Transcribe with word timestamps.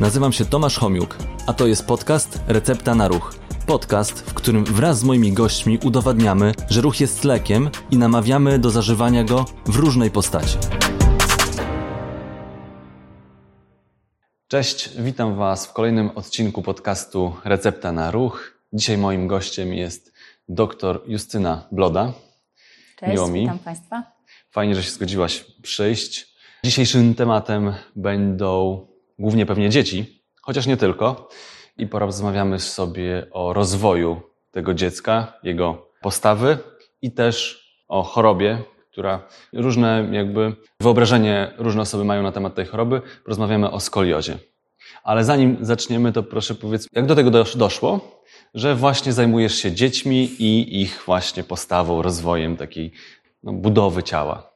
Nazywam 0.00 0.32
się 0.32 0.44
Tomasz 0.44 0.78
Homiuk, 0.78 1.16
a 1.46 1.52
to 1.52 1.66
jest 1.66 1.86
podcast 1.86 2.40
Recepta 2.48 2.94
na 2.94 3.08
Ruch. 3.08 3.34
Podcast, 3.66 4.20
w 4.20 4.34
którym 4.34 4.64
wraz 4.64 4.98
z 4.98 5.04
moimi 5.04 5.32
gośćmi 5.32 5.78
udowadniamy, 5.84 6.52
że 6.70 6.80
ruch 6.80 7.00
jest 7.00 7.24
lekiem 7.24 7.70
i 7.90 7.96
namawiamy 7.96 8.58
do 8.58 8.70
zażywania 8.70 9.24
go 9.24 9.44
w 9.66 9.76
różnej 9.76 10.10
postaci. 10.10 10.58
Cześć, 14.48 14.88
witam 14.98 15.36
Was 15.36 15.66
w 15.66 15.72
kolejnym 15.72 16.10
odcinku 16.14 16.62
podcastu 16.62 17.32
Recepta 17.44 17.92
na 17.92 18.10
Ruch. 18.10 18.52
Dzisiaj 18.72 18.98
moim 18.98 19.28
gościem 19.28 19.74
jest 19.74 20.12
dr 20.48 21.00
Justyna 21.06 21.68
Bloda. 21.72 22.12
Cześć, 22.96 23.12
Miło 23.12 23.28
mi. 23.28 23.40
witam 23.40 23.58
Państwa. 23.58 24.02
Fajnie, 24.50 24.74
że 24.74 24.82
się 24.82 24.90
zgodziłaś 24.90 25.44
przyjść. 25.62 26.36
Dzisiejszym 26.64 27.14
tematem 27.14 27.74
będą 27.96 28.86
głównie 29.18 29.46
pewnie 29.46 29.70
dzieci, 29.70 30.22
chociaż 30.42 30.66
nie 30.66 30.76
tylko. 30.76 31.28
I 31.78 31.86
porozmawiamy 31.86 32.60
sobie 32.60 33.26
o 33.32 33.52
rozwoju 33.52 34.20
tego 34.50 34.74
dziecka, 34.74 35.32
jego 35.42 35.88
postawy 36.00 36.58
i 37.02 37.12
też 37.12 37.66
o 37.88 38.02
chorobie, 38.02 38.58
która 38.92 39.28
różne 39.52 40.08
jakby 40.12 40.56
wyobrażenie 40.80 41.52
różne 41.58 41.82
osoby 41.82 42.04
mają 42.04 42.22
na 42.22 42.32
temat 42.32 42.54
tej 42.54 42.66
choroby. 42.66 43.02
Porozmawiamy 43.24 43.70
o 43.70 43.80
skoliozie. 43.80 44.38
Ale 45.02 45.24
zanim 45.24 45.56
zaczniemy, 45.60 46.12
to 46.12 46.22
proszę 46.22 46.54
powiedz, 46.54 46.88
jak 46.92 47.06
do 47.06 47.14
tego 47.14 47.30
dosz- 47.30 47.56
doszło, 47.56 48.22
że 48.54 48.74
właśnie 48.74 49.12
zajmujesz 49.12 49.54
się 49.54 49.72
dziećmi 49.72 50.24
i 50.24 50.82
ich 50.82 51.02
właśnie 51.06 51.44
postawą, 51.44 52.02
rozwojem 52.02 52.56
takiej 52.56 52.92
no, 53.42 53.52
budowy 53.52 54.02
ciała. 54.02 54.55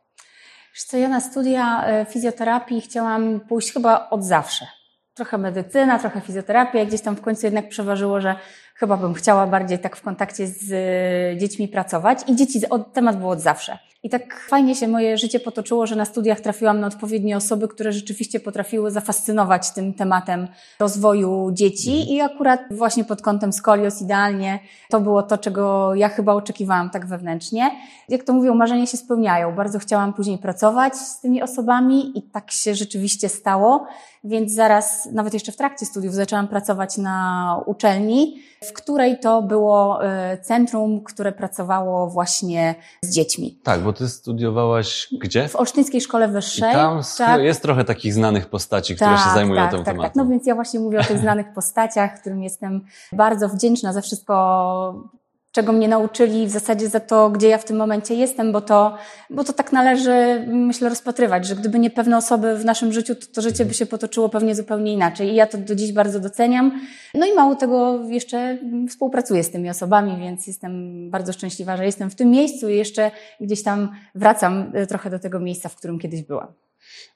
Wiesz 0.75 0.85
co, 0.85 0.97
ja 0.97 1.09
na 1.09 1.21
studia 1.21 1.85
e, 1.87 2.05
fizjoterapii 2.05 2.81
chciałam 2.81 3.41
pójść 3.41 3.73
chyba 3.73 4.11
od 4.11 4.25
zawsze. 4.25 4.67
Trochę 5.15 5.39
medycyna, 5.39 5.99
trochę 5.99 6.21
fizjoterapia, 6.21 6.85
gdzieś 6.85 7.01
tam 7.01 7.17
w 7.17 7.21
końcu 7.21 7.47
jednak 7.47 7.69
przeważyło, 7.69 8.21
że 8.21 8.35
chyba 8.81 8.97
bym 8.97 9.15
chciała 9.15 9.47
bardziej 9.47 9.79
tak 9.79 9.97
w 9.97 10.03
kontakcie 10.03 10.47
z 10.47 10.73
e, 10.73 11.39
dziećmi 11.39 11.69
pracować 11.69 12.19
i 12.27 12.37
dzieci, 12.37 12.69
od, 12.69 12.93
temat 12.93 13.19
był 13.19 13.29
od 13.29 13.41
zawsze. 13.41 13.79
I 14.03 14.11
tak 14.11 14.41
fajnie 14.49 14.75
się 14.75 14.89
moje 14.89 15.19
życie 15.19 15.41
potoczyło, 15.41 15.87
że 15.87 15.97
na 15.97 16.05
studiach 16.05 16.41
trafiłam 16.41 16.81
na 16.81 16.87
odpowiednie 16.87 17.37
osoby, 17.37 17.69
które 17.69 17.93
rzeczywiście 17.93 18.41
potrafiły 18.41 18.91
zafascynować 18.91 19.71
tym 19.71 19.95
tematem 19.95 20.49
rozwoju 20.79 21.51
dzieci 21.53 22.15
i 22.15 22.21
akurat 22.21 22.61
właśnie 22.71 23.05
pod 23.05 23.23
kątem 23.23 23.53
skolios 23.53 24.03
idealnie 24.03 24.59
to 24.91 25.01
było 25.01 25.23
to, 25.23 25.39
czego 25.39 25.95
ja 25.95 26.09
chyba 26.09 26.35
oczekiwałam 26.35 26.91
tak 26.91 27.07
wewnętrznie. 27.07 27.71
Jak 28.09 28.25
to 28.25 28.33
mówią, 28.33 28.55
marzenia 28.55 28.87
się 28.87 28.97
spełniają. 28.97 29.55
Bardzo 29.55 29.79
chciałam 29.79 30.13
później 30.13 30.39
pracować 30.39 30.97
z 30.97 31.21
tymi 31.21 31.43
osobami 31.43 32.19
i 32.19 32.23
tak 32.23 32.51
się 32.51 32.75
rzeczywiście 32.75 33.29
stało, 33.29 33.87
więc 34.25 34.53
zaraz, 34.53 35.09
nawet 35.13 35.35
jeszcze 35.35 35.53
w 35.53 35.57
trakcie 35.57 35.87
studiów, 35.87 36.15
zaczęłam 36.15 36.49
pracować 36.49 36.99
na 36.99 37.57
uczelni, 37.67 38.43
w 38.71 38.73
której 38.73 39.19
to 39.19 39.43
było 39.43 40.05
e, 40.05 40.39
centrum, 40.39 41.05
które 41.05 41.33
pracowało 41.33 42.07
właśnie 42.07 42.75
z 43.03 43.15
dziećmi. 43.15 43.59
Tak, 43.63 43.81
bo 43.81 43.93
ty 43.93 44.09
studiowałaś 44.09 45.09
gdzie? 45.23 45.49
W 45.49 45.57
Olsztyńskiej 45.57 46.01
Szkole 46.01 46.29
I 46.29 46.31
Wyższej. 46.31 46.73
tam 46.73 46.99
sk- 47.01 47.19
tak. 47.19 47.43
jest 47.43 47.63
trochę 47.63 47.85
takich 47.85 48.15
znanych 48.15 48.47
postaci, 48.47 48.97
które 48.97 49.19
się 49.19 49.35
zajmują 49.35 49.63
tak, 49.63 49.71
tym 49.71 49.79
tak, 49.79 49.87
tematem. 49.95 50.11
Tak, 50.11 50.17
no 50.17 50.27
więc 50.27 50.47
ja 50.47 50.55
właśnie 50.55 50.81
mówię 50.81 51.01
o 51.01 51.05
tych 51.05 51.19
znanych 51.19 51.53
postaciach, 51.55 52.21
którym 52.21 52.43
jestem 52.43 52.85
bardzo 53.13 53.49
wdzięczna 53.49 53.93
za 53.93 54.01
wszystko, 54.01 55.11
czego 55.53 55.73
mnie 55.73 55.89
nauczyli, 55.89 56.47
w 56.47 56.51
zasadzie 56.51 56.89
za 56.89 57.01
to, 57.01 57.31
gdzie 57.31 57.49
ja 57.49 57.59
w 57.59 57.65
tym 57.65 57.77
momencie 57.77 58.15
jestem, 58.15 58.53
bo 58.53 58.61
to, 58.61 58.99
bo 59.31 59.45
to 59.45 59.53
tak 59.53 59.73
należy, 59.73 60.45
myślę, 60.49 60.89
rozpatrywać, 60.89 61.47
że 61.47 61.57
gdyby 61.57 61.79
nie 61.79 61.91
pewne 61.91 62.17
osoby 62.17 62.57
w 62.57 62.65
naszym 62.65 62.93
życiu, 62.93 63.15
to, 63.15 63.27
to 63.35 63.43
życie 63.43 63.65
by 63.65 63.75
się 63.75 63.87
potoczyło 63.87 64.29
pewnie 64.29 64.55
zupełnie 64.55 64.93
inaczej. 64.93 65.29
I 65.29 65.35
ja 65.35 65.47
to 65.47 65.59
do 65.59 65.75
dziś 65.75 65.93
bardzo 65.93 66.21
doceniam. 66.21 66.81
No 67.15 67.27
i 67.27 67.35
mało 67.35 67.55
tego, 67.55 68.05
jeszcze 68.09 68.59
współpracuję 68.89 69.45
z 69.45 69.51
tymi 69.51 69.71
osobami, 69.71 70.17
więc 70.21 70.47
jestem 70.47 71.11
bardzo 71.11 71.33
szczęśliwa, 71.33 71.77
że 71.77 71.87
jestem 71.87 72.11
w 72.11 72.15
tym 72.15 72.31
miejscu 72.31 72.69
i 72.69 72.77
jeszcze 72.77 73.11
gdzieś 73.41 73.63
tam 73.63 73.91
wracam 74.15 74.73
e, 74.75 74.87
trochę 74.87 75.11
do 75.11 75.19
tego 75.19 75.41
miejsca, 75.41 75.69
w 75.69 75.77
którym 75.77 75.99
kiedyś 75.99 76.23
byłam. 76.23 76.53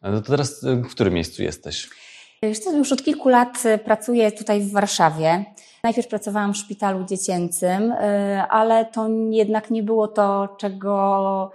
No 0.03 0.21
to 0.21 0.31
teraz 0.31 0.63
y, 0.63 0.77
w 0.77 0.91
którym 0.91 1.15
miejscu 1.15 1.43
jesteś? 1.43 1.89
Co, 2.65 2.73
już 2.73 2.93
od 2.93 3.03
kilku 3.03 3.29
lat 3.29 3.63
pracuję 3.85 4.33
tutaj 4.33 4.61
w 4.61 4.73
Warszawie. 4.73 5.45
Najpierw 5.85 6.09
pracowałam 6.09 6.55
w 6.55 6.57
szpitalu 6.57 7.05
dziecięcym, 7.05 7.93
y, 7.93 7.97
ale 8.49 8.85
to 8.85 9.09
jednak 9.31 9.71
nie 9.71 9.83
było 9.83 10.09
to, 10.09 10.49
czego, 10.59 11.51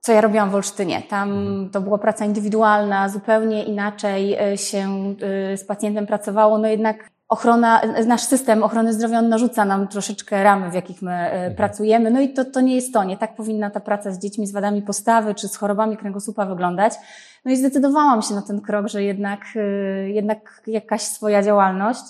co 0.00 0.12
ja 0.12 0.20
robiłam 0.20 0.50
w 0.50 0.54
Olsztynie. 0.54 1.02
Tam 1.02 1.68
to 1.72 1.80
była 1.80 1.98
praca 1.98 2.24
indywidualna, 2.24 3.08
zupełnie 3.08 3.64
inaczej 3.64 4.52
y, 4.52 4.58
się 4.58 5.14
y, 5.52 5.56
z 5.56 5.64
pacjentem 5.64 6.06
pracowało. 6.06 6.58
No 6.58 6.68
jednak 6.68 7.10
ochrona, 7.28 7.80
nasz 8.06 8.22
system 8.22 8.62
ochrony 8.62 8.92
zdrowia 8.92 9.18
on 9.18 9.28
narzuca 9.28 9.64
nam 9.64 9.88
troszeczkę 9.88 10.42
ramy, 10.42 10.70
w 10.70 10.74
jakich 10.74 11.02
my 11.02 11.48
y, 11.50 11.54
pracujemy. 11.54 12.10
No 12.10 12.20
i 12.20 12.32
to, 12.32 12.44
to 12.44 12.60
nie 12.60 12.74
jest 12.74 12.92
to. 12.92 13.04
Nie 13.04 13.16
tak 13.16 13.36
powinna 13.36 13.70
ta 13.70 13.80
praca 13.80 14.12
z 14.12 14.18
dziećmi 14.18 14.46
z 14.46 14.52
wadami 14.52 14.82
postawy 14.82 15.34
czy 15.34 15.48
z 15.48 15.56
chorobami 15.56 15.96
kręgosłupa 15.96 16.46
wyglądać. 16.46 16.92
No 17.44 17.52
i 17.52 17.56
zdecydowałam 17.56 18.22
się 18.22 18.34
na 18.34 18.42
ten 18.42 18.60
krok, 18.60 18.88
że 18.88 19.02
jednak, 19.02 19.40
jednak 20.06 20.62
jakaś 20.66 21.02
swoja 21.02 21.42
działalność, 21.42 22.02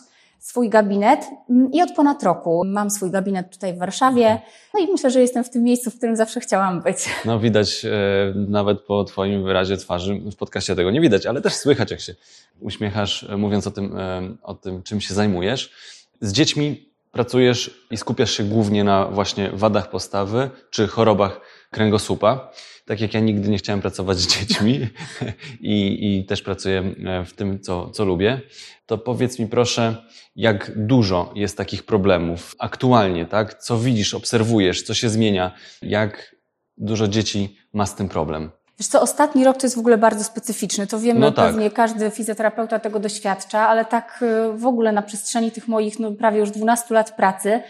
swój 0.42 0.68
gabinet 0.68 1.20
Mm, 1.50 1.72
i 1.72 1.82
od 1.82 1.92
ponad 1.92 2.22
roku 2.22 2.62
mam 2.66 2.90
swój 2.90 3.10
gabinet 3.10 3.52
tutaj 3.52 3.74
w 3.74 3.78
Warszawie. 3.78 4.40
No 4.74 4.80
i 4.80 4.92
myślę, 4.92 5.10
że 5.10 5.20
jestem 5.20 5.44
w 5.44 5.50
tym 5.50 5.62
miejscu, 5.62 5.90
w 5.90 5.96
którym 5.96 6.16
zawsze 6.16 6.40
chciałam 6.40 6.82
być. 6.82 6.96
No 7.24 7.40
widać 7.40 7.84
e, 7.84 7.88
nawet 8.34 8.80
po 8.80 9.04
twoim 9.04 9.44
wyrazie 9.44 9.76
twarzy, 9.76 10.20
w 10.32 10.36
podcaście 10.36 10.76
tego 10.76 10.90
nie 10.90 11.00
widać, 11.00 11.26
ale 11.26 11.40
też 11.40 11.52
słychać 11.52 11.90
jak 11.90 12.00
się 12.00 12.14
uśmiechasz, 12.60 13.24
e, 13.24 13.36
mówiąc 13.36 13.66
o 13.66 13.70
tym, 13.70 13.98
e, 13.98 14.22
o 14.42 14.54
tym 14.54 14.82
czym 14.82 15.00
się 15.00 15.14
zajmujesz. 15.14 15.72
Z 16.20 16.32
dziećmi 16.32 16.88
pracujesz 17.12 17.84
i 17.90 17.96
skupiasz 17.96 18.30
się 18.30 18.44
głównie 18.44 18.84
na 18.84 19.06
właśnie 19.06 19.50
wadach 19.52 19.90
postawy 19.90 20.50
czy 20.70 20.86
chorobach 20.86 21.40
kręgosłupa. 21.70 22.50
Tak 22.84 23.00
jak 23.00 23.14
ja 23.14 23.20
nigdy 23.20 23.48
nie 23.48 23.58
chciałem 23.58 23.80
pracować 23.80 24.18
z 24.18 24.26
dziećmi 24.26 24.80
i, 25.60 25.98
i 26.18 26.24
też 26.24 26.42
pracuję 26.42 26.94
e, 27.04 27.24
w 27.24 27.32
tym, 27.32 27.60
co, 27.60 27.90
co 27.90 28.04
lubię, 28.04 28.40
to 28.86 28.98
powiedz 28.98 29.38
mi 29.38 29.46
proszę, 29.46 29.96
jak 30.36 30.72
dużo 30.76 31.32
jest 31.34 31.56
takich 31.56 31.82
problemów 31.82 32.54
aktualnie, 32.58 33.26
tak? 33.26 33.54
Co 33.54 33.78
widzisz, 33.78 34.14
obserwujesz, 34.14 34.82
co 34.82 34.94
się 34.94 35.08
zmienia, 35.08 35.54
jak 35.82 36.36
dużo 36.76 37.08
dzieci 37.08 37.56
ma 37.72 37.86
z 37.86 37.94
tym 37.94 38.08
problem? 38.08 38.50
Wiesz 38.78 38.88
co, 38.88 39.02
ostatni 39.02 39.44
rok 39.44 39.56
to 39.56 39.66
jest 39.66 39.76
w 39.76 39.78
ogóle 39.78 39.98
bardzo 39.98 40.24
specyficzny. 40.24 40.86
To 40.86 40.98
wiemy, 40.98 41.20
No 41.20 41.32
tak. 41.32 41.46
pewnie 41.46 41.70
każdy 41.70 42.10
fizjoterapeuta 42.10 42.78
tego 42.78 43.00
doświadcza, 43.00 43.68
ale 43.68 43.84
tak 43.84 44.22
y, 44.22 44.58
w 44.58 44.66
ogóle 44.66 44.92
na 44.92 45.02
przestrzeni 45.02 45.50
tych 45.50 45.68
moich 45.68 45.98
no, 45.98 46.12
prawie 46.12 46.38
już 46.38 46.50
12 46.50 46.94
lat 46.94 47.16
pracy, 47.16 47.60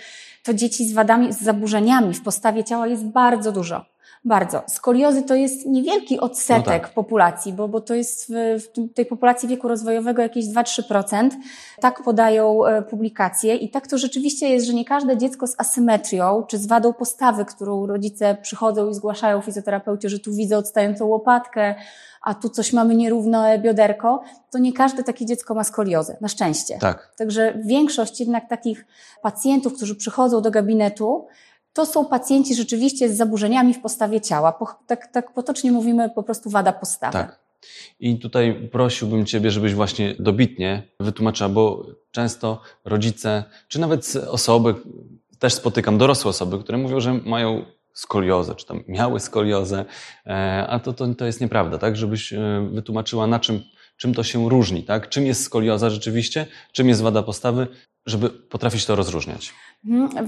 to 0.42 0.54
dzieci 0.54 0.88
z 0.88 0.92
wadami, 0.92 1.32
z 1.32 1.40
zaburzeniami 1.40 2.14
w 2.14 2.22
postawie 2.22 2.64
ciała 2.64 2.86
jest 2.86 3.04
bardzo 3.04 3.52
dużo. 3.52 3.91
Bardzo. 4.24 4.62
Skoliozy 4.68 5.22
to 5.22 5.34
jest 5.34 5.66
niewielki 5.66 6.20
odsetek 6.20 6.66
No 6.66 6.72
tak. 6.72 6.94
populacji, 6.94 7.52
bo, 7.52 7.68
bo 7.68 7.80
to 7.80 7.94
jest 7.94 8.32
w, 8.32 8.62
w 8.76 8.94
tej 8.94 9.06
populacji 9.06 9.48
wieku 9.48 9.68
rozwojowego 9.68 10.22
jakieś 10.22 10.44
2-3%. 10.46 11.30
Tak 11.80 12.02
podają 12.02 12.66
e, 12.66 12.82
publikacje 12.82 13.56
i 13.56 13.70
tak 13.70 13.86
to 13.86 13.98
rzeczywiście 13.98 14.48
jest, 14.48 14.66
że 14.66 14.74
nie 14.74 14.84
każde 14.84 15.16
dziecko 15.16 15.46
z 15.46 15.54
asymetrią 15.58 16.44
czy 16.48 16.58
z 16.58 16.66
wadą 16.66 16.92
postawy, 16.92 17.44
którą 17.44 17.86
rodzice 17.86 18.36
przychodzą 18.42 18.90
i 18.90 18.94
zgłaszają 18.94 19.40
fizjoterapeucie, 19.40 20.08
że 20.08 20.18
tu 20.18 20.34
widzę 20.34 20.58
odstającą 20.58 21.06
łopatkę, 21.06 21.74
a 22.22 22.34
tu 22.34 22.48
coś 22.48 22.72
mamy 22.72 22.94
nierówne 22.94 23.58
bioderko, 23.58 24.22
to 24.50 24.58
nie 24.58 24.72
każde 24.72 25.04
takie 25.04 25.26
dziecko 25.26 25.54
ma 25.54 25.64
skoliozę, 25.64 26.16
na 26.20 26.28
szczęście. 26.28 26.78
Tak. 26.78 27.12
Także 27.16 27.54
większość 27.64 28.20
jednak 28.20 28.48
takich 28.48 28.86
pacjentów, 29.22 29.74
którzy 29.76 29.96
przychodzą 29.96 30.42
do 30.42 30.50
gabinetu, 30.50 31.26
to 31.72 31.86
są 31.86 32.04
pacjenci 32.04 32.54
rzeczywiście 32.54 33.08
z 33.08 33.16
zaburzeniami 33.16 33.74
w 33.74 33.80
postawie 33.80 34.20
ciała. 34.20 34.52
Po, 34.52 34.66
tak, 34.86 35.06
tak 35.12 35.34
potocznie 35.34 35.72
mówimy 35.72 36.10
po 36.10 36.22
prostu 36.22 36.50
wada 36.50 36.72
postawy. 36.72 37.12
Tak. 37.12 37.42
I 38.00 38.18
tutaj 38.18 38.68
prosiłbym 38.72 39.26
Ciebie, 39.26 39.50
żebyś 39.50 39.74
właśnie 39.74 40.14
dobitnie 40.18 40.82
wytłumaczyła, 41.00 41.48
bo 41.48 41.86
często 42.10 42.60
rodzice, 42.84 43.44
czy 43.68 43.80
nawet 43.80 44.16
osoby, 44.30 44.74
też 45.38 45.54
spotykam 45.54 45.98
dorosłe 45.98 46.28
osoby, 46.28 46.58
które 46.58 46.78
mówią, 46.78 47.00
że 47.00 47.14
mają 47.14 47.64
skoliozę, 47.92 48.54
czy 48.54 48.66
tam 48.66 48.84
miały 48.88 49.20
skoliozę, 49.20 49.84
e, 50.26 50.66
a 50.68 50.78
to, 50.78 50.92
to, 50.92 51.14
to 51.14 51.26
jest 51.26 51.40
nieprawda, 51.40 51.78
tak? 51.78 51.96
Żebyś 51.96 52.32
e, 52.32 52.68
wytłumaczyła, 52.72 53.26
na 53.26 53.40
czym, 53.40 53.60
czym 53.96 54.14
to 54.14 54.24
się 54.24 54.48
różni, 54.48 54.82
tak? 54.82 55.08
Czym 55.08 55.26
jest 55.26 55.44
skolioza 55.44 55.90
rzeczywiście, 55.90 56.46
czym 56.72 56.88
jest 56.88 57.02
wada 57.02 57.22
postawy, 57.22 57.66
żeby 58.06 58.30
potrafić 58.30 58.86
to 58.86 58.96
rozróżniać. 58.96 59.54
Mhm. 59.84 60.26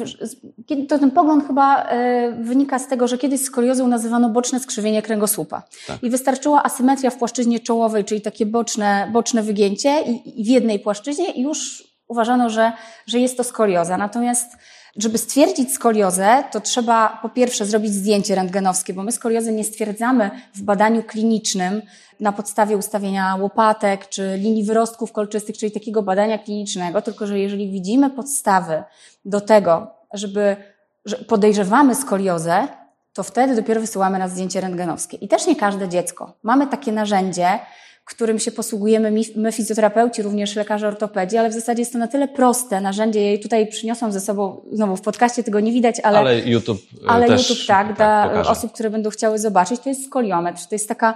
To 0.89 0.99
ten 0.99 1.11
pogląd 1.11 1.47
chyba 1.47 1.85
e, 1.85 2.33
wynika 2.43 2.79
z 2.79 2.89
tego, 2.89 3.09
że 3.09 3.19
kiedyś 3.19 3.41
skoliozą 3.41 3.89
nazywano 3.89 4.29
boczne 4.31 4.61
skrzywienie 4.61 5.03
kręgosłupa. 5.03 5.63
Tak. 5.87 6.03
I 6.03 6.11
wystarczyła 6.11 6.63
asymetria 6.63 7.11
w 7.11 7.17
płaszczyźnie 7.17 7.61
czołowej, 7.61 8.05
czyli 8.05 8.21
takie 8.21 8.47
boczne, 8.47 9.11
boczne 9.13 9.43
wygięcie 9.43 10.03
i, 10.03 10.41
i 10.41 10.45
w 10.45 10.47
jednej 10.47 10.79
płaszczyźnie 10.79 11.31
i 11.31 11.43
już 11.43 11.85
uważano, 12.09 12.51
że, 12.51 12.73
że 13.07 13.19
jest 13.19 13.37
to 13.37 13.45
skolioza. 13.45 13.97
Natomiast 13.97 14.57
Żeby 14.97 15.19
stwierdzić 15.19 15.73
skoliozę, 15.73 16.45
to 16.53 16.61
trzeba 16.61 17.19
po 17.23 17.29
pierwsze 17.29 17.67
zrobić 17.67 17.93
zdjęcie 17.93 18.35
rentgenowskie, 18.35 18.95
bo 18.95 19.03
my 19.03 19.13
skoliozy 19.13 19.53
nie 19.53 19.65
stwierdzamy 19.65 20.31
w 20.55 20.63
badaniu 20.63 21.03
klinicznym 21.03 21.83
na 22.21 22.33
podstawie 22.33 22.77
ustawienia 22.77 23.37
łopatek 23.37 24.09
czy 24.09 24.37
linii 24.39 24.65
wyrostków 24.65 25.13
kolczystych, 25.13 25.59
czyli 25.59 25.73
takiego 25.73 26.03
badania 26.03 26.39
klinicznego, 26.39 27.03
tylko 27.03 27.27
że 27.27 27.39
jeżeli 27.39 27.71
widzimy 27.71 28.11
podstawy 28.11 28.83
do 29.25 29.41
tego, 29.41 29.87
żeby 30.13 30.57
że 31.05 31.17
podejrzewamy 31.17 31.95
skoliozę, 31.95 32.69
to 33.13 33.23
wtedy 33.23 33.57
dopiero 33.57 33.81
wysyłamy 33.81 34.19
na 34.19 34.29
zdjęcie 34.29 34.61
rentgenowskie. 34.61 35.17
I 35.17 35.29
też 35.29 35.47
nie 35.47 35.57
każde 35.57 35.89
dziecko. 35.89 36.33
Mamy 36.43 36.67
takie 36.67 36.93
narzędzie, 36.93 37.59
którym 38.05 38.39
się 38.39 38.53
posługujemy 38.53 39.13
my, 39.37 39.53
fizjoterapeuci, 39.53 40.23
również 40.23 40.57
lekarze 40.57 40.89
ortopedii, 40.89 41.39
ale 41.39 41.51
w 41.51 41.53
zasadzie 41.53 41.83
jest 41.83 41.93
to 41.93 41.99
na 41.99 42.09
tyle 42.09 42.29
proste 42.29 42.81
narzędzie. 42.81 43.23
Ja 43.23 43.31
je 43.31 43.39
tutaj 43.39 43.67
przyniosłam 43.67 44.13
ze 44.13 44.21
sobą, 44.21 44.65
znowu 44.73 44.97
w 44.97 45.01
podcaście 45.01 45.45
tego 45.45 45.61
nie 45.61 45.73
widać, 45.73 46.01
ale, 46.01 46.19
ale 46.19 46.41
YouTube, 46.41 46.79
e, 47.05 47.11
ale 47.11 47.27
też, 47.27 47.51
YouTube 47.51 47.67
tak, 47.67 47.87
tak 47.87 47.97
dla 47.97 48.29
pokaże. 48.29 48.51
osób, 48.51 48.73
które 48.73 48.91
będą 48.91 49.11
chciały 49.11 49.39
zobaczyć, 49.39 49.81
to 49.81 49.89
jest 49.89 50.07
skoliometr. 50.07 50.67
To 50.69 50.75
jest 50.75 50.89
taka 50.89 51.15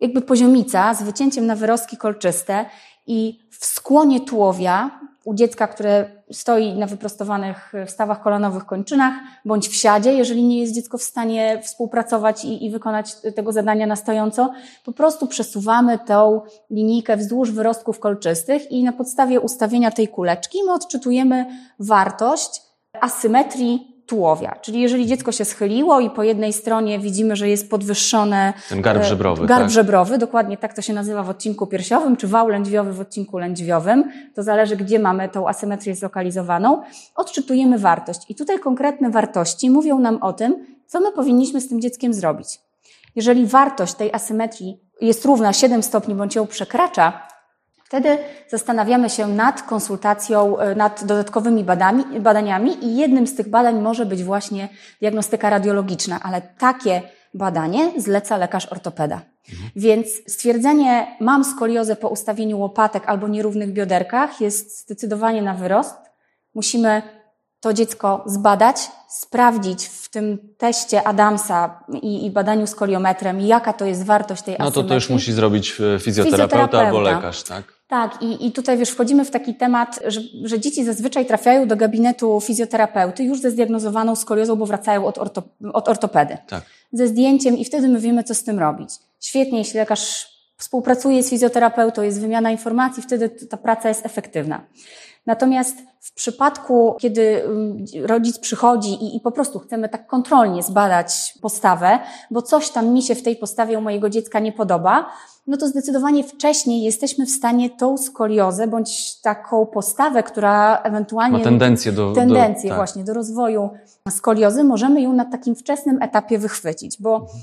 jakby 0.00 0.22
poziomica 0.22 0.94
z 0.94 1.02
wycięciem 1.02 1.46
na 1.46 1.56
wyrostki 1.56 1.96
kolczyste 1.96 2.64
i 3.06 3.38
w 3.50 3.64
skłonie 3.64 4.20
tułowia 4.20 5.00
u 5.24 5.34
dziecka, 5.34 5.66
które 5.66 6.10
stoi 6.32 6.74
na 6.74 6.86
wyprostowanych 6.86 7.72
wstawach 7.86 8.22
kolanowych 8.22 8.66
kończynach, 8.66 9.14
bądź 9.44 9.68
w 9.68 9.76
siadzie, 9.76 10.12
jeżeli 10.12 10.44
nie 10.44 10.60
jest 10.60 10.74
dziecko 10.74 10.98
w 10.98 11.02
stanie 11.02 11.60
współpracować 11.62 12.44
i, 12.44 12.66
i 12.66 12.70
wykonać 12.70 13.14
tego 13.14 13.52
zadania 13.52 13.86
na 13.86 13.96
stojąco, 13.96 14.52
po 14.84 14.92
prostu 14.92 15.26
przesuwamy 15.26 15.98
tą 15.98 16.40
linijkę 16.70 17.16
wzdłuż 17.16 17.50
wyrostków 17.50 18.00
kolczystych 18.00 18.70
i 18.70 18.84
na 18.84 18.92
podstawie 18.92 19.40
ustawienia 19.40 19.90
tej 19.90 20.08
kuleczki 20.08 20.58
my 20.66 20.72
odczytujemy 20.72 21.46
wartość 21.78 22.62
asymetrii 23.00 23.93
tułowia. 24.06 24.56
Czyli 24.60 24.80
jeżeli 24.80 25.06
dziecko 25.06 25.32
się 25.32 25.44
schyliło 25.44 26.00
i 26.00 26.10
po 26.10 26.22
jednej 26.22 26.52
stronie 26.52 26.98
widzimy, 26.98 27.36
że 27.36 27.48
jest 27.48 27.70
podwyższone... 27.70 28.52
Ten 28.68 28.82
garb 28.82 29.00
e, 29.00 29.04
żebrowy, 29.04 29.46
Garb 29.46 29.62
tak? 29.62 29.70
żebrowy, 29.70 30.18
dokładnie 30.18 30.56
tak 30.56 30.74
to 30.74 30.82
się 30.82 30.92
nazywa 30.92 31.22
w 31.22 31.30
odcinku 31.30 31.66
piersiowym, 31.66 32.16
czy 32.16 32.28
wał 32.28 32.48
lędźwiowy 32.48 32.92
w 32.92 33.00
odcinku 33.00 33.38
lędźwiowym. 33.38 34.10
To 34.34 34.42
zależy, 34.42 34.76
gdzie 34.76 34.98
mamy 34.98 35.28
tą 35.28 35.48
asymetrię 35.48 35.94
zlokalizowaną. 35.94 36.82
Odczytujemy 37.14 37.78
wartość. 37.78 38.20
I 38.28 38.34
tutaj 38.34 38.58
konkretne 38.58 39.10
wartości 39.10 39.70
mówią 39.70 39.98
nam 39.98 40.22
o 40.22 40.32
tym, 40.32 40.66
co 40.86 41.00
my 41.00 41.12
powinniśmy 41.12 41.60
z 41.60 41.68
tym 41.68 41.80
dzieckiem 41.80 42.14
zrobić. 42.14 42.60
Jeżeli 43.16 43.46
wartość 43.46 43.94
tej 43.94 44.12
asymetrii 44.12 44.80
jest 45.00 45.24
równa 45.24 45.52
7 45.52 45.82
stopni 45.82 46.14
bądź 46.14 46.34
ją 46.34 46.46
przekracza, 46.46 47.26
Wtedy 47.94 48.18
zastanawiamy 48.48 49.10
się 49.10 49.26
nad 49.26 49.62
konsultacją, 49.62 50.58
e, 50.58 50.74
nad 50.74 51.04
dodatkowymi 51.04 51.64
badami, 51.64 52.20
badaniami 52.20 52.84
i 52.84 52.96
jednym 52.96 53.26
z 53.26 53.34
tych 53.34 53.48
badań 53.48 53.80
może 53.80 54.06
być 54.06 54.24
właśnie 54.24 54.68
diagnostyka 55.00 55.50
radiologiczna, 55.50 56.20
ale 56.22 56.42
takie 56.58 57.02
badanie 57.34 57.92
zleca 57.96 58.36
lekarz 58.36 58.72
ortopeda. 58.72 59.20
Mhm. 59.52 59.70
Więc 59.76 60.06
stwierdzenie 60.28 61.16
mam 61.20 61.44
skoliozę 61.44 61.96
po 61.96 62.08
ustawieniu 62.08 62.58
łopatek 62.58 63.02
albo 63.06 63.28
nierównych 63.28 63.72
bioderkach 63.72 64.40
jest 64.40 64.80
zdecydowanie 64.80 65.42
na 65.42 65.54
wyrost. 65.54 65.96
Musimy 66.54 67.02
to 67.60 67.72
dziecko 67.72 68.24
zbadać, 68.26 68.76
sprawdzić 69.08 69.86
w 69.86 70.08
tym 70.10 70.38
teście 70.58 71.02
Adamsa 71.02 71.84
i, 72.02 72.26
i 72.26 72.30
badaniu 72.30 72.66
skoliometrem, 72.66 73.40
jaka 73.40 73.72
to 73.72 73.84
jest 73.84 74.04
wartość 74.04 74.42
tej 74.42 74.54
asymetrii. 74.54 74.76
No 74.76 74.82
to 74.82 74.88
to 74.88 74.94
już 74.94 75.10
musi 75.10 75.32
zrobić 75.32 75.70
fizjoterapeuta, 75.72 76.04
fizjoterapeuta. 76.04 76.86
albo 76.86 77.00
lekarz, 77.00 77.42
tak? 77.42 77.73
Tak, 77.88 78.22
i, 78.22 78.46
i 78.46 78.52
tutaj 78.52 78.78
wiesz, 78.78 78.90
wchodzimy 78.90 79.24
w 79.24 79.30
taki 79.30 79.54
temat, 79.54 80.00
że, 80.06 80.20
że 80.44 80.60
dzieci 80.60 80.84
zazwyczaj 80.84 81.26
trafiają 81.26 81.68
do 81.68 81.76
gabinetu 81.76 82.40
fizjoterapeuty 82.40 83.24
już 83.24 83.40
ze 83.40 83.50
zdiagnozowaną 83.50 84.16
skoliozą, 84.16 84.56
bo 84.56 84.66
wracają 84.66 85.06
od, 85.06 85.18
orto, 85.18 85.42
od 85.72 85.88
ortopedy. 85.88 86.38
Tak. 86.48 86.64
Ze 86.92 87.08
zdjęciem 87.08 87.58
i 87.58 87.64
wtedy 87.64 87.88
my 87.88 88.00
wiemy, 88.00 88.24
co 88.24 88.34
z 88.34 88.44
tym 88.44 88.58
robić. 88.58 88.90
Świetnie, 89.20 89.58
jeśli 89.58 89.78
lekarz 89.78 90.34
współpracuje 90.56 91.22
z 91.22 91.30
fizjoterapeutą, 91.30 92.02
jest 92.02 92.20
wymiana 92.20 92.50
informacji, 92.50 93.02
wtedy 93.02 93.28
ta 93.28 93.56
praca 93.56 93.88
jest 93.88 94.06
efektywna. 94.06 94.66
Natomiast 95.26 95.76
w 96.00 96.14
przypadku, 96.14 96.96
kiedy 96.98 97.44
mm, 97.44 97.84
rodzic 98.02 98.38
przychodzi 98.38 98.90
i, 98.90 99.16
i, 99.16 99.20
po 99.20 99.32
prostu 99.32 99.58
chcemy 99.58 99.88
tak 99.88 100.06
kontrolnie 100.06 100.62
zbadać 100.62 101.34
postawę, 101.42 101.98
bo 102.30 102.42
coś 102.42 102.70
tam 102.70 102.88
mi 102.88 103.02
się 103.02 103.14
w 103.14 103.22
tej 103.22 103.36
postawie 103.36 103.78
u 103.78 103.80
mojego 103.80 104.10
dziecka 104.10 104.38
nie 104.40 104.52
podoba, 104.52 105.10
no 105.46 105.56
to 105.56 105.68
zdecydowanie 105.68 106.24
wcześniej 106.24 106.82
jesteśmy 106.82 107.26
w 107.26 107.30
stanie 107.30 107.70
tą 107.70 107.98
skoliozę 107.98 108.66
bądź 108.66 109.20
taką 109.20 109.66
postawę, 109.66 110.22
która 110.22 110.82
ewentualnie. 110.82 111.38
Ma 111.38 111.44
tendencję 111.44 111.92
do. 111.92 112.12
Tendencję 112.12 112.62
do, 112.62 112.68
tak. 112.68 112.76
właśnie 112.76 113.04
do 113.04 113.14
rozwoju 113.14 113.70
skoliozy, 114.10 114.64
możemy 114.64 115.02
ją 115.02 115.12
na 115.12 115.24
takim 115.24 115.54
wczesnym 115.54 116.02
etapie 116.02 116.38
wychwycić, 116.38 116.96
bo 117.00 117.14
mhm. 117.16 117.38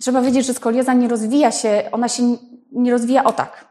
trzeba 0.00 0.20
wiedzieć, 0.22 0.46
że 0.46 0.54
skolioza 0.54 0.94
nie 0.94 1.08
rozwija 1.08 1.50
się, 1.50 1.88
ona 1.92 2.08
się 2.08 2.36
nie 2.72 2.92
rozwija 2.92 3.24
o 3.24 3.32
tak. 3.32 3.68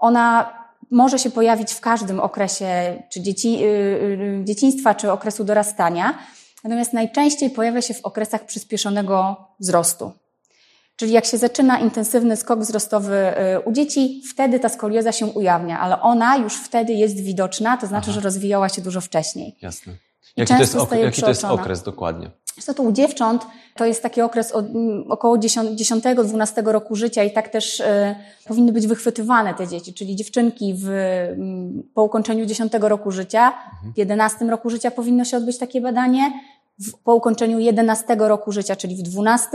Ona 0.00 0.61
może 0.92 1.18
się 1.18 1.30
pojawić 1.30 1.72
w 1.72 1.80
każdym 1.80 2.20
okresie, 2.20 3.02
czy 3.10 3.20
dzieci, 3.20 3.64
y, 3.64 3.66
y, 3.66 4.44
dzieciństwa, 4.44 4.94
czy 4.94 5.12
okresu 5.12 5.44
dorastania, 5.44 6.18
natomiast 6.64 6.92
najczęściej 6.92 7.50
pojawia 7.50 7.82
się 7.82 7.94
w 7.94 8.04
okresach 8.04 8.46
przyspieszonego 8.46 9.36
wzrostu. 9.60 10.12
Czyli 10.96 11.12
jak 11.12 11.24
się 11.24 11.38
zaczyna 11.38 11.78
intensywny 11.78 12.36
skok 12.36 12.60
wzrostowy 12.60 13.32
y, 13.56 13.60
u 13.60 13.72
dzieci, 13.72 14.22
wtedy 14.30 14.60
ta 14.60 14.68
skolioza 14.68 15.12
się 15.12 15.26
ujawnia, 15.26 15.80
ale 15.80 16.00
ona 16.00 16.36
już 16.36 16.54
wtedy 16.56 16.92
jest 16.92 17.20
widoczna, 17.20 17.76
to 17.76 17.86
znaczy, 17.86 18.10
Aha. 18.10 18.12
że 18.12 18.20
rozwijała 18.20 18.68
się 18.68 18.82
dużo 18.82 19.00
wcześniej. 19.00 19.56
Jasne. 19.62 19.92
Jaki, 20.36 20.54
to 20.54 20.60
jest, 20.60 20.76
jaki 21.02 21.22
to 21.22 21.28
jest 21.28 21.44
okres 21.44 21.82
dokładnie? 21.82 22.30
To 22.76 22.82
u 22.82 22.92
dziewcząt 22.92 23.46
to 23.76 23.84
jest 23.84 24.02
taki 24.02 24.20
okres 24.20 24.52
od 24.52 24.66
około 25.08 25.36
10-12 25.36 26.66
roku 26.66 26.96
życia 26.96 27.24
i 27.24 27.30
tak 27.30 27.48
też 27.48 27.80
y, 27.80 27.84
powinny 28.46 28.72
być 28.72 28.86
wychwytywane 28.86 29.54
te 29.54 29.68
dzieci, 29.68 29.94
czyli 29.94 30.16
dziewczynki 30.16 30.74
w, 30.76 30.88
po 31.94 32.04
ukończeniu 32.04 32.46
10 32.46 32.72
roku 32.80 33.10
życia, 33.10 33.46
mhm. 33.46 33.92
w 33.94 33.98
11 33.98 34.44
roku 34.44 34.70
życia 34.70 34.90
powinno 34.90 35.24
się 35.24 35.36
odbyć 35.36 35.58
takie 35.58 35.80
badanie, 35.80 36.32
w, 36.78 36.92
po 36.92 37.14
ukończeniu 37.14 37.58
11 37.58 38.16
roku 38.18 38.52
życia, 38.52 38.76
czyli 38.76 38.96
w 38.96 39.02
12 39.02 39.48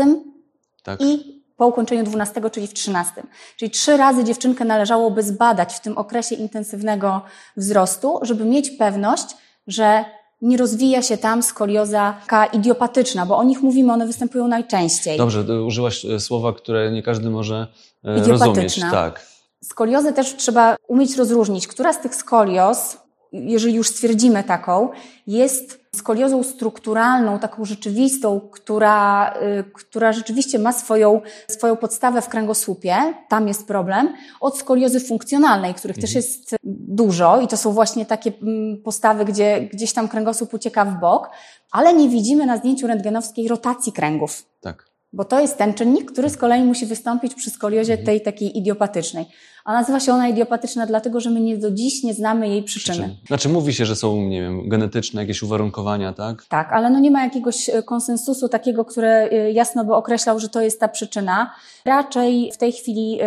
tak. 0.83 1.01
i 1.01 1.37
po 1.57 1.67
ukończeniu 1.67 2.03
12, 2.03 2.41
czyli 2.51 2.67
w 2.67 2.73
13. 2.73 3.23
Czyli 3.57 3.71
trzy 3.71 3.97
razy 3.97 4.23
dziewczynkę 4.23 4.65
należałoby 4.65 5.23
zbadać 5.23 5.73
w 5.73 5.79
tym 5.79 5.97
okresie 5.97 6.35
intensywnego 6.35 7.21
wzrostu, 7.57 8.19
żeby 8.21 8.45
mieć 8.45 8.69
pewność, 8.69 9.37
że 9.67 10.05
nie 10.41 10.57
rozwija 10.57 11.01
się 11.01 11.17
tam 11.17 11.43
skolioza 11.43 12.17
taka 12.21 12.45
idiopatyczna, 12.45 13.25
bo 13.25 13.37
o 13.37 13.43
nich 13.43 13.61
mówimy, 13.61 13.93
one 13.93 14.07
występują 14.07 14.47
najczęściej. 14.47 15.17
Dobrze, 15.17 15.63
użyłaś 15.63 16.05
e, 16.05 16.19
słowa, 16.19 16.53
które 16.53 16.91
nie 16.91 17.03
każdy 17.03 17.29
może 17.29 17.67
e, 18.03 18.23
rozumieć. 18.23 18.79
Tak. 18.79 19.27
Skoliozę 19.63 20.13
też 20.13 20.35
trzeba 20.35 20.75
umieć 20.87 21.15
rozróżnić, 21.15 21.67
która 21.67 21.93
z 21.93 22.01
tych 22.01 22.15
skolioz 22.15 22.97
jeżeli 23.31 23.75
już 23.75 23.87
stwierdzimy 23.87 24.43
taką, 24.43 24.89
jest 25.27 25.86
skoliozą 25.97 26.43
strukturalną, 26.43 27.39
taką 27.39 27.65
rzeczywistą, 27.65 28.39
która, 28.51 29.33
y, 29.59 29.63
która 29.73 30.13
rzeczywiście 30.13 30.59
ma 30.59 30.73
swoją, 30.73 31.21
swoją 31.47 31.75
podstawę 31.75 32.21
w 32.21 32.29
kręgosłupie, 32.29 32.95
tam 33.29 33.47
jest 33.47 33.67
problem, 33.67 34.13
od 34.39 34.57
skoliozy 34.57 34.99
funkcjonalnej, 34.99 35.73
których 35.73 35.97
mhm. 35.97 36.01
też 36.01 36.15
jest 36.15 36.55
dużo 36.63 37.41
i 37.41 37.47
to 37.47 37.57
są 37.57 37.71
właśnie 37.71 38.05
takie 38.05 38.31
mm, 38.41 38.81
postawy, 38.83 39.25
gdzie 39.25 39.61
gdzieś 39.61 39.93
tam 39.93 40.07
kręgosłup 40.07 40.53
ucieka 40.53 40.85
w 40.85 40.99
bok, 40.99 41.29
ale 41.71 41.93
nie 41.93 42.09
widzimy 42.09 42.45
na 42.45 42.57
zdjęciu 42.57 42.87
rentgenowskiej 42.87 43.47
rotacji 43.47 43.91
kręgów. 43.91 44.45
Tak. 44.61 44.96
Bo 45.17 45.25
to 45.25 45.39
jest 45.39 45.57
ten 45.57 45.73
czynnik, 45.73 46.11
który 46.11 46.29
z 46.29 46.37
kolei 46.37 46.63
musi 46.63 46.85
wystąpić 46.85 47.35
przy 47.35 47.49
skoliozie 47.49 47.93
mhm. 47.93 48.05
tej 48.05 48.21
takiej 48.21 48.57
idiopatycznej. 48.57 49.25
A 49.65 49.73
nazywa 49.73 49.99
się 49.99 50.13
ona 50.13 50.27
idiopatyczna 50.27 50.85
dlatego, 50.85 51.19
że 51.19 51.29
my 51.29 51.41
nie 51.41 51.57
do 51.57 51.71
dziś 51.71 52.03
nie 52.03 52.13
znamy 52.13 52.49
jej 52.49 52.63
przyczyny. 52.63 52.97
Przyczyn. 52.97 53.27
Znaczy 53.27 53.49
mówi 53.49 53.73
się, 53.73 53.85
że 53.85 53.95
są, 53.95 54.21
nie 54.21 54.41
wiem, 54.41 54.69
genetyczne 54.69 55.21
jakieś 55.21 55.43
uwarunkowania, 55.43 56.13
tak? 56.13 56.45
Tak, 56.45 56.73
ale 56.73 56.89
no 56.89 56.99
nie 56.99 57.11
ma 57.11 57.23
jakiegoś 57.23 57.69
e, 57.69 57.83
konsensusu 57.83 58.49
takiego, 58.49 58.85
które 58.85 59.29
e, 59.31 59.51
jasno 59.51 59.85
by 59.85 59.93
określał, 59.93 60.39
że 60.39 60.49
to 60.49 60.61
jest 60.61 60.79
ta 60.79 60.87
przyczyna. 60.87 61.53
Raczej 61.85 62.51
w 62.53 62.57
tej 62.57 62.71
chwili 62.71 63.19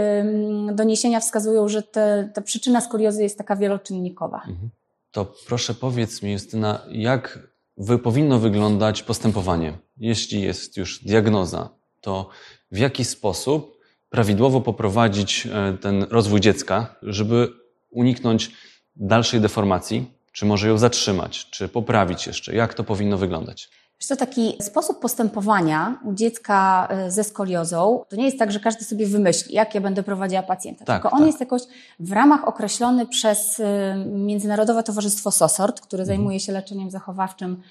doniesienia 0.72 1.20
wskazują, 1.20 1.68
że 1.68 1.82
te, 1.82 2.30
ta 2.34 2.40
przyczyna 2.40 2.80
skoliozy 2.80 3.22
jest 3.22 3.38
taka 3.38 3.56
wieloczynnikowa. 3.56 4.36
Mhm. 4.36 4.70
To 5.10 5.32
proszę 5.46 5.74
powiedz 5.74 6.22
mi, 6.22 6.32
Justyna, 6.32 6.82
jak 6.90 7.38
wy 7.76 7.98
powinno 7.98 8.38
wyglądać 8.38 9.02
postępowanie, 9.02 9.78
jeśli 9.96 10.42
jest 10.42 10.76
już 10.76 11.04
diagnoza, 11.04 11.79
to 12.00 12.28
w 12.72 12.78
jaki 12.78 13.04
sposób 13.04 13.80
prawidłowo 14.10 14.60
poprowadzić 14.60 15.46
e, 15.46 15.78
ten 15.78 16.06
rozwój 16.10 16.40
dziecka, 16.40 16.96
żeby 17.02 17.48
uniknąć 17.90 18.50
dalszej 18.96 19.40
deformacji, 19.40 20.10
czy 20.32 20.46
może 20.46 20.68
ją 20.68 20.78
zatrzymać, 20.78 21.50
czy 21.50 21.68
poprawić 21.68 22.26
jeszcze? 22.26 22.54
Jak 22.54 22.74
to 22.74 22.84
powinno 22.84 23.18
wyglądać? 23.18 23.70
to 24.08 24.16
taki 24.16 24.56
sposób 24.60 25.00
postępowania 25.00 25.98
u 26.04 26.12
dziecka 26.12 26.88
e, 26.90 27.10
ze 27.10 27.24
skoliozą, 27.24 28.04
to 28.08 28.16
nie 28.16 28.24
jest 28.24 28.38
tak, 28.38 28.52
że 28.52 28.60
każdy 28.60 28.84
sobie 28.84 29.06
wymyśli, 29.06 29.54
jak 29.54 29.74
ja 29.74 29.80
będę 29.80 30.02
prowadziła 30.02 30.42
pacjenta, 30.42 30.84
tak, 30.84 31.02
tylko 31.02 31.10
on 31.10 31.18
tak. 31.18 31.26
jest 31.26 31.40
jakoś 31.40 31.62
w 32.00 32.12
ramach 32.12 32.48
określony 32.48 33.06
przez 33.06 33.60
e, 33.60 34.04
Międzynarodowe 34.06 34.82
Towarzystwo 34.82 35.30
SOSORT, 35.30 35.80
które 35.80 36.02
mhm. 36.02 36.16
zajmuje 36.16 36.40
się 36.40 36.52
leczeniem 36.52 36.90
zachowawczym 36.90 37.62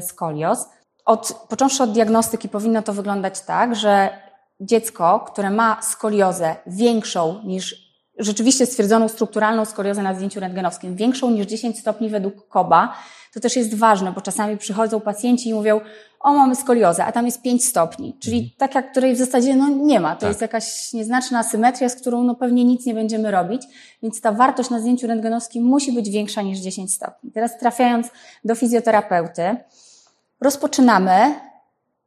skolioz. 0.00 0.66
Od, 1.10 1.32
począwszy 1.48 1.82
od 1.82 1.92
diagnostyki 1.92 2.48
powinno 2.48 2.82
to 2.82 2.92
wyglądać 2.92 3.40
tak, 3.40 3.76
że 3.76 4.08
dziecko, 4.60 5.20
które 5.32 5.50
ma 5.50 5.82
skoliozę 5.82 6.56
większą 6.66 7.42
niż 7.44 7.90
rzeczywiście 8.18 8.66
stwierdzoną 8.66 9.08
strukturalną 9.08 9.64
skoliozę 9.64 10.02
na 10.02 10.14
zdjęciu 10.14 10.40
rentgenowskim, 10.40 10.96
większą 10.96 11.30
niż 11.30 11.46
10 11.46 11.78
stopni 11.78 12.08
według 12.08 12.48
KOBA, 12.48 12.94
to 13.34 13.40
też 13.40 13.56
jest 13.56 13.74
ważne, 13.74 14.12
bo 14.12 14.20
czasami 14.20 14.56
przychodzą 14.56 15.00
pacjenci 15.00 15.48
i 15.48 15.54
mówią, 15.54 15.80
o 16.20 16.32
mamy 16.32 16.56
skoliozę, 16.56 17.04
a 17.04 17.12
tam 17.12 17.26
jest 17.26 17.42
5 17.42 17.64
stopni, 17.64 18.16
czyli 18.20 18.36
mhm. 18.36 18.54
taka, 18.58 18.82
której 18.82 19.14
w 19.14 19.18
zasadzie 19.18 19.56
no, 19.56 19.68
nie 19.68 20.00
ma. 20.00 20.14
To 20.14 20.20
tak. 20.20 20.28
jest 20.28 20.40
jakaś 20.40 20.92
nieznaczna 20.92 21.38
asymetria, 21.38 21.88
z 21.88 21.94
którą 21.94 22.24
no, 22.24 22.34
pewnie 22.34 22.64
nic 22.64 22.86
nie 22.86 22.94
będziemy 22.94 23.30
robić, 23.30 23.62
więc 24.02 24.20
ta 24.20 24.32
wartość 24.32 24.70
na 24.70 24.80
zdjęciu 24.80 25.06
rentgenowskim 25.06 25.64
musi 25.64 25.92
być 25.92 26.10
większa 26.10 26.42
niż 26.42 26.58
10 26.58 26.94
stopni. 26.94 27.32
Teraz 27.32 27.58
trafiając 27.58 28.06
do 28.44 28.54
fizjoterapeuty, 28.54 29.56
rozpoczynamy 30.40 31.34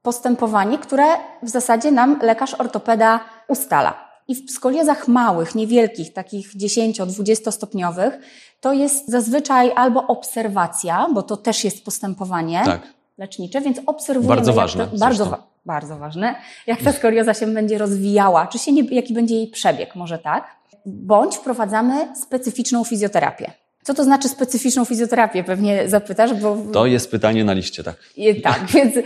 postępowanie, 0.02 0.78
które 0.78 1.06
w 1.44 1.50
zasadzie 1.50 1.92
nam 1.92 2.20
lekarz 2.22 2.54
ortopeda 2.54 3.20
ustala. 3.48 4.14
I 4.28 4.36
w 4.36 4.52
skoliozach 4.52 5.08
małych, 5.08 5.56
niewielkich, 5.56 6.14
takich 6.14 6.56
10-20 6.58 7.52
stopniowych, 7.52 8.20
to 8.62 8.74
jest 8.74 9.10
zazwyczaj 9.10 9.72
albo 9.76 10.08
obserwacja, 10.08 11.08
bo 11.14 11.24
to 11.24 11.38
też 11.38 11.64
jest 11.64 11.86
postępowanie 11.86 12.62
tak. 12.66 12.82
lecznicze, 13.18 13.62
więc 13.62 13.80
obserwujemy. 13.86 14.36
Bardzo 14.36 14.54
ważne. 14.54 14.88
To, 14.88 14.98
bardzo, 14.98 15.26
wa 15.26 15.44
bardzo 15.66 15.98
ważne, 15.98 16.36
jak 16.68 16.82
ta 16.82 16.92
skolioza 16.92 17.34
się 17.34 17.48
będzie 17.48 17.78
rozwijała, 17.78 18.48
czy 18.48 18.60
się 18.60 18.72
nie, 18.72 18.84
jaki 18.84 19.14
będzie 19.14 19.36
jej 19.36 19.48
przebieg, 19.48 19.96
może 19.96 20.18
tak. 20.20 20.56
Bądź 20.86 21.36
wprowadzamy 21.36 22.16
specyficzną 22.16 22.84
fizjoterapię. 22.84 23.52
Co 23.84 23.94
to 23.94 24.04
znaczy 24.04 24.30
specyficzną 24.30 24.86
fizjoterapię? 24.86 25.44
Pewnie 25.44 25.90
zapytasz, 25.90 26.34
bo. 26.34 26.58
To 26.74 26.86
jest 26.86 27.12
pytanie 27.12 27.44
na 27.44 27.54
liście, 27.54 27.84
tak. 27.84 27.96
Tak, 28.44 28.66
więc 28.74 28.98
y, 28.98 29.04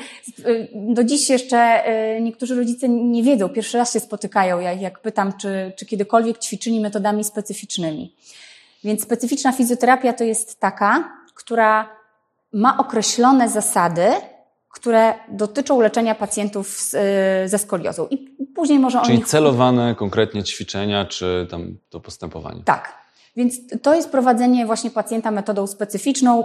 do 0.74 1.04
dziś 1.04 1.30
jeszcze 1.30 1.84
y, 2.18 2.22
niektórzy 2.22 2.56
rodzice 2.56 2.90
nie 2.90 3.24
wiedzą, 3.24 3.50
pierwszy 3.50 3.78
raz 3.78 3.94
się 3.94 4.00
spotykają, 4.00 4.60
jak, 4.60 4.82
jak 4.82 5.00
pytam, 5.00 5.34
czy, 5.38 5.72
czy 5.78 5.86
kiedykolwiek 5.86 6.38
ćwiczyli 6.40 6.80
metodami 6.80 7.24
specyficznymi. 7.24 8.16
Więc 8.84 9.04
specyficzna 9.04 9.52
fizjoterapia 9.52 10.14
to 10.14 10.24
jest 10.24 10.60
taka, 10.60 11.12
która 11.34 11.90
ma 12.54 12.78
określone 12.78 13.50
zasady, 13.50 14.08
które 14.70 15.14
dotyczą 15.32 15.82
leczenia 15.82 16.16
pacjentów 16.16 16.68
z, 16.68 16.94
y, 16.94 17.50
ze 17.50 17.58
skoliozą. 17.58 18.08
I 18.08 18.18
później 18.56 18.80
może 18.80 19.02
Czyli 19.02 19.14
o 19.14 19.18
nich... 19.18 19.28
celowane 19.28 19.96
konkretnie 19.96 20.44
ćwiczenia, 20.44 21.06
czy 21.06 21.48
tam 21.50 21.78
to 21.90 22.00
postępowanie. 22.00 22.62
Tak. 22.66 23.07
Więc 23.38 23.60
to 23.82 23.96
jest 23.96 24.10
prowadzenie 24.10 24.65
właśnie 24.65 24.91
pacjenta 24.91 25.32
metodą 25.32 25.67
specyficzną. 25.67 26.44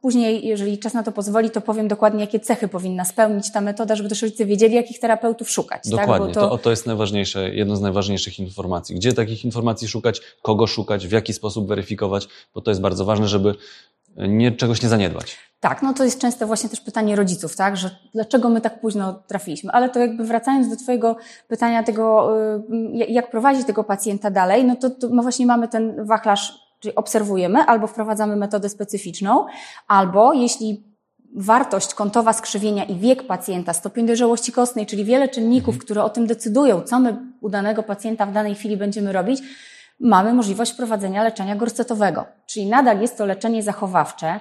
Później, 0.00 0.46
jeżeli 0.46 0.78
czas 0.78 0.94
na 0.94 1.02
to 1.02 1.12
pozwoli, 1.12 1.50
to 1.50 1.60
powiem 1.60 1.88
dokładnie, 1.88 2.20
jakie 2.20 2.40
cechy 2.40 2.68
powinna 2.68 3.04
spełnić 3.04 3.52
ta 3.52 3.60
metoda, 3.60 3.96
żeby 3.96 4.08
też 4.08 4.22
rodzice 4.22 4.46
wiedzieli, 4.46 4.74
jakich 4.74 4.98
terapeutów 4.98 5.50
szukać. 5.50 5.82
Tak? 5.82 5.90
Dokładnie, 5.90 6.26
tak? 6.26 6.34
to... 6.34 6.48
To, 6.48 6.58
to 6.58 6.70
jest 6.70 6.86
najważniejsze, 6.86 7.54
jedno 7.54 7.76
z 7.76 7.80
najważniejszych 7.80 8.38
informacji. 8.38 8.96
Gdzie 8.96 9.12
takich 9.12 9.44
informacji 9.44 9.88
szukać, 9.88 10.20
kogo 10.42 10.66
szukać, 10.66 11.06
w 11.06 11.12
jaki 11.12 11.32
sposób 11.32 11.68
weryfikować, 11.68 12.28
bo 12.54 12.60
to 12.60 12.70
jest 12.70 12.80
bardzo 12.80 13.04
ważne, 13.04 13.28
żeby 13.28 13.54
nie, 14.16 14.52
czegoś 14.52 14.82
nie 14.82 14.88
zaniedbać. 14.88 15.36
Tak, 15.64 15.82
no 15.82 15.92
to 15.92 16.04
jest 16.04 16.18
często 16.18 16.46
właśnie 16.46 16.70
też 16.70 16.80
pytanie 16.80 17.16
rodziców, 17.16 17.56
tak, 17.56 17.76
że 17.76 17.90
dlaczego 18.14 18.48
my 18.48 18.60
tak 18.60 18.80
późno 18.80 19.14
trafiliśmy. 19.14 19.72
Ale 19.72 19.88
to 19.88 19.98
jakby 19.98 20.24
wracając 20.24 20.68
do 20.68 20.76
Twojego 20.76 21.16
pytania 21.48 21.82
tego, 21.82 22.30
y, 22.56 23.06
jak 23.08 23.30
prowadzić 23.30 23.66
tego 23.66 23.84
pacjenta 23.84 24.30
dalej, 24.30 24.64
no 24.64 24.76
to, 24.76 24.90
to 24.90 25.08
no 25.08 25.22
właśnie 25.22 25.46
mamy 25.46 25.68
ten 25.68 26.06
wachlarz, 26.06 26.52
czyli 26.80 26.94
obserwujemy, 26.94 27.58
albo 27.58 27.86
wprowadzamy 27.86 28.36
metodę 28.36 28.68
specyficzną, 28.68 29.46
albo 29.88 30.32
jeśli 30.32 30.84
wartość 31.36 31.94
kątowa 31.94 32.32
skrzywienia 32.32 32.84
i 32.84 32.94
wiek 32.94 33.26
pacjenta, 33.26 33.72
stopień 33.72 34.06
dojrzałości 34.06 34.52
kostnej, 34.52 34.86
czyli 34.86 35.04
wiele 35.04 35.28
czynników, 35.28 35.74
mhm. 35.74 35.84
które 35.84 36.04
o 36.04 36.10
tym 36.10 36.26
decydują, 36.26 36.82
co 36.82 37.00
my 37.00 37.16
u 37.40 37.48
danego 37.48 37.82
pacjenta 37.82 38.26
w 38.26 38.32
danej 38.32 38.54
chwili 38.54 38.76
będziemy 38.76 39.12
robić, 39.12 39.42
mamy 40.00 40.34
możliwość 40.34 40.72
prowadzenia 40.72 41.22
leczenia 41.22 41.56
gorsetowego. 41.56 42.24
Czyli 42.46 42.66
nadal 42.66 43.00
jest 43.00 43.18
to 43.18 43.26
leczenie 43.26 43.62
zachowawcze, 43.62 44.40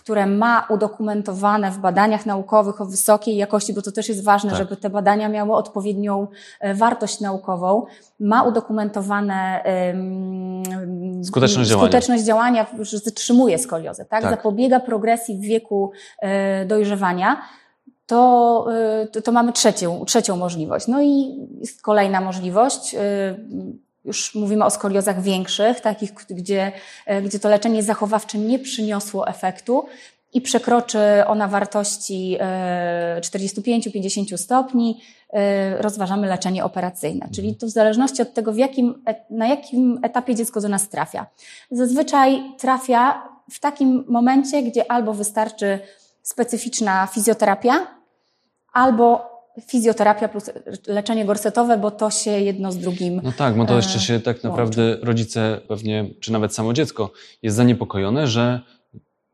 które 0.00 0.26
ma 0.26 0.66
udokumentowane 0.70 1.70
w 1.70 1.78
badaniach 1.78 2.26
naukowych 2.26 2.80
o 2.80 2.86
wysokiej 2.86 3.36
jakości, 3.36 3.74
bo 3.74 3.82
to 3.82 3.92
też 3.92 4.08
jest 4.08 4.24
ważne, 4.24 4.50
tak. 4.50 4.58
żeby 4.58 4.76
te 4.76 4.90
badania 4.90 5.28
miały 5.28 5.52
odpowiednią 5.52 6.26
e, 6.60 6.74
wartość 6.74 7.20
naukową, 7.20 7.86
ma 8.20 8.42
udokumentowane 8.42 9.62
um, 9.92 11.24
skuteczność, 11.24 11.70
skuteczność 11.70 12.24
działania. 12.24 12.64
działania, 12.64 12.84
że 12.84 12.98
zatrzymuje 12.98 13.58
skoliozę, 13.58 14.04
tak? 14.04 14.22
tak? 14.22 14.30
Zapobiega 14.30 14.80
progresji 14.80 15.38
w 15.38 15.40
wieku 15.40 15.92
e, 16.18 16.66
dojrzewania. 16.66 17.42
To, 18.06 18.66
e, 18.72 19.06
to, 19.06 19.22
to 19.22 19.32
mamy 19.32 19.52
trzecią, 19.52 20.04
trzecią 20.04 20.36
możliwość. 20.36 20.86
No 20.86 21.02
i 21.02 21.36
jest 21.60 21.82
kolejna 21.82 22.20
możliwość 22.20 22.96
już 24.04 24.34
mówimy 24.34 24.64
o 24.64 24.70
skoliozach 24.70 25.22
większych, 25.22 25.80
takich, 25.80 26.12
gdzie, 26.30 26.72
e, 27.06 27.22
gdzie 27.22 27.38
to 27.38 27.48
leczenie 27.48 27.82
zachowawcze 27.82 28.38
nie 28.38 28.58
przyniosło 28.58 29.28
efektu 29.28 29.86
i 30.32 30.40
przekroczy 30.40 30.98
ona 31.26 31.48
wartości 31.48 32.38
45-50 33.20 34.34
e, 34.34 34.38
stopni, 34.38 35.00
e, 35.32 35.82
rozważamy 35.82 36.26
leczenie 36.26 36.64
operacyjne. 36.64 37.28
Czyli 37.34 37.56
to 37.56 37.66
w 37.66 37.70
zależności 37.70 38.22
od 38.22 38.34
tego, 38.34 38.54
jakim, 38.54 39.02
na 39.30 39.46
jakim 39.46 40.00
etapie 40.02 40.34
dziecko 40.34 40.60
do 40.60 40.68
nas 40.68 40.88
trafia. 40.88 41.26
Zazwyczaj 41.70 42.42
trafia 42.58 43.22
w 43.50 43.60
takim 43.60 44.04
momencie, 44.08 44.62
gdzie 44.62 44.92
albo 44.92 45.14
wystarczy 45.14 45.78
specyficzna 46.22 47.06
fizjoterapia, 47.06 47.86
albo 48.72 49.30
fizjoterapia 49.66 50.28
plus 50.28 50.50
leczenie 50.86 51.24
gorsetowe, 51.24 51.78
bo 51.78 51.90
to 51.90 52.10
się 52.10 52.30
jedno 52.30 52.72
z 52.72 52.78
drugim. 52.78 53.20
No 53.24 53.32
tak, 53.32 53.56
bo 53.56 53.66
to 53.66 53.76
jeszcze 53.76 54.00
się 54.00 54.20
tak 54.20 54.44
naprawdę 54.44 54.96
rodzice 55.02 55.60
pewnie, 55.68 56.10
czy 56.20 56.32
nawet 56.32 56.54
samo 56.54 56.72
dziecko 56.72 57.10
jest 57.42 57.56
zaniepokojone, 57.56 58.26
że 58.26 58.60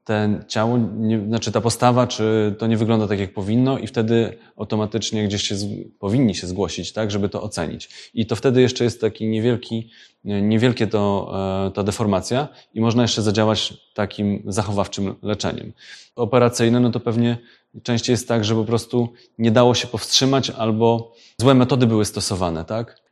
ten 0.06 0.44
ciało, 0.48 0.78
nie, 0.96 1.20
znaczy 1.26 1.52
ta 1.52 1.60
postawa, 1.60 2.06
czy 2.06 2.54
to 2.58 2.66
nie 2.66 2.76
wygląda 2.76 3.08
tak, 3.08 3.20
jak 3.20 3.32
powinno, 3.32 3.78
i 3.78 3.86
wtedy 3.86 4.38
automatycznie 4.56 5.24
gdzieś 5.24 5.42
się 5.42 5.56
z, 5.56 5.66
powinni 5.98 6.34
się 6.34 6.46
zgłosić, 6.46 6.92
tak, 6.92 7.10
żeby 7.10 7.28
to 7.28 7.42
ocenić. 7.42 8.10
I 8.14 8.26
to 8.26 8.36
wtedy 8.36 8.60
jeszcze 8.60 8.84
jest 8.84 9.00
taki 9.00 9.28
niewielki, 9.28 9.90
niewielkie 10.24 10.86
to, 10.86 11.32
e, 11.66 11.70
ta 11.70 11.82
deformacja 11.82 12.48
i 12.74 12.80
można 12.80 13.02
jeszcze 13.02 13.22
zadziałać 13.22 13.74
takim 13.94 14.42
zachowawczym 14.46 15.14
leczeniem. 15.22 15.72
Operacyjne, 16.16 16.80
no 16.80 16.90
to 16.90 17.00
pewnie 17.00 17.38
częściej 17.82 18.12
jest 18.12 18.28
tak, 18.28 18.44
że 18.44 18.54
po 18.54 18.64
prostu 18.64 19.08
nie 19.38 19.50
dało 19.50 19.74
się 19.74 19.86
powstrzymać 19.86 20.50
albo 20.50 21.12
złe 21.40 21.54
metody 21.54 21.86
były 21.86 22.04
stosowane, 22.04 22.64
tak? 22.64 23.06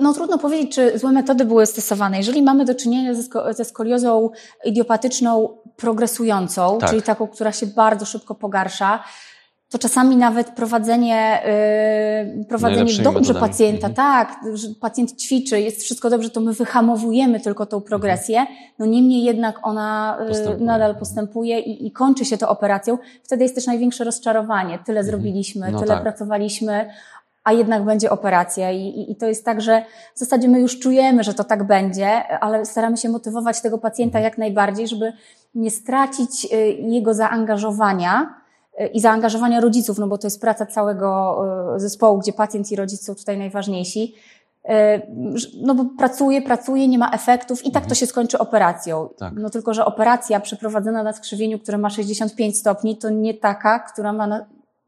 no, 0.00 0.14
trudno 0.14 0.38
powiedzieć, 0.38 0.74
czy 0.74 0.98
złe 0.98 1.12
metody 1.12 1.44
były 1.44 1.66
stosowane. 1.66 2.16
Jeżeli 2.16 2.42
mamy 2.42 2.64
do 2.64 2.74
czynienia 2.74 3.14
ze 3.50 3.64
skoliozą 3.64 4.30
idiopatyczną 4.64 5.58
progresującą, 5.76 6.78
tak. 6.78 6.90
czyli 6.90 7.02
taką, 7.02 7.28
która 7.28 7.52
się 7.52 7.66
bardzo 7.66 8.06
szybko 8.06 8.34
pogarsza, 8.34 9.04
to 9.70 9.78
czasami 9.78 10.16
nawet 10.16 10.50
prowadzenie, 10.50 11.42
yy, 12.36 12.44
prowadzenie 12.44 13.02
dobrze 13.02 13.02
metodami. 13.02 13.40
pacjenta, 13.40 13.88
mhm. 13.88 13.94
tak, 13.94 14.40
że 14.54 14.68
pacjent 14.80 15.16
ćwiczy, 15.22 15.60
jest 15.60 15.82
wszystko 15.82 16.10
dobrze, 16.10 16.30
to 16.30 16.40
my 16.40 16.52
wyhamowujemy 16.52 17.40
tylko 17.40 17.66
tą 17.66 17.80
progresję, 17.80 18.40
mhm. 18.40 18.58
no 18.78 18.86
niemniej 18.86 19.24
jednak 19.24 19.66
ona 19.66 20.16
yy, 20.20 20.28
postępuje. 20.28 20.66
nadal 20.66 20.96
postępuje 20.96 21.60
i, 21.60 21.86
i, 21.86 21.92
kończy 21.92 22.24
się 22.24 22.38
to 22.38 22.48
operacją. 22.48 22.98
Wtedy 23.22 23.42
jest 23.42 23.54
też 23.54 23.66
największe 23.66 24.04
rozczarowanie. 24.04 24.78
Tyle 24.86 25.00
mhm. 25.00 25.06
zrobiliśmy, 25.06 25.70
no 25.70 25.78
tyle 25.78 25.94
tak. 25.94 26.02
pracowaliśmy, 26.02 26.90
a 27.46 27.52
jednak 27.52 27.84
będzie 27.84 28.10
operacja. 28.10 28.72
I, 28.72 28.80
i, 28.80 29.12
I, 29.12 29.16
to 29.16 29.26
jest 29.26 29.44
tak, 29.44 29.60
że 29.60 29.82
w 30.14 30.18
zasadzie 30.18 30.48
my 30.48 30.60
już 30.60 30.78
czujemy, 30.78 31.24
że 31.24 31.34
to 31.34 31.44
tak 31.44 31.64
będzie, 31.64 32.28
ale 32.28 32.66
staramy 32.66 32.96
się 32.96 33.08
motywować 33.08 33.60
tego 33.60 33.78
pacjenta 33.78 34.20
jak 34.20 34.38
najbardziej, 34.38 34.88
żeby 34.88 35.12
nie 35.54 35.70
stracić 35.70 36.44
y, 36.44 36.56
jego 36.72 37.14
zaangażowania 37.14 38.34
y, 38.80 38.86
i 38.86 39.00
zaangażowania 39.00 39.60
rodziców, 39.60 39.98
no 39.98 40.06
bo 40.06 40.18
to 40.18 40.26
jest 40.26 40.40
praca 40.40 40.66
całego 40.66 41.40
y, 41.76 41.80
zespołu, 41.80 42.18
gdzie 42.18 42.32
pacjent 42.32 42.72
i 42.72 42.76
rodzic 42.76 43.04
są 43.04 43.14
tutaj 43.14 43.38
najważniejsi. 43.38 44.14
No 45.62 45.74
bo 45.74 45.84
pracuje, 45.98 46.42
pracuje, 46.42 46.88
nie 46.88 46.98
ma 46.98 47.10
efektów 47.10 47.60
i 47.60 47.70
tak 47.70 47.82
to 47.82 47.86
mhm. 47.86 47.94
się 47.96 48.06
skończy 48.06 48.38
operacją. 48.38 49.08
Tak. 49.18 49.32
No 49.36 49.50
tylko, 49.50 49.74
że 49.74 49.84
operacja 49.84 50.40
przeprowadzona 50.40 51.02
na 51.02 51.12
skrzywieniu, 51.12 51.58
które 51.58 51.78
ma 51.78 51.90
65 51.90 52.58
stopni, 52.58 52.96
to 52.96 53.10
nie 53.10 53.34
taka, 53.34 53.78
która 53.78 54.12
ma 54.12 54.46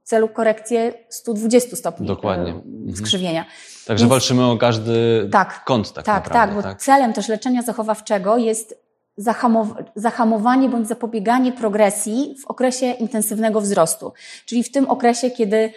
celu 0.08 0.28
korekcję 0.28 0.92
120 1.08 1.76
stopni 1.76 2.06
Dokładnie. 2.06 2.50
E, 2.52 2.54
mhm. 2.54 2.96
skrzywienia. 2.96 3.44
Także 3.86 4.04
Więc, 4.04 4.10
walczymy 4.10 4.44
o 4.44 4.56
każdy 4.56 5.28
tak, 5.32 5.64
kąt 5.64 5.92
tak 5.92 6.04
Tak, 6.04 6.24
naprawdę, 6.24 6.54
tak, 6.54 6.56
bo 6.56 6.62
tak? 6.62 6.82
celem 6.82 7.12
też 7.12 7.28
leczenia 7.28 7.62
zachowawczego 7.62 8.36
jest 8.36 8.87
zahamowanie 9.96 10.68
bądź 10.68 10.88
zapobieganie 10.88 11.52
progresji 11.52 12.34
w 12.42 12.46
okresie 12.46 12.86
intensywnego 12.92 13.60
wzrostu. 13.60 14.12
Czyli 14.46 14.62
w 14.64 14.72
tym 14.72 14.90
okresie, 14.90 15.30
kiedy 15.30 15.72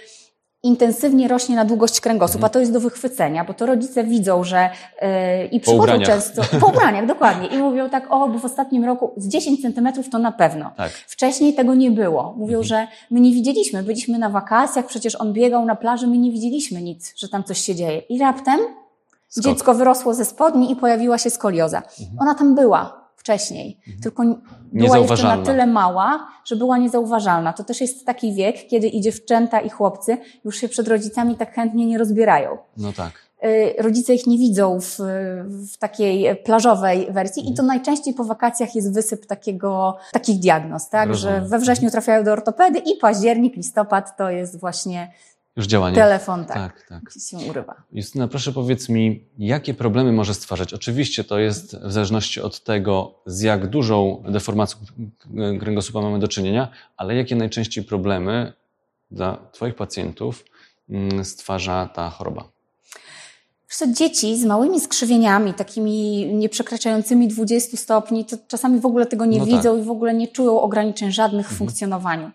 intensywnie 0.64 1.28
rośnie 1.28 1.56
na 1.56 1.66
długość 1.66 2.02
kręgosłupa, 2.02 2.46
a 2.46 2.50
to 2.50 2.60
jest 2.60 2.72
do 2.74 2.80
wychwycenia, 2.80 3.46
bo 3.46 3.54
to 3.54 3.66
rodzice 3.66 4.04
widzą, 4.04 4.44
że 4.44 4.70
yy, 5.02 5.08
i 5.52 5.60
przychodzą 5.60 5.84
ubraniach. 5.84 6.08
często, 6.08 6.42
po 6.60 6.68
ubraniach, 6.68 7.06
dokładnie, 7.06 7.48
i 7.48 7.58
mówią 7.58 7.90
tak, 7.90 8.08
o, 8.10 8.30
bo 8.30 8.40
w 8.40 8.46
ostatnim 8.46 8.86
roku 8.86 9.12
z 9.18 9.28
10 9.28 9.62
centymetrów 9.62 10.10
to 10.10 10.20
na 10.20 10.32
pewno. 10.32 10.72
Tak. 10.78 10.92
Wcześniej 10.92 11.54
tego 11.54 11.74
nie 11.76 11.92
było. 11.92 12.34
Mówią, 12.38 12.58
Mhm. 12.60 12.64
że 12.64 12.88
my 13.12 13.20
nie 13.20 13.34
widzieliśmy, 13.34 13.84
byliśmy 13.84 14.20
na 14.20 14.30
wakacjach, 14.30 14.86
przecież 14.86 15.16
on 15.16 15.34
biegał 15.34 15.66
na 15.66 15.76
plaży, 15.76 16.08
my 16.08 16.18
nie 16.18 16.32
widzieliśmy 16.32 16.82
nic, 16.82 17.14
że 17.18 17.30
tam 17.30 17.44
coś 17.44 17.58
się 17.62 17.76
dzieje. 17.76 18.00
I 18.00 18.20
raptem 18.20 18.60
Skok. 19.30 19.44
dziecko 19.44 19.74
wyrosło 19.74 20.14
ze 20.14 20.26
spodni 20.26 20.72
i 20.72 20.76
pojawiła 20.76 21.18
się 21.18 21.30
skolioza. 21.30 21.78
Mhm. 21.78 22.18
Ona 22.20 22.36
tam 22.36 22.56
była 22.56 23.01
wcześniej, 23.26 23.78
tylko 24.04 24.24
n- 24.24 24.42
była 24.74 24.98
jeszcze 24.98 25.24
na 25.24 25.38
tyle 25.46 25.68
mała, 25.68 26.28
że 26.46 26.56
była 26.56 26.78
niezauważalna. 26.78 27.54
To 27.54 27.64
też 27.64 27.82
jest 27.82 28.06
taki 28.06 28.34
wiek, 28.34 28.68
kiedy 28.68 28.88
i 28.88 29.02
dziewczęta, 29.02 29.60
i 29.60 29.70
chłopcy 29.70 30.18
już 30.46 30.58
się 30.58 30.70
przed 30.70 30.88
rodzicami 30.88 31.36
tak 31.36 31.54
chętnie 31.56 31.86
nie 31.86 31.98
rozbierają. 31.98 32.58
No 32.78 32.94
tak. 32.94 33.12
Y, 33.46 33.74
Rodzice 33.84 34.14
ich 34.14 34.28
nie 34.28 34.38
widzą 34.38 34.80
w, 34.82 34.96
w 35.74 35.78
takiej 35.78 36.36
plażowej 36.36 37.08
wersji 37.12 37.40
Mhm. 37.42 37.54
i 37.54 37.58
to 37.58 37.64
najczęściej 37.64 38.14
po 38.14 38.24
wakacjach 38.24 38.76
jest 38.76 38.94
wysyp 38.94 39.26
takiego, 39.26 39.98
takich 40.12 40.40
diagnoz, 40.40 40.90
tak? 40.90 41.10
Rozumiem. 41.10 41.42
Że 41.44 41.48
we 41.50 41.60
wrześniu 41.60 41.92
trafiają 41.92 42.24
do 42.24 42.32
ortopedy 42.32 42.80
i 42.80 42.96
październik, 43.02 43.56
listopad 43.56 44.18
to 44.18 44.30
jest 44.30 44.60
właśnie 44.60 45.12
Już 45.56 45.68
działanie. 45.68 45.96
telefon, 45.96 46.46
tak, 46.46 46.56
Tak, 46.56 46.88
tak. 46.88 47.14
się 47.30 47.38
urywa. 47.38 47.84
Justyna, 47.92 48.28
proszę 48.28 48.52
powiedz 48.52 48.90
mi, 48.90 49.26
jakie 49.38 49.74
problemy 49.74 50.12
może 50.12 50.34
stwarzać? 50.34 50.74
Oczywiście 50.74 51.24
to 51.24 51.40
jest 51.40 51.78
w 51.78 51.92
zależności 51.92 52.42
od 52.42 52.64
tego, 52.64 53.14
z 53.26 53.42
jak 53.42 53.68
dużą 53.68 54.24
deformacją 54.30 54.80
kręgosłupa 55.60 56.02
mamy 56.02 56.20
do 56.20 56.28
czynienia, 56.28 56.68
ale 56.98 57.16
jakie 57.16 57.36
najczęściej 57.36 57.84
problemy 57.84 58.54
dla 59.12 59.38
Twoich 59.52 59.76
pacjentów 59.76 60.46
mm, 60.90 61.26
stwarza 61.26 61.90
ta 61.94 62.10
choroba? 62.10 62.50
Co, 63.70 63.88
dzieci 63.88 64.38
z 64.38 64.46
małymi 64.46 64.80
skrzywieniami, 64.80 65.54
takimi 65.54 66.26
nieprzekraczającymi 66.34 67.28
20 67.28 67.78
stopni, 67.78 68.26
to 68.26 68.38
czasami 68.48 68.80
w 68.80 68.86
ogóle 68.86 69.06
tego 69.06 69.26
nie 69.26 69.40
No 69.40 69.46
widzą 69.46 69.78
i 69.78 69.84
w 69.84 69.92
ogóle 69.92 70.14
nie 70.14 70.28
czują 70.28 70.62
ograniczeń 70.62 71.12
żadnych 71.12 71.50
w 71.50 71.58
funkcjonowaniu. 71.58 72.32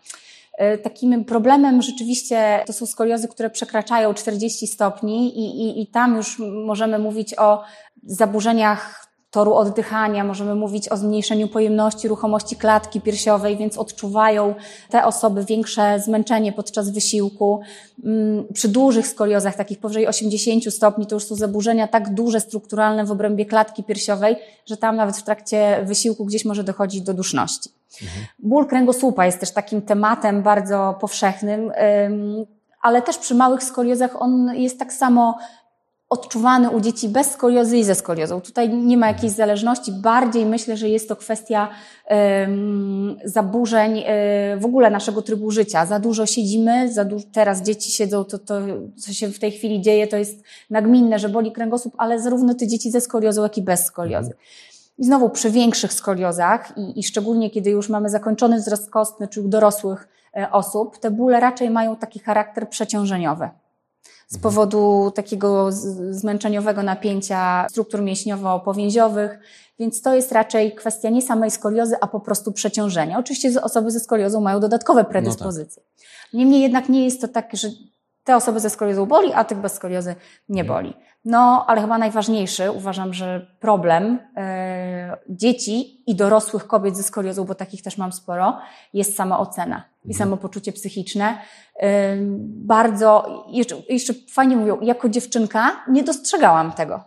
E, 0.57 0.79
Takim 0.79 1.25
problemem 1.25 1.83
rzeczywiście 1.83 2.63
to 2.67 2.73
są 2.73 2.87
skoliozy, 2.87 3.29
które 3.29 3.51
przekraczają 3.51 4.15
40 4.15 4.67
stopni 4.67 5.39
i, 5.39 5.63
i, 5.63 5.83
i 5.83 5.87
tam 5.87 6.17
już 6.17 6.39
możemy 6.67 6.99
mówić 6.99 7.39
o 7.39 7.63
zaburzeniach 8.03 9.07
toru 9.31 9.55
oddychania, 9.55 10.25
możemy 10.25 10.55
mówić 10.55 10.89
o 10.89 10.97
zmniejszeniu 10.97 11.49
pojemności, 11.49 12.09
ruchomości 12.09 12.57
klatki 12.57 13.01
piersiowej, 13.01 13.57
więc 13.57 13.79
odczuwają 13.79 14.55
te 14.91 15.05
osoby 15.05 15.45
większe 15.45 16.01
zmęczenie 16.01 16.53
podczas 16.53 16.91
wysiłku. 16.91 17.61
Mm, 18.05 18.45
Przy 18.55 18.69
dużych 18.69 19.07
skoliozach, 19.07 19.57
takich 19.57 19.79
powyżej 19.79 20.07
80 20.07 20.75
stopni, 20.75 21.07
to 21.07 21.17
już 21.17 21.25
są 21.25 21.35
zaburzenia 21.35 21.89
tak 21.89 22.15
duże, 22.15 22.41
strukturalne 22.41 23.05
w 23.05 23.11
obrębie 23.11 23.47
klatki 23.47 23.85
piersiowej, 23.85 24.37
że 24.67 24.77
tam 24.77 24.97
nawet 24.97 25.17
w 25.17 25.23
trakcie 25.23 25.81
wysiłku 25.85 26.25
gdzieś 26.25 26.45
może 26.45 26.65
dochodzić 26.65 27.01
do 27.01 27.15
duszności. 27.15 27.71
Ból 28.39 28.67
kręgosłupa 28.67 29.27
jest 29.27 29.41
też 29.41 29.51
takim 29.51 29.83
tematem 29.83 30.43
bardzo 30.43 30.95
powszechnym, 31.01 31.73
ym, 32.07 32.47
ale 32.83 33.03
też 33.03 33.19
przy 33.19 33.35
małych 33.35 33.63
skoliozach 33.63 34.23
on 34.23 34.55
jest 34.55 34.79
tak 34.79 34.93
samo 34.93 35.39
odczuwany 36.09 36.71
u 36.71 36.81
dzieci 36.81 37.09
bez 37.09 37.31
skoliozy 37.31 37.79
i 37.79 37.85
ze 37.85 37.95
skoliozą. 37.95 38.41
Tutaj 38.41 38.69
nie 38.75 38.97
ma 38.97 39.07
jakiejś 39.09 39.33
zależności. 39.33 39.93
Bardziej 39.93 40.47
myślę, 40.47 40.77
że 40.77 40.89
jest 40.89 41.09
to 41.09 41.17
kwestia 41.17 41.69
ym, 42.45 43.17
zaburzeń 43.25 43.99
y, 43.99 44.05
w 44.61 44.65
ogóle 44.65 44.91
naszego 44.91 45.23
trybu 45.23 45.51
życia. 45.51 45.87
Za 45.87 45.99
dużo 45.99 46.27
siedzimy, 46.27 46.93
za 46.93 47.05
du- 47.05 47.21
teraz 47.33 47.63
dzieci 47.63 47.91
siedzą, 47.91 48.25
to, 48.25 48.39
to 48.39 48.55
co 48.97 49.13
się 49.13 49.29
w 49.29 49.39
tej 49.39 49.53
chwili 49.53 49.81
dzieje, 49.81 50.07
to 50.07 50.17
jest 50.17 50.43
nagminne, 50.71 51.19
że 51.19 51.29
boli 51.29 51.53
kręgosłup, 51.53 51.95
ale 51.99 52.21
zarówno 52.21 52.55
te 52.55 52.67
dzieci 52.67 52.91
ze 52.91 53.01
skoliozą, 53.01 53.43
jak 53.43 53.59
i 53.59 53.63
bez 53.63 53.85
skoliozy. 53.85 54.33
I 54.99 55.05
znowu 55.05 55.31
przy 55.31 55.51
większych 55.51 55.93
skoliozach 55.93 56.73
i, 56.79 57.01
i 57.01 57.03
szczególnie 57.03 57.51
kiedy 57.51 57.71
już 57.71 57.89
mamy 57.89 58.09
zakończony 58.09 58.57
wzrost 58.57 58.91
kostny, 58.91 59.29
czy 59.29 59.43
u 59.43 59.49
dorosłych 59.49 60.09
e, 60.37 60.51
osób, 60.51 60.99
te 60.99 61.11
bóle 61.11 61.41
raczej 61.41 61.71
mają 61.71 61.97
taki 61.97 62.19
charakter 62.19 62.69
przeciążeniowy. 62.69 63.49
Z 64.27 64.39
powodu 64.39 65.13
takiego 65.15 65.73
zmęczeniowego 66.11 66.83
napięcia 66.83 67.67
struktur 67.71 68.03
mięśniowo-powięziowych, 68.03 69.39
więc 69.79 70.03
to 70.03 70.15
jest 70.15 70.33
raczej 70.33 70.75
kwestia 70.75 71.11
nie 71.11 71.23
samej 71.23 71.51
skoliozy, 71.51 71.97
a 72.01 72.07
po 72.07 72.21
prostu 72.21 72.53
przeciążenia. 72.53 73.19
Oczywiście 73.19 73.63
osoby 73.63 73.91
ze 73.91 74.01
skoliozą 74.01 74.41
mają 74.41 74.61
dodatkowe 74.61 75.05
predyspozycje. 75.05 75.83
Niemniej 76.33 76.63
jednak 76.63 76.89
nie 76.89 77.05
jest 77.05 77.21
to 77.21 77.29
tak, 77.29 77.51
że 77.53 77.69
te 78.27 78.37
osoby 78.37 78.61
ze 78.61 78.71
skoliozą 78.71 79.07
boli, 79.07 79.33
a 79.33 79.45
tych 79.45 79.59
bez 79.59 79.75
skoliozy 79.75 80.15
nie 80.49 80.65
boli. 80.65 80.95
No, 81.25 81.65
ale 81.69 81.81
chyba 81.81 81.99
najważniejszy, 81.99 82.71
uważam, 82.71 83.15
że 83.15 83.47
problem 83.61 84.19
e, 84.37 85.17
dzieci 85.29 86.03
i 86.07 86.15
dorosłych 86.15 86.67
kobiet 86.67 86.97
ze 86.97 87.03
skoliozą, 87.03 87.45
bo 87.45 87.55
takich 87.55 87.83
też 87.83 87.99
mam 87.99 88.13
sporo, 88.13 88.59
jest 88.93 89.17
samoocena 89.17 89.85
i 90.05 90.15
samopoczucie 90.15 90.73
psychiczne. 90.73 91.39
E, 91.81 92.17
bardzo, 92.47 93.45
jeszcze, 93.49 93.77
jeszcze 93.89 94.15
fajnie 94.31 94.57
mówią, 94.57 94.81
jako 94.81 95.09
dziewczynka 95.09 95.85
nie 95.89 96.05
dostrzegałam 96.05 96.73
tego. 96.73 97.05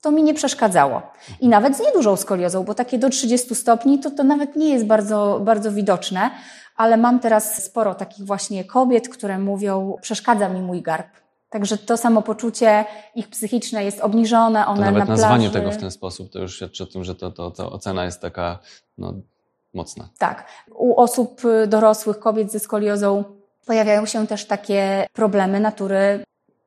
To 0.00 0.10
mi 0.10 0.22
nie 0.22 0.34
przeszkadzało. 0.34 1.02
I 1.40 1.48
nawet 1.48 1.76
z 1.76 1.80
niedużą 1.80 2.16
skoliozą, 2.16 2.64
bo 2.64 2.74
takie 2.74 2.98
do 2.98 3.10
30 3.10 3.54
stopni 3.54 3.98
to, 3.98 4.10
to 4.10 4.24
nawet 4.24 4.56
nie 4.56 4.68
jest 4.68 4.86
bardzo, 4.86 5.40
bardzo 5.44 5.72
widoczne, 5.72 6.30
ale 6.76 6.96
mam 6.96 7.20
teraz 7.20 7.64
sporo 7.64 7.94
takich 7.94 8.26
właśnie 8.26 8.64
kobiet, 8.64 9.08
które 9.08 9.38
mówią, 9.38 9.96
przeszkadza 10.00 10.48
mi 10.48 10.60
mój 10.60 10.82
garb. 10.82 11.06
Także 11.50 11.78
to 11.78 11.96
samopoczucie 11.96 12.84
ich 13.14 13.28
psychiczne 13.28 13.84
jest 13.84 14.00
obniżone, 14.00 14.64
To 14.64 14.70
one 14.70 14.80
nawet 14.80 14.98
na 14.98 15.04
nazwanie 15.04 15.50
plaży... 15.50 15.58
tego 15.58 15.78
w 15.78 15.80
ten 15.80 15.90
sposób 15.90 16.32
to 16.32 16.38
już 16.38 16.56
świadczy 16.56 16.82
o 16.82 16.86
tym, 16.86 17.04
że 17.04 17.14
to, 17.14 17.30
to, 17.30 17.50
ta 17.50 17.66
ocena 17.66 18.04
jest 18.04 18.20
taka 18.20 18.58
no, 18.98 19.14
mocna. 19.74 20.08
Tak. 20.18 20.46
U 20.74 20.96
osób 20.96 21.44
y, 21.44 21.66
dorosłych, 21.66 22.18
kobiet 22.18 22.52
ze 22.52 22.60
skoliozą 22.60 23.24
pojawiają 23.66 24.06
się 24.06 24.26
też 24.26 24.46
takie 24.46 25.06
problemy 25.12 25.60
natury 25.60 26.24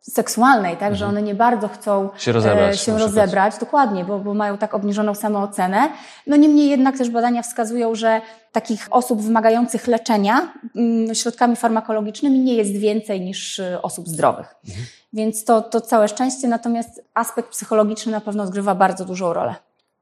seksualnej, 0.10 0.78
tak, 0.78 0.96
że 0.96 1.08
one 1.08 1.22
nie 1.22 1.36
bardzo 1.36 1.68
chcą 1.68 1.98
Mhm. 2.02 2.20
Się 2.20 2.32
rozebrać 2.32 2.76
e, 2.76 2.78
się 2.78 2.98
rozebrać, 2.98 3.58
dokładnie, 3.60 4.06
bo, 4.06 4.20
bo 4.20 4.34
mają 4.34 4.58
tak 4.58 4.74
obniżoną 4.74 5.16
samoocenę. 5.16 5.90
No 6.28 6.36
niemniej 6.36 6.70
jednak 6.70 6.98
też 6.98 7.10
badania 7.10 7.42
wskazują, 7.42 7.96
że 7.96 8.22
takich 8.52 8.88
osób 8.92 9.22
wymagających 9.22 9.88
leczenia 9.88 10.54
mm, 10.76 11.16
środkami 11.16 11.56
farmakologicznymi 11.56 12.40
nie 12.40 12.56
jest 12.56 12.72
więcej 12.72 13.22
niż 13.22 13.60
y, 13.60 13.82
osób 13.82 14.08
zdrowych. 14.08 14.56
Mhm. 14.68 14.86
Więc 15.14 15.44
to, 15.44 15.62
to 15.62 15.82
całe 15.82 16.08
szczęście, 16.08 16.48
natomiast 16.48 17.04
aspekt 17.14 17.50
psychologiczny 17.50 18.12
na 18.12 18.22
pewno 18.22 18.44
odgrywa 18.44 18.76
bardzo 18.76 19.06
dużą 19.06 19.34
rolę. 19.34 19.56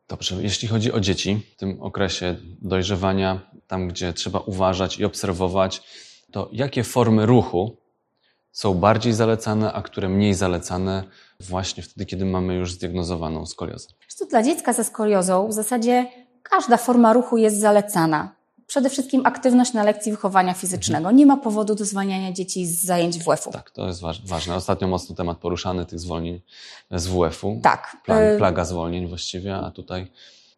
Dobrze, 0.08 0.36
jeśli 0.40 0.68
chodzi 0.68 0.92
o 0.92 1.00
dzieci 1.00 1.42
w 1.56 1.60
tym 1.60 1.82
okresie 1.82 2.36
dojrzewania, 2.62 3.40
tam 3.68 3.88
gdzie 3.88 4.14
trzeba 4.14 4.40
uważać 4.40 5.00
i 5.00 5.06
obserwować, 5.06 5.82
to 6.32 6.50
jakie 6.52 6.84
formy 6.84 7.26
ruchu 7.26 7.78
są 8.56 8.74
bardziej 8.74 9.14
zalecane, 9.14 9.74
a 9.74 9.82
które 9.82 10.10
mniej 10.10 10.34
zalecane 10.34 11.04
właśnie 11.40 11.84
wtedy, 11.84 12.06
kiedy 12.06 12.26
mamy 12.26 12.54
już 12.56 12.72
zdiagnozowaną 12.74 13.46
skoliozę? 13.46 13.88
Co, 14.08 14.26
dla 14.26 14.44
dziecka 14.44 14.74
ze 14.74 14.84
skoliozą 14.84 15.48
w 15.48 15.54
zasadzie 15.54 16.06
każda 16.44 16.78
forma 16.78 17.14
ruchu 17.14 17.38
jest 17.38 17.60
zalecana. 17.60 18.36
Przede 18.68 18.90
wszystkim 18.90 19.26
aktywność 19.26 19.74
na 19.74 19.84
lekcji 19.84 20.12
wychowania 20.12 20.54
fizycznego. 20.54 21.12
Nie 21.12 21.26
ma 21.26 21.38
powodu 21.38 21.76
do 21.76 21.86
zwalniania 21.86 22.32
dzieci 22.32 22.66
z 22.66 22.84
zajęć 22.86 23.20
WF-u. 23.20 23.52
Tak, 23.52 23.72
to 23.72 23.88
jest 23.88 24.02
waż- 24.02 24.28
ważne. 24.28 24.56
Ostatnio 24.56 24.88
mocno 24.88 25.16
temat 25.16 25.38
poruszany 25.38 25.86
tych 25.86 26.00
zwolnień 26.00 26.42
z 26.92 27.08
WF-u. 27.08 27.60
Tak. 27.64 27.98
Y, 28.34 28.38
Plaga 28.38 28.66
zwolnień 28.66 29.08
właściwie, 29.08 29.56
a 29.56 29.72
tutaj 29.72 30.12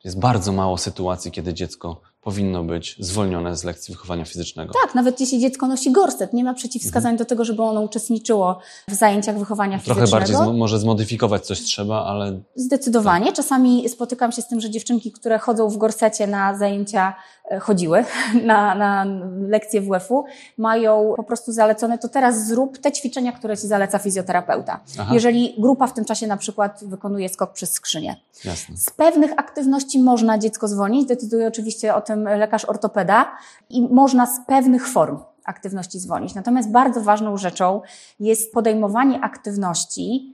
jest 0.03 0.19
bardzo 0.19 0.51
mało 0.51 0.77
sytuacji, 0.77 1.31
kiedy 1.31 1.53
dziecko 1.53 2.01
powinno 2.27 2.63
być 2.63 2.95
zwolnione 2.99 3.55
z 3.57 3.63
lekcji 3.63 3.93
wychowania 3.93 4.25
fizycznego. 4.25 4.73
Tak, 4.85 4.95
nawet 4.95 5.19
jeśli 5.19 5.39
dziecko 5.39 5.67
nosi 5.67 5.91
gorset, 5.91 6.33
nie 6.33 6.43
ma 6.43 6.53
przeciwwskazań 6.53 7.17
do 7.17 7.25
tego, 7.25 7.45
żeby 7.45 7.63
ono 7.63 7.81
uczestniczyło 7.81 8.59
w 8.89 8.93
zajęciach 8.93 9.39
wychowania 9.39 9.79
Trochę 9.79 10.01
fizycznego. 10.01 10.19
bardziej 10.19 10.35
zmo- 10.35 10.57
może 10.57 10.79
zmodyfikować 10.79 11.45
coś 11.45 11.59
trzeba, 11.61 12.05
ale 12.05 12.39
Zdecydowanie. 12.55 13.33
Czasami 13.33 13.89
spotykam 13.89 14.31
się 14.31 14.41
z 14.41 14.47
tym, 14.47 14.61
że 14.61 14.69
dziewczynki, 14.69 15.11
które 15.11 15.39
chodzą 15.39 15.69
w 15.69 15.77
gorsecie 15.77 16.27
na 16.27 16.57
zajęcia, 16.57 17.13
e, 17.51 17.59
chodziły 17.59 18.05
na, 18.51 18.75
na 18.75 19.05
lekcje 19.47 19.81
WF-u, 19.81 20.25
mają 20.57 21.13
po 21.17 21.23
prostu 21.23 21.51
zalecone, 21.51 21.97
to 21.97 22.09
teraz 22.09 22.47
zrób 22.47 22.77
te 22.77 22.91
ćwiczenia, 22.91 23.31
które 23.31 23.57
ci 23.57 23.67
zaleca 23.67 23.99
fizjoterapeuta. 23.99 24.79
Aha. 24.99 25.13
Jeżeli 25.13 25.55
grupa 25.57 25.87
w 25.87 25.93
tym 25.93 26.05
czasie 26.05 26.27
na 26.27 26.37
przykład 26.37 26.79
wykonuje 26.85 27.29
skok 27.29 27.53
przez 27.53 27.71
skrzynię. 27.71 28.15
jasne. 28.45 28.77
Z 28.77 28.89
pewnych 28.89 29.31
aktywności 29.37 29.99
można 29.99 30.37
dziecko 30.37 30.67
zwolnić, 30.67 31.07
decyduje 31.07 31.47
oczywiście 31.47 31.95
o 31.95 32.01
tym 32.01 32.16
lekarz 32.23 32.65
ortopeda 32.65 33.37
i 33.69 33.81
można 33.81 34.25
z 34.25 34.39
pewnych 34.47 34.87
form 34.87 35.19
aktywności 35.45 35.99
zwolnić. 35.99 36.35
Natomiast 36.35 36.71
bardzo 36.71 37.01
ważną 37.01 37.37
rzeczą 37.37 37.81
jest 38.19 38.53
podejmowanie 38.53 39.19
aktywności 39.21 40.33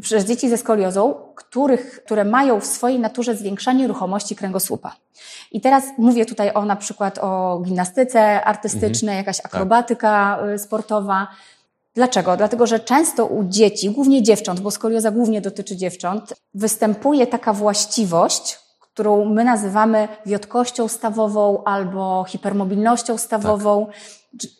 przez 0.00 0.24
dzieci 0.24 0.48
ze 0.48 0.56
skoliozą, 0.56 1.14
których, 1.34 2.02
które 2.04 2.24
mają 2.24 2.60
w 2.60 2.66
swojej 2.66 3.00
naturze 3.00 3.34
zwiększanie 3.34 3.86
ruchomości 3.86 4.36
kręgosłupa. 4.36 4.96
I 5.52 5.60
teraz 5.60 5.84
mówię 5.98 6.26
tutaj 6.26 6.54
o 6.54 6.64
na 6.64 6.76
przykład 6.76 7.18
o 7.18 7.60
gimnastyce 7.64 8.44
artystycznej, 8.44 9.16
mhm. 9.16 9.16
jakaś 9.16 9.40
akrobatyka 9.44 10.38
tak. 10.40 10.60
sportowa. 10.60 11.28
Dlaczego? 11.94 12.36
Dlatego, 12.36 12.66
że 12.66 12.80
często 12.80 13.26
u 13.26 13.44
dzieci, 13.44 13.90
głównie 13.90 14.22
dziewcząt, 14.22 14.60
bo 14.60 14.70
skolioza 14.70 15.10
głównie 15.10 15.40
dotyczy 15.40 15.76
dziewcząt, 15.76 16.34
występuje 16.54 17.26
taka 17.26 17.52
właściwość, 17.52 18.58
którą 18.98 19.24
my 19.24 19.44
nazywamy 19.44 20.08
wiotkością 20.26 20.88
stawową 20.88 21.64
albo 21.64 22.24
hipermobilnością 22.28 23.18
stawową. 23.18 23.86
Tak. 23.86 23.96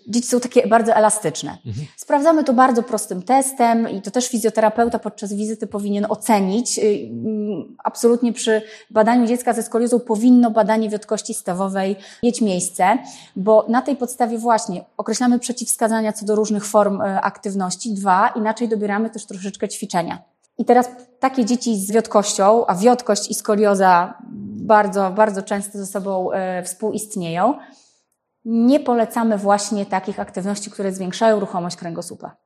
Dzieci 0.09 0.29
są 0.29 0.40
takie 0.40 0.66
bardzo 0.66 0.94
elastyczne. 0.94 1.59
Mhm. 1.66 1.87
Sprawdzamy 1.96 2.44
to 2.44 2.53
bardzo 2.53 2.83
prostym 2.83 3.22
testem 3.22 3.90
i 3.90 4.03
to 4.03 4.11
też 4.11 4.29
fizjoterapeuta 4.29 4.98
podczas 4.98 5.33
wizyty 5.33 5.66
powinien 5.66 6.07
ocenić. 6.09 6.79
Y, 6.79 6.83
mm, 6.83 7.77
absolutnie 7.85 8.33
przy 8.33 8.62
badaniu 8.90 9.27
dziecka 9.27 9.53
ze 9.53 9.62
skoliozą 9.62 10.01
powinno 10.01 10.51
badanie 10.51 10.88
wiotkości 10.88 11.35
stawowej 11.35 11.96
mieć 12.22 12.40
miejsce, 12.40 12.98
bo 13.37 13.66
na 13.68 13.83
tej 13.83 13.96
podstawie 13.96 14.38
właśnie 14.38 14.85
określamy 14.96 15.38
przeciwwskazania 15.38 16.12
co 16.12 16.27
do 16.27 16.35
różnych 16.35 16.66
form 16.66 17.01
y, 17.01 17.20
aktywności. 17.20 17.94
Dwa, 17.94 18.29
inaczej 18.37 18.68
dobieramy 18.68 19.11
też 19.11 19.27
troszeczkę 19.27 19.68
ćwiczenia. 19.68 20.38
I 20.59 20.64
teraz 20.64 20.90
takie 21.21 21.44
dzieci 21.44 21.77
z 21.77 21.92
wiotkością, 21.92 22.66
a 22.66 22.75
wiotkość 22.75 23.31
i 23.31 23.35
skolioza 23.35 24.14
bardzo, 24.68 25.11
bardzo 25.11 25.42
często 25.42 25.79
ze 25.79 25.87
sobą 25.87 26.33
e, 26.33 26.62
współistnieją, 26.62 27.59
nie 28.44 28.81
polecamy 28.81 29.38
właśnie 29.38 29.87
takich 29.87 30.21
aktywności, 30.21 30.71
które 30.71 30.92
zwiększają 30.92 31.40
ruchomość 31.40 31.77
kręgosłupa. 31.77 32.37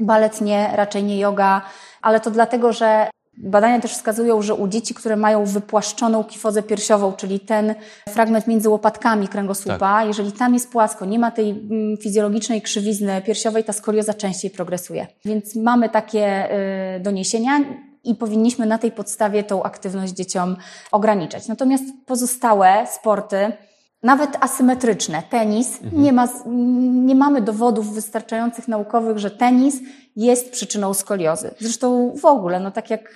Balet 0.00 0.40
nie, 0.40 0.70
raczej 0.74 1.04
nie 1.04 1.18
yoga, 1.18 1.62
ale 2.02 2.20
to 2.20 2.30
dlatego, 2.30 2.72
że 2.72 3.10
Badania 3.42 3.80
też 3.80 3.92
wskazują, 3.92 4.42
że 4.42 4.54
u 4.54 4.68
dzieci, 4.68 4.94
które 4.94 5.16
mają 5.16 5.44
wypłaszczoną 5.44 6.24
kifozę 6.24 6.62
piersiową, 6.62 7.12
czyli 7.12 7.40
ten 7.40 7.74
fragment 8.08 8.46
między 8.46 8.68
łopatkami 8.68 9.28
kręgosłupa, 9.28 9.78
tak. 9.78 10.06
jeżeli 10.06 10.32
tam 10.32 10.54
jest 10.54 10.72
płasko, 10.72 11.04
nie 11.04 11.18
ma 11.18 11.30
tej 11.30 11.50
mm, 11.50 11.96
fizjologicznej 11.96 12.62
krzywizny 12.62 13.22
piersiowej, 13.22 13.64
ta 13.64 13.72
skolioza 13.72 14.14
częściej 14.14 14.50
progresuje. 14.50 15.06
Więc 15.24 15.56
mamy 15.56 15.88
takie 15.88 16.48
y, 16.96 17.00
doniesienia 17.00 17.60
i 18.04 18.14
powinniśmy 18.14 18.66
na 18.66 18.78
tej 18.78 18.92
podstawie 18.92 19.44
tą 19.44 19.62
aktywność 19.62 20.12
dzieciom 20.12 20.56
ograniczać. 20.92 21.48
Natomiast 21.48 21.84
pozostałe 22.06 22.86
sporty, 22.90 23.52
nawet 24.02 24.30
asymetryczne, 24.40 25.22
tenis, 25.30 25.82
mhm. 25.82 26.02
nie, 26.02 26.12
ma, 26.12 26.28
nie 27.06 27.14
mamy 27.14 27.40
dowodów 27.40 27.94
wystarczających 27.94 28.68
naukowych, 28.68 29.18
że 29.18 29.30
tenis 29.30 29.76
jest 30.16 30.50
przyczyną 30.52 30.94
skoliozy. 30.94 31.54
Zresztą 31.58 32.14
w 32.16 32.24
ogóle, 32.24 32.60
no 32.60 32.70
tak 32.70 32.90
jak 32.90 33.14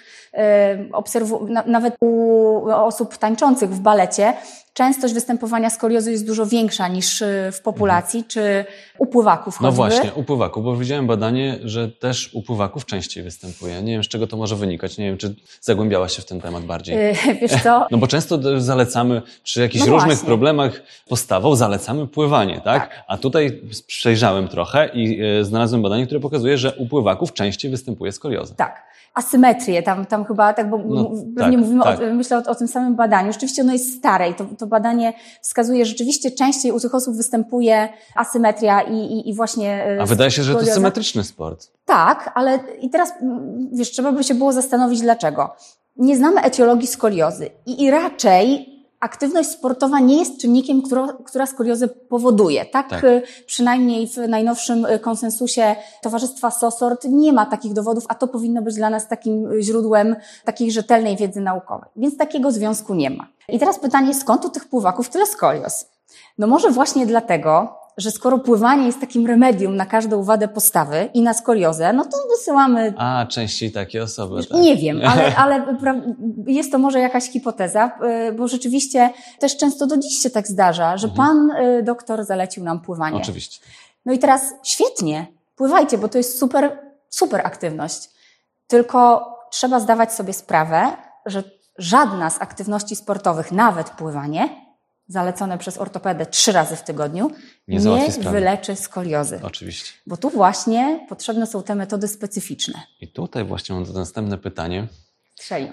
obserwu- 0.92 1.66
nawet 1.66 1.96
u 2.00 2.70
osób 2.70 3.18
tańczących 3.18 3.70
w 3.70 3.80
balecie, 3.80 4.34
częstość 4.74 5.14
występowania 5.14 5.70
skoliozy 5.70 6.12
jest 6.12 6.26
dużo 6.26 6.46
większa 6.46 6.88
niż 6.88 7.22
y, 7.22 7.50
w 7.52 7.60
populacji, 7.60 8.18
mhm. 8.18 8.28
czy 8.28 8.64
u 8.98 9.06
pływaków 9.06 9.60
No 9.60 9.72
właśnie, 9.72 10.12
u 10.14 10.22
pływaków, 10.22 10.64
bo 10.64 10.76
widziałem 10.76 11.06
badanie, 11.06 11.58
że 11.64 11.88
też 11.88 12.30
u 12.34 12.42
pływaków 12.42 12.86
częściej 12.86 13.24
występuje. 13.24 13.82
Nie 13.82 13.92
wiem, 13.92 14.04
z 14.04 14.08
czego 14.08 14.26
to 14.26 14.36
może 14.36 14.56
wynikać. 14.56 14.98
Nie 14.98 15.04
wiem, 15.04 15.18
czy 15.18 15.34
zagłębiałaś 15.60 16.16
się 16.16 16.22
w 16.22 16.24
ten 16.24 16.40
temat 16.40 16.64
bardziej. 16.64 16.96
Yy, 16.96 17.34
wiesz 17.40 17.62
co? 17.62 17.86
No 17.90 17.98
bo 17.98 18.06
często 18.06 18.60
zalecamy 18.60 19.22
przy 19.44 19.60
jakichś 19.60 19.86
no 19.86 19.92
różnych 19.92 20.14
właśnie. 20.14 20.26
problemach 20.26 20.82
postawą, 21.08 21.56
zalecamy 21.56 22.06
pływanie, 22.06 22.54
tak? 22.54 22.64
tak? 22.64 23.04
A 23.08 23.18
tutaj 23.18 23.60
przejrzałem 23.86 24.48
trochę 24.48 24.90
i 24.94 25.22
e, 25.22 25.44
znalazłem 25.44 25.82
badanie, 25.82 26.06
które 26.06 26.20
pokazuje, 26.20 26.58
że 26.58 26.74
u 26.74 26.86
pływaków 26.86 27.32
częściej 27.32 27.70
występuje 27.70 28.12
skolioza. 28.12 28.54
Tak 28.54 28.93
asymetrię, 29.14 29.82
tam, 29.82 30.06
tam 30.06 30.24
chyba 30.24 30.52
tak, 30.52 30.70
bo 30.70 30.78
no, 30.78 31.10
pewnie 31.36 31.56
tak, 31.56 31.66
mówimy, 31.66 31.84
tak. 31.84 32.00
O, 32.00 32.14
myślę 32.14 32.38
o, 32.38 32.50
o, 32.50 32.54
tym 32.54 32.68
samym 32.68 32.96
badaniu. 32.96 33.32
Rzeczywiście 33.32 33.62
ono 33.62 33.72
jest 33.72 33.98
stare 33.98 34.30
i 34.30 34.34
to, 34.34 34.46
to 34.58 34.66
badanie 34.66 35.12
wskazuje, 35.42 35.84
że 35.84 35.90
rzeczywiście 35.90 36.30
częściej 36.30 36.72
u 36.72 36.80
tych 36.80 36.94
osób 36.94 37.16
występuje 37.16 37.88
asymetria 38.14 38.80
i, 38.80 38.96
i, 38.96 39.30
i 39.30 39.34
właśnie 39.34 39.84
e, 39.86 40.02
A 40.02 40.06
wydaje 40.06 40.30
się, 40.30 40.42
że 40.42 40.54
to 40.54 40.66
symetryczny 40.66 41.24
sport. 41.24 41.70
Tak, 41.84 42.32
ale 42.34 42.58
i 42.80 42.90
teraz, 42.90 43.12
wiesz, 43.72 43.90
trzeba 43.90 44.12
by 44.12 44.24
się 44.24 44.34
było 44.34 44.52
zastanowić 44.52 45.00
dlaczego. 45.00 45.56
Nie 45.96 46.16
znamy 46.16 46.40
etiologii 46.40 46.86
skoliozy 46.86 47.50
i, 47.66 47.82
i 47.82 47.90
raczej 47.90 48.73
aktywność 49.04 49.48
sportowa 49.48 50.00
nie 50.00 50.18
jest 50.18 50.40
czynnikiem, 50.40 50.82
która, 50.82 51.16
która 51.24 51.46
skoliozę 51.46 51.88
powoduje. 51.88 52.64
Tak, 52.64 52.90
tak, 52.90 53.02
przynajmniej 53.46 54.08
w 54.08 54.16
najnowszym 54.16 54.84
y, 54.84 54.98
konsensusie 54.98 55.76
Towarzystwa 56.02 56.50
SOSORT 56.50 57.04
nie 57.04 57.32
ma 57.32 57.46
takich 57.46 57.72
dowodów, 57.72 58.04
a 58.08 58.14
to 58.14 58.28
powinno 58.28 58.62
być 58.62 58.74
dla 58.74 58.90
nas 58.90 59.08
takim 59.08 59.60
źródłem 59.60 60.16
takiej 60.44 60.72
rzetelnej 60.72 61.16
wiedzy 61.16 61.40
naukowej. 61.40 61.90
Więc 61.96 62.16
takiego 62.16 62.52
związku 62.52 62.94
nie 62.94 63.10
ma. 63.10 63.26
I 63.48 63.58
teraz 63.58 63.78
pytanie, 63.78 64.14
skąd 64.14 64.44
u 64.44 64.50
tych 64.50 64.68
pływaków 64.68 65.08
tyle 65.08 65.26
skolios? 65.26 65.86
No 66.38 66.46
może 66.46 66.70
właśnie 66.70 67.06
dlatego, 67.06 67.78
że 67.96 68.10
skoro 68.10 68.38
pływanie 68.38 68.86
jest 68.86 69.00
takim 69.00 69.26
remedium 69.26 69.76
na 69.76 69.86
każdą 69.86 70.22
wadę 70.22 70.48
postawy 70.48 71.08
i 71.14 71.22
na 71.22 71.34
skoliozę, 71.34 71.92
no 71.92 72.04
to 72.04 72.16
wysyłamy... 72.38 72.94
A, 72.96 73.26
częściej 73.26 73.72
takie 73.72 74.02
osoby. 74.02 74.44
Tak. 74.46 74.60
Nie 74.60 74.76
wiem, 74.76 75.00
ale, 75.08 75.34
ale 75.42 75.76
jest 76.46 76.72
to 76.72 76.78
może 76.78 77.00
jakaś 77.00 77.30
hipoteza, 77.30 77.98
y, 78.28 78.32
bo 78.32 78.48
rzeczywiście 78.48 79.10
też 79.38 79.56
często 79.56 79.86
do 79.86 79.96
dziś 79.96 80.22
się 80.22 80.30
tak 80.30 80.48
zdarza, 80.48 80.96
że 80.96 81.08
mhm. 81.08 81.28
pan 81.28 81.50
y, 81.50 81.82
doktor 81.82 82.24
zalecił 82.24 82.64
nam 82.64 82.80
pływanie. 82.80 83.16
Oczywiście. 83.16 83.60
No 84.06 84.12
i 84.12 84.18
teraz 84.18 84.52
świetnie, 84.62 85.26
pływajcie, 85.56 85.98
bo 85.98 86.08
to 86.08 86.18
jest 86.18 86.38
super, 86.38 86.78
super 87.08 87.46
aktywność. 87.46 88.10
Tylko 88.66 89.28
trzeba 89.50 89.80
zdawać 89.80 90.12
sobie 90.12 90.32
sprawę, 90.32 90.96
że 91.26 91.42
żadna 91.78 92.30
z 92.30 92.40
aktywności 92.40 92.96
sportowych, 92.96 93.52
nawet 93.52 93.90
pływanie, 93.90 94.63
zalecone 95.08 95.58
przez 95.58 95.78
ortopedę 95.78 96.26
trzy 96.26 96.52
razy 96.52 96.76
w 96.76 96.82
tygodniu, 96.82 97.30
nie, 97.68 97.78
nie 97.78 98.30
wyleczy 98.30 98.76
skoliozy. 98.76 99.40
Oczywiście. 99.42 99.92
Bo 100.06 100.16
tu 100.16 100.30
właśnie 100.30 101.06
potrzebne 101.08 101.46
są 101.46 101.62
te 101.62 101.74
metody 101.74 102.08
specyficzne. 102.08 102.82
I 103.00 103.12
tutaj 103.12 103.44
właśnie 103.44 103.74
mam 103.74 103.86
to 103.86 103.92
następne 103.92 104.38
pytanie. 104.38 104.88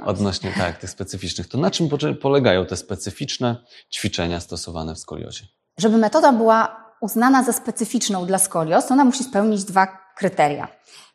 Odnośnie 0.06 0.54
tak, 0.58 0.78
tych 0.78 0.89
specyficznych. 0.89 1.48
To 1.48 1.58
na 1.58 1.72
czym 1.72 1.89
polegają 2.22 2.65
te 2.65 2.78
specyficzne 2.78 3.56
ćwiczenia 3.94 4.39
stosowane 4.39 4.96
w 4.96 5.00
skoliozie? 5.00 5.46
Żeby 5.78 5.98
metoda 5.98 6.32
była 6.32 6.86
uznana 7.02 7.44
za 7.44 7.54
specyficzną 7.54 8.26
dla 8.26 8.38
skolios, 8.39 8.91
ona 8.91 9.06
musi 9.06 9.24
spełnić 9.24 9.63
dwa 9.63 9.88
kryteria. 10.17 10.67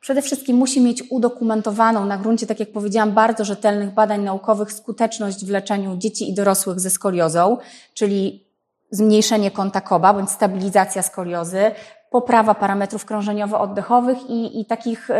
Przede 0.06 0.22
wszystkim 0.22 0.56
musi 0.56 0.80
mieć 0.80 1.02
udokumentowaną 1.10 2.06
na 2.06 2.18
gruncie, 2.18 2.46
tak 2.46 2.60
jak 2.60 2.72
powiedziałam, 2.72 3.12
bardzo 3.12 3.44
rzetelnych 3.44 3.94
badań 3.94 4.22
naukowych 4.22 4.72
skuteczność 4.72 5.44
w 5.44 5.50
leczeniu 5.50 5.96
dzieci 5.96 6.30
i 6.30 6.34
dorosłych 6.34 6.80
ze 6.80 6.90
skoliozą, 6.90 7.56
czyli 7.94 8.46
zmniejszenie 8.90 9.50
kąta 9.50 9.80
Koba 9.80 10.14
bądź 10.14 10.30
stabilizacja 10.30 11.02
skoliozy, 11.02 11.70
poprawa 12.10 12.54
parametrów 12.54 13.06
krążeniowo-oddechowych 13.06 14.16
i, 14.28 14.60
i 14.60 14.66
takich 14.66 15.10
y, 15.10 15.14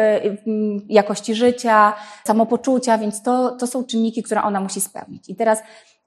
jakości 0.89 1.35
życia, 1.35 1.93
samopoczucia, 2.27 2.99
więc 2.99 3.23
to, 3.23 3.51
to 3.51 3.67
są 3.67 3.85
czynniki, 3.85 4.23
które 4.23 4.43
ona 4.43 4.61
musi 4.61 4.81
spełnić. 4.81 5.29
I 5.29 5.37
teraz 5.37 5.59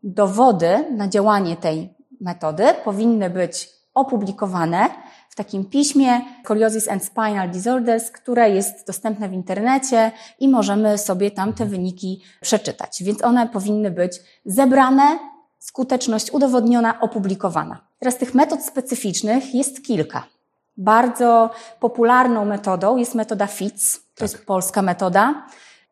dowody 0.04 0.86
na 0.92 1.08
działanie 1.08 1.56
tej 1.56 1.94
metody 2.22 2.64
powinny 2.84 3.30
być 3.30 3.70
opublikowane 3.94 4.90
w 5.30 5.36
takim 5.36 5.66
piśmie 5.66 6.22
Scoliosis 6.44 6.88
and 6.88 7.06
Spinal 7.06 7.50
Disorders, 7.50 8.12
które 8.12 8.50
jest 8.50 8.88
dostępne 8.88 9.30
w 9.30 9.34
internecie 9.34 10.12
i 10.40 10.50
możemy 10.50 10.98
sobie 10.98 11.32
tam 11.32 11.54
te 11.54 11.66
wyniki 11.66 12.22
przeczytać. 12.42 13.04
Więc 13.04 13.24
one 13.24 13.48
powinny 13.48 13.92
być 13.92 14.20
zebrane, 14.46 15.20
skuteczność 15.60 16.32
udowodniona, 16.32 17.00
opublikowana. 17.00 17.82
Teraz 18.00 18.18
tych 18.18 18.34
metod 18.34 18.64
specyficznych 18.64 19.56
jest 19.56 19.86
kilka. 19.86 20.24
Bardzo 20.78 21.50
popularną 21.80 22.46
metodą 22.46 22.98
jest 22.98 23.16
metoda 23.16 23.48
FITS, 23.48 23.96
to 23.96 24.02
tak. 24.16 24.22
jest 24.22 24.46
polska 24.46 24.82
metoda. 24.82 25.46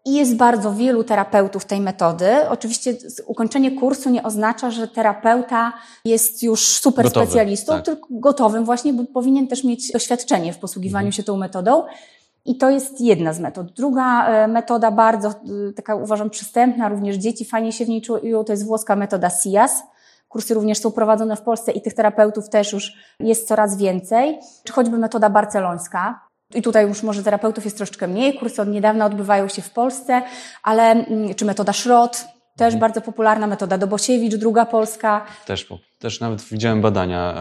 I 0.08 0.14
jest 0.14 0.36
bardzo 0.36 0.74
wielu 0.74 1.04
terapeutów 1.04 1.66
tej 1.66 1.82
metody. 1.82 2.50
Oczywiście 2.50 2.96
ukończenie 3.26 3.72
kursu 3.72 4.10
nie 4.10 4.24
oznacza, 4.24 4.72
że 4.72 4.88
terapeuta 4.88 5.74
jest 6.06 6.44
już 6.44 6.68
super 6.68 7.06
Gotowy, 7.06 7.26
specjalistą, 7.26 7.74
tak. 7.74 7.86
tylko 7.86 8.08
gotowym 8.12 8.66
właśnie, 8.66 8.94
bo 8.94 9.04
powinien 9.06 9.48
też 9.48 9.64
mieć 9.64 9.92
doświadczenie 9.92 10.54
w 10.54 10.60
posługiwaniu 10.60 11.08
mhm. 11.08 11.12
się 11.12 11.24
tą 11.24 11.38
metodą. 11.38 11.84
I 12.46 12.58
to 12.58 12.70
jest 12.70 13.02
jedna 13.02 13.34
z 13.34 13.40
metod. 13.40 13.72
Druga 13.72 14.28
e, 14.28 14.48
metoda, 14.48 14.92
bardzo 14.92 15.30
e, 15.30 15.34
taka 15.76 15.96
uważam 15.96 16.30
przystępna, 16.30 16.90
również 16.90 17.16
dzieci 17.16 17.46
fajnie 17.46 17.72
się 17.72 17.86
w 17.86 17.90
niej 17.90 18.02
czują, 18.02 18.44
to 18.44 18.54
jest 18.54 18.66
włoska 18.66 18.96
metoda 18.96 19.30
SIAS. 19.30 19.84
Kursy 20.30 20.54
również 20.54 20.78
są 20.78 20.92
prowadzone 20.92 21.36
w 21.36 21.42
Polsce 21.42 21.72
i 21.72 21.82
tych 21.82 21.94
terapeutów 21.94 22.50
też 22.50 22.74
już 22.74 22.94
jest 23.20 23.48
coraz 23.48 23.78
więcej. 23.78 24.40
Czy 24.64 24.74
choćby 24.74 24.98
metoda 24.98 25.30
barcelońska, 25.30 26.27
i 26.56 26.62
tutaj 26.62 26.88
już 26.88 27.04
może 27.04 27.24
terapeutów 27.24 27.66
jest 27.66 27.78
troszeczkę 27.78 28.08
mniej, 28.08 28.34
kursy 28.34 28.62
od 28.62 28.68
niedawna 28.68 29.06
odbywają 29.06 29.48
się 29.48 29.62
w 29.62 29.70
Polsce, 29.70 30.22
ale 30.64 30.92
mm, 30.92 31.36
czy 31.36 31.46
metoda 31.46 31.74
Szrot, 31.74 32.26
Też 32.58 32.76
bardzo 32.76 33.02
popularna 33.02 33.48
metoda 33.48 33.78
Dobosiewicz, 33.78 34.36
druga 34.36 34.66
polska. 34.66 35.26
Też, 35.46 35.68
też 36.00 36.20
nawet 36.20 36.42
widziałem 36.42 36.82
badania, 36.82 37.34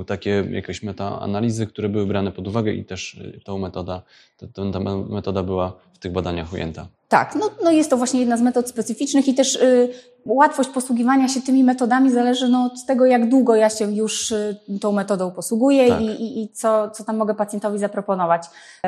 e, 0.00 0.04
takie 0.06 0.44
jakieś 0.50 0.82
metaanalizy, 0.82 1.66
które 1.66 1.88
były 1.88 2.06
brane 2.06 2.32
pod 2.32 2.48
uwagę 2.48 2.72
i 2.72 2.84
też 2.84 3.20
e, 3.36 3.40
tą 3.40 3.58
metoda, 3.58 4.02
ta, 4.36 4.46
ta 4.72 4.80
metoda 5.08 5.42
była 5.42 5.72
w 5.92 5.98
tych 5.98 6.12
badaniach 6.12 6.52
ujęta. 6.52 6.88
Tak, 7.08 7.34
no, 7.34 7.50
no 7.64 7.70
jest 7.70 7.90
to 7.90 7.96
właśnie 7.96 8.20
jedna 8.20 8.36
z 8.36 8.42
metod 8.42 8.68
specyficznych 8.68 9.28
i 9.28 9.34
też 9.34 9.54
y, 9.54 9.88
łatwość 10.24 10.68
posługiwania 10.68 11.28
się 11.28 11.40
tymi 11.42 11.64
metodami 11.64 12.10
zależy 12.10 12.48
no, 12.48 12.64
od 12.64 12.86
tego, 12.86 13.06
jak 13.06 13.28
długo 13.28 13.54
ja 13.56 13.70
się 13.70 13.92
już 13.92 14.30
y, 14.30 14.56
tą 14.80 14.92
metodą 14.92 15.30
posługuję 15.30 15.88
Tak. 15.88 16.00
i, 16.00 16.04
i, 16.06 16.42
i 16.42 16.48
co, 16.52 16.90
co 16.90 17.04
tam 17.04 17.16
mogę 17.16 17.34
pacjentowi 17.34 17.78
zaproponować. 17.78 18.42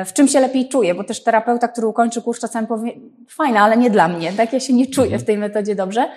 W 0.05 0.13
czym 0.13 0.27
się 0.27 0.39
lepiej 0.39 0.69
czuję, 0.69 0.95
bo 0.95 1.03
też 1.03 1.23
terapeuta, 1.23 1.67
który 1.67 1.87
ukończy 1.87 2.21
kurs 2.21 2.39
czasami 2.39 2.67
powie, 2.67 2.91
fajna, 3.29 3.59
ale 3.61 3.77
nie 3.77 3.89
dla 3.89 4.07
mnie, 4.07 4.33
tak? 4.33 4.53
Ja 4.53 4.59
się 4.59 4.73
nie 4.73 4.87
czuję 4.87 5.05
Mhm. 5.07 5.21
w 5.21 5.25
tej 5.25 5.37
metodzie 5.37 5.75
dobrze. 5.75 6.09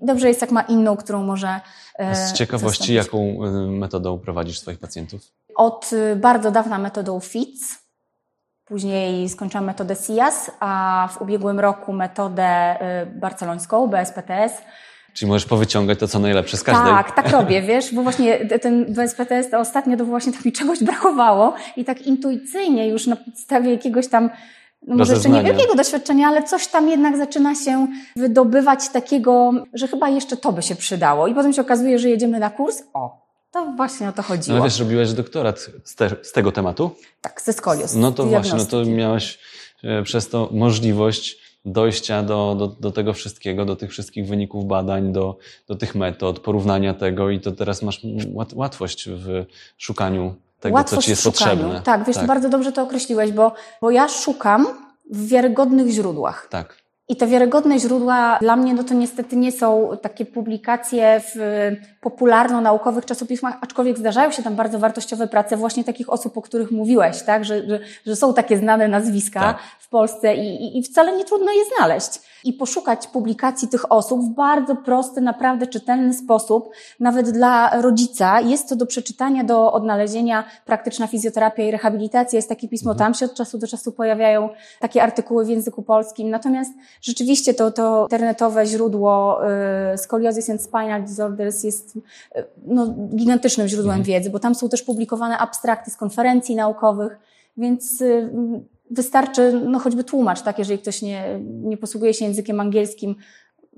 Dobrze 0.00 0.28
jest, 0.28 0.40
jak 0.40 0.50
ma 0.50 0.62
inną, 0.62 0.96
którą 0.96 1.22
może 1.22 1.48
A 1.48 1.60
e, 1.98 2.14
Z 2.16 2.32
ciekawości, 2.32 2.94
zastąpić. 2.96 3.38
jaką 3.38 3.44
e, 3.44 3.70
metodą 3.70 4.18
prowadzisz 4.18 4.58
swoich 4.60 4.78
pacjentów? 4.78 5.20
Od 5.56 5.90
y, 5.92 6.16
bardzo 6.16 6.50
dawna 6.50 6.78
metodą 6.78 7.20
FITS, 7.20 7.78
później 8.68 9.28
skończyłam 9.28 9.64
metodę 9.64 9.94
SIAS, 9.94 10.50
a 10.60 11.08
w 11.12 11.22
ubiegłym 11.22 11.60
roku 11.60 11.92
metodę 11.92 12.76
y, 13.02 13.06
barcelońską, 13.06 13.86
BSPTS. 13.86 14.52
Czyli 15.12 15.28
możesz 15.28 15.46
powyciągać 15.48 15.98
to, 15.98 16.08
co 16.08 16.18
najlepsze 16.18 16.56
z 16.56 16.62
każdej. 16.62 16.92
Tak, 16.92 17.14
tak 17.14 17.30
robię, 17.30 17.62
wiesz, 17.68 17.94
bo 17.94 18.02
właśnie 18.02 18.46
ten 18.46 18.84
BSPTS 18.94 19.50
to 19.50 19.58
ostatnio 19.58 19.96
to 19.96 20.04
właśnie 20.04 20.32
tak 20.32 20.44
mi 20.44 20.52
czegoś 20.52 20.84
brakowało 20.84 21.54
i 21.76 21.84
tak 21.84 22.02
intuicyjnie 22.02 22.88
już 22.88 23.06
na 23.06 23.16
podstawie 23.16 23.70
jakiegoś 23.70 24.08
tam 24.08 24.30
no 24.86 24.96
może 24.96 25.12
jeszcze 25.12 25.28
nie 25.28 25.34
Rozeznania. 25.34 25.58
wielkiego 25.58 25.76
doświadczenia, 25.76 26.28
ale 26.28 26.42
coś 26.42 26.66
tam 26.66 26.88
jednak 26.88 27.16
zaczyna 27.16 27.54
się 27.54 27.86
wydobywać 28.16 28.88
takiego, 28.88 29.52
że 29.74 29.88
chyba 29.88 30.08
jeszcze 30.08 30.36
to 30.36 30.52
by 30.52 30.62
się 30.62 30.76
przydało. 30.76 31.26
I 31.26 31.34
potem 31.34 31.52
się 31.52 31.62
okazuje, 31.62 31.98
że 31.98 32.08
jedziemy 32.08 32.38
na 32.38 32.50
kurs. 32.50 32.82
O, 32.94 33.27
to 33.50 33.72
właśnie 33.76 34.08
o 34.08 34.12
to 34.12 34.22
No, 34.22 34.28
chodziło. 34.28 34.56
ale 34.58 34.64
wiesz, 34.64 34.78
robiłeś 34.80 35.12
doktorat 35.12 35.70
z, 35.84 35.94
te, 35.94 36.10
z 36.22 36.32
tego 36.32 36.52
tematu? 36.52 36.90
tak, 37.20 37.40
ze 37.42 37.52
skolios. 37.52 37.94
No 37.94 38.12
to 38.12 38.24
właśnie, 38.26 38.58
no 38.58 38.64
to 38.64 38.84
miałeś 38.84 39.38
e, 39.84 40.02
przez 40.02 40.28
to 40.28 40.48
możliwość 40.52 41.38
dojścia 41.64 42.22
do, 42.22 42.54
do, 42.58 42.66
do 42.66 42.90
tego 42.90 43.12
wszystkiego, 43.12 43.64
do 43.64 43.76
tych 43.76 43.90
wszystkich 43.90 44.26
wyników 44.26 44.64
badań, 44.66 45.12
do, 45.12 45.38
do 45.68 45.74
tych 45.74 45.94
metod, 45.94 46.40
porównania 46.40 46.94
tego 46.94 47.30
i 47.30 47.40
to 47.40 47.52
teraz 47.52 47.82
masz 47.82 48.00
łat, 48.32 48.52
łatwość 48.52 49.08
w 49.08 49.44
szukaniu 49.76 50.34
tego, 50.60 50.74
Łatwość 50.74 51.00
co 51.00 51.04
ci 51.04 51.10
jest 51.10 51.22
szukaniu. 51.22 51.50
potrzebne. 51.50 51.82
Tak, 51.82 52.04
wiesz, 52.06 52.26
bardzo 52.26 52.48
dobrze 52.48 52.72
to 52.72 52.82
określiłeś, 52.82 53.32
bo, 53.32 53.52
bo 53.80 53.90
ja 53.90 54.08
szukam 54.08 54.66
w 55.10 55.28
wiarygodnych 55.28 55.88
źródłach. 55.88 56.46
Tak. 56.50 56.76
I 57.10 57.16
te 57.16 57.26
wiarygodne 57.26 57.78
źródła 57.78 58.38
dla 58.40 58.56
mnie, 58.56 58.74
no 58.74 58.84
to 58.84 58.94
niestety 58.94 59.36
nie 59.36 59.52
są 59.52 59.90
takie 60.02 60.26
publikacje 60.26 61.20
w 61.34 61.36
popularno-naukowych 62.00 63.04
czasopismach, 63.04 63.58
aczkolwiek 63.60 63.98
zdarzają 63.98 64.30
się 64.30 64.42
tam 64.42 64.56
bardzo 64.56 64.78
wartościowe 64.78 65.28
prace 65.28 65.56
właśnie 65.56 65.84
takich 65.84 66.10
osób, 66.10 66.38
o 66.38 66.42
których 66.42 66.70
mówiłeś, 66.70 67.22
tak? 67.22 67.44
Że, 67.44 67.68
że, 67.68 67.80
że 68.06 68.16
są 68.16 68.34
takie 68.34 68.56
znane 68.58 68.88
nazwiska 68.88 69.40
Tak. 69.40 69.58
w 69.78 69.88
Polsce 69.88 70.34
i, 70.34 70.64
i, 70.64 70.78
i 70.78 70.82
wcale 70.82 71.16
nie 71.16 71.24
trudno 71.24 71.52
je 71.52 71.64
znaleźć. 71.76 72.20
I 72.44 72.52
poszukać 72.52 73.06
publikacji 73.06 73.68
tych 73.68 73.92
osób 73.92 74.20
w 74.20 74.34
bardzo 74.34 74.76
prosty, 74.76 75.20
naprawdę 75.20 75.66
czytelny 75.66 76.14
sposób, 76.14 76.70
nawet 77.00 77.30
dla 77.30 77.80
rodzica. 77.82 78.40
Jest 78.40 78.68
to 78.68 78.76
do 78.76 78.86
przeczytania, 78.86 79.44
do 79.44 79.72
odnalezienia 79.72 80.44
praktyczna 80.66 81.06
fizjoterapia 81.06 81.62
i 81.62 81.70
rehabilitacja. 81.70 82.36
Jest 82.36 82.48
takie 82.48 82.68
pismo, 82.68 82.94
tam 82.94 83.14
się 83.14 83.26
od 83.26 83.34
czasu 83.34 83.58
do 83.58 83.66
czasu 83.66 83.92
pojawiają 83.92 84.48
takie 84.80 85.02
artykuły 85.02 85.44
w 85.44 85.48
języku 85.48 85.82
polskim. 85.82 86.30
Natomiast 86.30 86.72
rzeczywiście 87.02 87.54
to, 87.54 87.70
to 87.70 88.02
internetowe 88.02 88.66
źródło 88.66 89.40
y, 89.94 89.98
Scoliosis 89.98 90.50
and 90.50 90.62
Spinal 90.62 91.02
Disorders 91.02 91.64
jest 91.64 91.96
y, 91.96 92.00
no, 92.66 92.94
gigantycznym 93.14 93.68
źródłem 93.68 93.98
Mhm. 93.98 94.04
wiedzy, 94.04 94.30
bo 94.30 94.38
tam 94.38 94.54
są 94.54 94.68
też 94.68 94.82
publikowane 94.82 95.38
abstrakty 95.38 95.90
z 95.90 95.96
konferencji 95.96 96.56
naukowych, 96.56 97.18
więc 97.56 98.00
y, 98.00 98.30
wystarczy 98.90 99.52
no, 99.52 99.78
choćby 99.78 100.04
tłumacz, 100.04 100.42
tak, 100.42 100.58
jeżeli 100.58 100.78
ktoś 100.78 101.02
nie, 101.02 101.40
nie 101.44 101.76
posługuje 101.76 102.14
się 102.14 102.24
językiem 102.24 102.60
angielskim, 102.60 103.16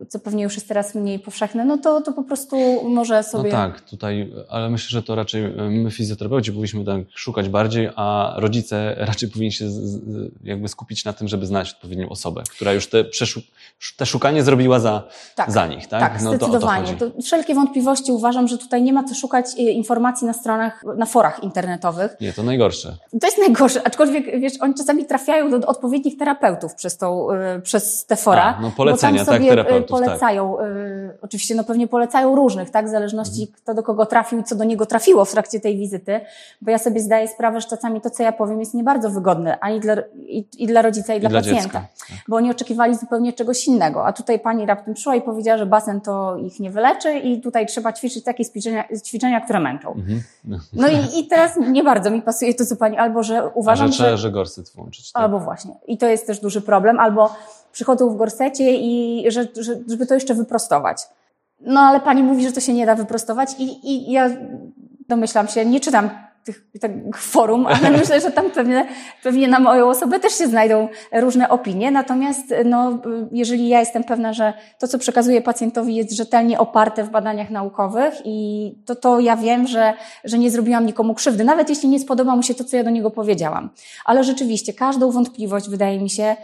co 0.09 0.19
pewnie 0.19 0.43
już 0.45 0.55
jest 0.55 0.69
teraz 0.69 0.95
mniej 0.95 1.19
powszechne, 1.19 1.65
no 1.65 1.79
to, 1.79 2.01
to 2.01 2.13
po 2.13 2.23
prostu 2.23 2.57
może 2.89 3.17
No 3.17 3.23
sobie... 3.23 3.51
tak, 3.51 3.81
tutaj, 3.81 4.33
ale 4.49 4.71
myślę, 4.71 4.89
że 4.91 5.03
to 5.03 5.15
raczej 5.15 5.45
e, 5.45 5.71
my 5.71 5.91
fizjoterapeuci 5.91 6.51
powinniśmy 6.51 6.85
tak 6.85 7.01
szukać 7.15 7.49
bardziej, 7.49 7.89
a 7.97 8.35
rodzice 8.37 8.95
raczej 9.11 9.29
powinni 9.29 9.53
się 9.53 9.71
z, 9.71 10.01
jakby 10.45 10.69
skupić 10.69 11.05
na 11.05 11.13
tym, 11.13 11.29
żeby 11.29 11.47
znaleźć 11.47 11.75
odpowiednią 11.75 12.09
osobę, 12.09 12.43
która 12.51 12.73
już 12.73 12.87
te, 12.87 13.05
przeszu- 13.05 13.43
te 13.97 14.07
szukanie 14.07 14.43
zrobiła 14.43 14.81
za, 14.81 15.03
Tak. 15.35 15.53
za 15.53 15.67
nich, 15.67 15.87
tak? 15.87 16.01
Tak, 16.01 16.23
no 16.23 16.31
to 16.31 16.37
o 16.37 16.39
to 16.39 16.47
zdecydowanie. 16.47 16.87
chodzi. 16.87 16.97
To 16.99 17.23
wszelkie 17.23 17.55
wątpliwości 17.55 18.13
uważam, 18.13 18.49
że 18.49 18.59
tutaj 18.59 18.83
nie 18.83 18.93
ma 18.93 19.05
co 19.05 19.15
szukać 19.15 19.47
y, 19.59 19.63
informacji 19.63 20.27
na 20.27 20.33
stronach, 20.33 20.85
na 20.97 21.07
forach 21.07 21.43
internetowych. 21.43 22.17
Nie, 22.21 22.33
to 22.33 22.43
najgorsze. 22.43 22.97
To 23.21 23.27
jest 23.27 23.39
najgorsze, 23.39 23.87
aczkolwiek 23.87 24.41
wiesz, 24.41 24.53
oni 24.61 24.75
czasami 24.75 25.05
trafiają 25.05 25.61
do 25.61 25.67
odpowiednich 25.67 26.19
terapeutów 26.19 26.75
przez, 26.75 26.97
tą, 26.97 27.29
y, 27.31 27.61
przez 27.63 28.07
te 28.07 28.17
fora. 28.17 28.55
A, 28.59 28.61
no 28.61 28.73
polecenia, 28.77 29.25
tak, 29.25 29.35
sobie 29.35 29.65
terapeutów, 29.91 30.21
polecają, 30.21 30.61
y, 30.61 31.19
oczywiście 31.23 31.55
no 31.55 31.65
pewnie 31.65 31.89
polecają 31.89 32.37
różnych, 32.37 32.71
tak, 32.71 32.87
w 32.87 32.89
zależności 32.89 33.41
Mhm. 33.43 33.57
kto 33.63 33.75
do 33.75 33.83
kogo 33.83 34.07
trafił 34.07 34.39
i 34.39 34.45
co 34.45 34.55
do 34.55 34.65
niego 34.65 34.87
trafiło 34.87 35.25
w 35.25 35.31
trakcie 35.33 35.61
tej 35.61 35.77
wizyty, 35.77 36.21
bo 36.61 36.71
ja 36.71 36.79
sobie 36.79 37.01
zdaję 37.01 37.29
sprawę, 37.29 37.61
że 37.61 37.69
czasami 37.69 38.01
to, 38.01 38.11
co 38.11 38.23
ja 38.23 38.33
powiem 38.33 38.61
jest 38.61 38.75
nie 38.75 38.85
bardzo 38.85 39.11
wygodne, 39.11 39.59
ani 39.61 39.81
dla, 39.81 39.95
i, 40.15 40.47
i 40.59 40.67
dla 40.67 40.83
rodzica, 40.83 41.15
i, 41.15 41.21
dla, 41.21 41.31
dla 41.31 41.39
pacjenta. 41.41 41.63
dziecka, 41.63 41.81
tak. 42.09 42.19
Bo 42.29 42.37
oni 42.37 42.51
oczekiwali 42.51 42.97
zupełnie 42.97 43.33
czegoś 43.33 43.67
innego, 43.67 44.07
a 44.07 44.13
tutaj 44.13 44.41
pani 44.41 44.67
raptem 44.67 44.95
przyszła 44.95 45.15
i 45.17 45.23
powiedziała, 45.23 45.59
że 45.59 45.67
basen 45.67 46.01
to 46.01 46.37
ich 46.37 46.61
nie 46.61 46.71
wyleczy 46.71 47.13
i 47.13 47.41
tutaj 47.41 47.67
trzeba 47.67 47.93
ćwiczyć 47.93 48.25
takie 48.25 48.45
ćwiczenia, 48.45 48.85
ćwiczenia 49.07 49.41
które 49.41 49.61
męczą. 49.61 49.93
Mhm. 49.93 50.23
No. 50.45 50.59
No 50.73 50.89
i, 50.89 51.19
i 51.19 51.27
teraz 51.27 51.57
nie 51.57 51.85
bardzo 51.85 52.11
mi 52.11 52.23
pasuje 52.23 52.55
to, 52.55 52.67
co 52.67 52.77
pani, 52.77 52.97
albo 52.97 53.23
że 53.23 53.39
A 53.39 53.51
uważam, 53.55 53.87
że 53.87 53.93
trzeba, 53.93 54.11
że... 54.11 54.17
że 54.17 54.31
gorset 54.31 54.71
włączyć. 54.75 55.13
Tak? 55.13 55.23
Albo 55.23 55.39
właśnie. 55.39 55.75
I 55.87 55.99
to 55.99 56.07
jest 56.07 56.27
też 56.27 56.41
duży 56.41 56.61
problem. 56.61 57.01
Albo 57.01 57.31
przychodzą 57.73 58.11
w 58.11 58.17
gorsecie 58.17 58.75
i 58.75 59.25
że, 59.29 59.49
że, 59.57 59.75
żeby 59.89 60.07
to 60.07 60.15
jeszcze 60.15 60.35
wyprostować. 60.35 61.03
No 61.61 61.81
ale 61.81 62.01
pani 62.01 62.23
mówi, 62.23 62.45
że 62.45 62.53
to 62.53 62.61
się 62.61 62.73
nie 62.73 62.87
da 62.87 62.95
wyprostować 62.95 63.51
i, 63.59 63.91
i 63.91 64.13
ja 64.13 64.31
domyślam 65.09 65.49
się, 65.49 65.65
nie 65.65 65.81
czytam 65.81 66.11
tych, 66.45 66.67
tych 66.81 67.19
forum, 67.19 67.67
ale 67.67 67.91
myślę, 67.99 68.21
że 68.21 68.31
tam 68.31 68.51
pewnie, 68.51 68.89
pewnie 69.23 69.49
na 69.49 69.61
moją 69.61 69.89
osobę 69.89 70.21
też 70.21 70.33
się 70.33 70.47
znajdą 70.47 70.89
różne 71.13 71.49
opinie. 71.49 71.91
Natomiast 71.91 72.55
no, 72.65 72.99
jeżeli 73.33 73.69
ja 73.69 73.81
jestem 73.81 74.05
pewna, 74.05 74.33
że 74.33 74.53
to, 74.79 74.89
co 74.89 74.99
przekazuję 74.99 75.43
pacjentowi 75.43 75.95
jest 75.95 76.13
rzetelnie 76.13 76.59
oparte 76.59 77.05
w 77.05 77.11
badaniach 77.11 77.51
naukowych 77.51 78.15
i 78.25 78.75
to, 78.87 78.95
to 78.95 79.21
ja 79.21 79.37
wiem, 79.37 79.67
że, 79.67 79.95
że 80.25 80.39
nie 80.39 80.51
zrobiłam 80.51 80.87
nikomu 80.87 81.15
krzywdy, 81.15 81.45
nawet 81.45 81.69
jeśli 81.69 81.89
nie 81.89 82.01
spodoba 82.01 82.37
mu 82.37 82.43
się 82.43 82.55
to, 82.55 82.65
co 82.65 82.77
ja 82.77 82.85
do 82.85 82.91
niego 82.91 83.11
powiedziałam. 83.11 83.71
Ale 84.05 84.25
rzeczywiście 84.25 84.73
każdą 84.73 85.11
wątpliwość, 85.11 85.69
wydaje 85.69 86.01
mi 86.01 86.11
się, 86.11 86.37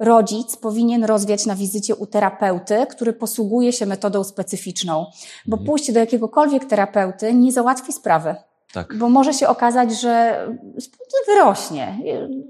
rodzic 0.00 0.56
powinien 0.56 1.04
rozwiać 1.04 1.46
na 1.46 1.54
wizycie 1.54 1.96
u 1.96 2.06
terapeuty, 2.06 2.86
który 2.90 3.12
posługuje 3.12 3.72
się 3.72 3.86
metodą 3.86 4.24
specyficzną, 4.24 5.06
bo 5.46 5.56
Mhm. 5.56 5.66
pójście 5.66 5.92
do 5.92 6.00
jakiegokolwiek 6.00 6.64
terapeuty 6.64 7.34
nie 7.34 7.52
załatwi 7.52 7.92
sprawy. 7.92 8.34
tak. 8.72 8.96
Bo 8.98 9.08
może 9.08 9.32
się 9.32 9.48
okazać, 9.48 10.00
że 10.00 10.46
wyrośnie, 11.26 11.98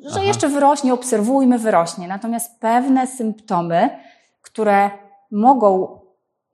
że 0.02 0.10
Aha. 0.16 0.22
jeszcze 0.22 0.48
wyrośnie, 0.48 0.94
obserwujmy, 0.94 1.58
wyrośnie. 1.58 2.08
Natomiast 2.08 2.60
pewne 2.60 3.06
symptomy, 3.06 3.90
które 4.42 4.90
mogą 5.30 5.98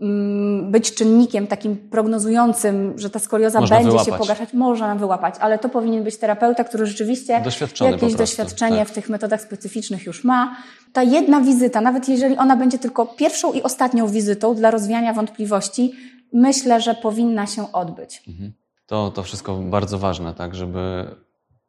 mm, 0.00 0.70
być 0.72 0.94
czynnikiem 0.94 1.46
takim 1.46 1.76
prognozującym, 1.76 2.98
że 2.98 3.10
ta 3.10 3.18
skolioza 3.18 3.60
Można 3.60 3.76
będzie 3.76 3.90
się 3.90 4.04
wyłapać. 4.04 4.20
pogarszać, 4.20 4.52
można 4.52 4.86
nam 4.86 4.98
wyłapać, 4.98 5.34
ale 5.40 5.58
to 5.58 5.68
powinien 5.68 6.04
być 6.04 6.16
terapeuta, 6.18 6.64
który 6.64 6.86
rzeczywiście 6.86 7.32
jakieś 7.32 8.14
doświadczenie 8.14 8.78
tak. 8.78 8.88
w 8.88 8.92
tych 8.92 9.08
metodach 9.08 9.40
specyficznych 9.42 10.06
już 10.06 10.24
ma. 10.24 10.56
Ta 10.92 11.02
jedna 11.02 11.40
wizyta, 11.40 11.80
nawet 11.80 12.08
jeżeli 12.08 12.36
ona 12.36 12.56
będzie 12.56 12.78
tylko 12.78 13.06
pierwszą 13.06 13.52
i 13.52 13.62
ostatnią 13.62 14.08
wizytą 14.08 14.54
dla 14.54 14.70
rozwiania 14.70 15.12
wątpliwości, 15.12 15.92
myślę, 16.32 16.80
że 16.80 16.94
powinna 16.94 17.46
się 17.46 17.72
odbyć. 17.72 18.22
Mhm. 18.28 18.52
To, 18.86 19.10
to 19.10 19.22
wszystko 19.22 19.56
bardzo 19.56 19.98
ważne, 19.98 20.34
tak, 20.34 20.54
żeby 20.54 21.06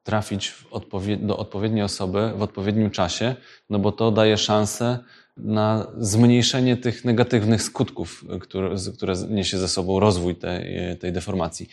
trafić 0.04 0.54
do 1.20 1.38
odpowiedniej 1.38 1.84
osoby 1.84 2.32
w 2.36 2.42
odpowiednim 2.42 2.92
czasie, 2.92 3.36
no 3.70 3.80
bo 3.80 3.92
to 3.92 4.12
daje 4.12 4.38
szansę 4.38 5.00
na 5.38 5.88
zmniejszenie 5.98 6.78
tych 6.78 7.06
negatywnych 7.06 7.64
skutków, 7.64 8.26
które, 8.42 8.76
które 8.96 9.14
niesie 9.30 9.58
ze 9.58 9.68
sobą 9.68 10.00
rozwój 10.00 10.36
tej, 10.36 10.98
tej 11.00 11.12
deformacji. 11.12 11.70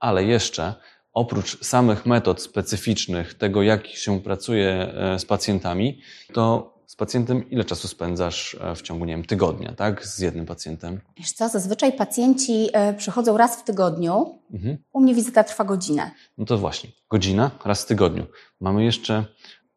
Ale 0.00 0.24
jeszcze 0.24 0.74
oprócz 1.12 1.64
samych 1.64 2.06
metod 2.06 2.42
specyficznych, 2.42 3.34
tego 3.34 3.62
jak 3.62 3.86
się 3.86 4.20
pracuje 4.20 4.68
e, 4.68 5.18
z 5.18 5.24
pacjentami, 5.24 6.00
to 6.32 6.73
z 6.94 6.96
pacjentem 6.96 7.50
ile 7.50 7.64
czasu 7.64 7.88
spędzasz 7.88 8.56
e, 8.60 8.74
w 8.74 8.82
ciągu, 8.82 9.04
nie 9.04 9.12
wiem, 9.12 9.24
tygodnia, 9.24 9.72
tak? 9.72 10.06
Z 10.06 10.18
jednym 10.18 10.46
pacjentem. 10.46 11.00
Wiesz 11.16 11.32
co, 11.32 11.48
zazwyczaj 11.48 11.92
pacjenci 11.92 12.68
e, 12.72 12.94
przychodzą 12.94 13.36
raz 13.36 13.60
w 13.60 13.64
tygodniu. 13.64 14.38
Mhm. 14.52 14.78
U 14.92 15.00
mnie 15.00 15.14
wizyta 15.14 15.44
trwa 15.44 15.64
godzinę. 15.64 16.10
No 16.38 16.44
to 16.44 16.58
właśnie, 16.58 16.90
godzina 17.10 17.50
raz 17.64 17.82
w 17.82 17.86
tygodniu. 17.86 18.26
Mamy 18.60 18.84
jeszcze 18.84 19.24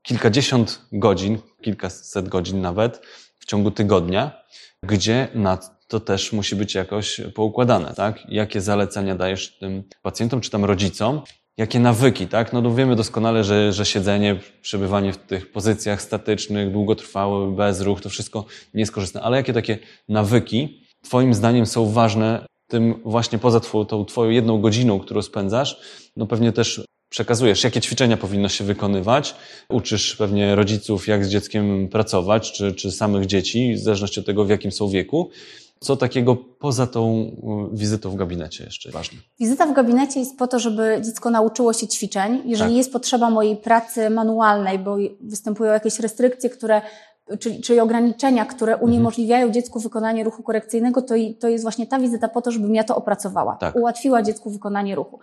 kilkadziesiąt 0.01 0.81
godzin, 0.91 1.37
kilkaset 1.61 2.29
godzin 2.29 2.61
nawet 2.61 3.01
w 3.39 3.45
ciągu 3.45 3.71
tygodnia, 3.71 4.43
gdzie 4.83 5.27
na 5.33 5.57
to 5.87 5.99
też 5.99 6.33
musi 6.33 6.55
być 6.55 6.75
jakoś 6.75 7.21
poukładane, 7.35 7.93
tak? 7.93 8.29
Jakie 8.29 8.61
zalecenia 8.61 9.15
dajesz 9.15 9.57
tym 9.57 9.83
pacjentom 10.01 10.41
czy 10.41 10.49
tam 10.49 10.65
rodzicom? 10.65 11.21
Jakie 11.57 11.79
nawyki, 11.79 12.27
tak? 12.27 12.53
No, 12.53 12.61
no 12.61 12.75
wiemy 12.75 12.95
doskonale, 12.95 13.43
że, 13.43 13.73
że 13.73 13.85
siedzenie, 13.85 14.39
przebywanie 14.61 15.13
w 15.13 15.17
tych 15.17 15.51
pozycjach 15.51 16.01
statycznych, 16.01 16.71
długotrwałe, 16.71 17.55
bez 17.55 17.81
ruch, 17.81 18.01
to 18.01 18.09
wszystko 18.09 18.45
nie 18.73 18.79
jest 18.79 18.91
korzystne. 18.91 19.21
Ale 19.21 19.37
jakie 19.37 19.53
takie 19.53 19.77
nawyki 20.09 20.83
Twoim 21.03 21.33
zdaniem 21.33 21.65
są 21.65 21.91
ważne 21.91 22.45
tym 22.67 23.01
właśnie 23.05 23.39
poza 23.39 23.59
tą 23.59 24.05
Twoją 24.05 24.31
jedną 24.31 24.61
godziną, 24.61 24.99
którą 24.99 25.21
spędzasz, 25.21 25.79
no 26.15 26.27
pewnie 26.27 26.51
też 26.51 26.81
przekazujesz, 27.09 27.63
jakie 27.63 27.81
ćwiczenia 27.81 28.17
powinno 28.17 28.49
się 28.49 28.63
wykonywać, 28.63 29.35
uczysz 29.69 30.15
pewnie 30.15 30.55
rodziców, 30.55 31.07
jak 31.07 31.25
z 31.25 31.29
dzieckiem 31.29 31.87
pracować, 31.87 32.51
czy, 32.51 32.73
czy 32.73 32.91
samych 32.91 33.25
dzieci, 33.25 33.73
w 33.73 33.79
zależności 33.79 34.19
od 34.19 34.25
tego, 34.25 34.45
w 34.45 34.49
jakim 34.49 34.71
są 34.71 34.89
wieku. 34.89 35.29
Co 35.79 35.95
takiego 35.95 36.35
poza 36.35 36.87
tą 36.87 37.31
wizytą 37.73 38.09
w 38.09 38.15
gabinecie 38.15 38.63
jeszcze 38.63 38.91
ważne? 38.91 39.17
Wizyta 39.39 39.65
w 39.65 39.73
gabinecie 39.73 40.19
jest 40.19 40.37
po 40.37 40.47
to, 40.47 40.59
żeby 40.59 41.01
dziecko 41.05 41.29
nauczyło 41.29 41.73
się 41.73 41.87
ćwiczeń. 41.87 42.41
Jeżeli 42.45 42.71
tak. 42.71 42.77
jest 42.77 42.93
potrzeba 42.93 43.29
mojej 43.29 43.57
pracy 43.57 44.09
manualnej, 44.09 44.79
bo 44.79 44.97
występują 45.21 45.73
jakieś 45.73 45.99
restrykcje, 45.99 46.49
które 46.49 46.81
czyli, 47.39 47.61
czyli 47.61 47.79
ograniczenia, 47.79 48.45
które 48.45 48.73
mhm. 48.73 48.89
uniemożliwiają 48.89 49.49
dziecku 49.49 49.79
wykonanie 49.79 50.23
ruchu 50.23 50.43
korekcyjnego, 50.43 51.01
to, 51.01 51.15
to 51.39 51.47
jest 51.47 51.63
właśnie 51.63 51.87
ta 51.87 51.99
wizyta 51.99 52.27
po 52.27 52.41
to, 52.41 52.51
żebym 52.51 52.75
ja 52.75 52.83
to 52.83 52.95
opracowała, 52.95 53.55
tak. 53.55 53.75
ułatwiła 53.75 54.21
dziecku 54.21 54.49
wykonanie 54.49 54.95
ruchu. 54.95 55.19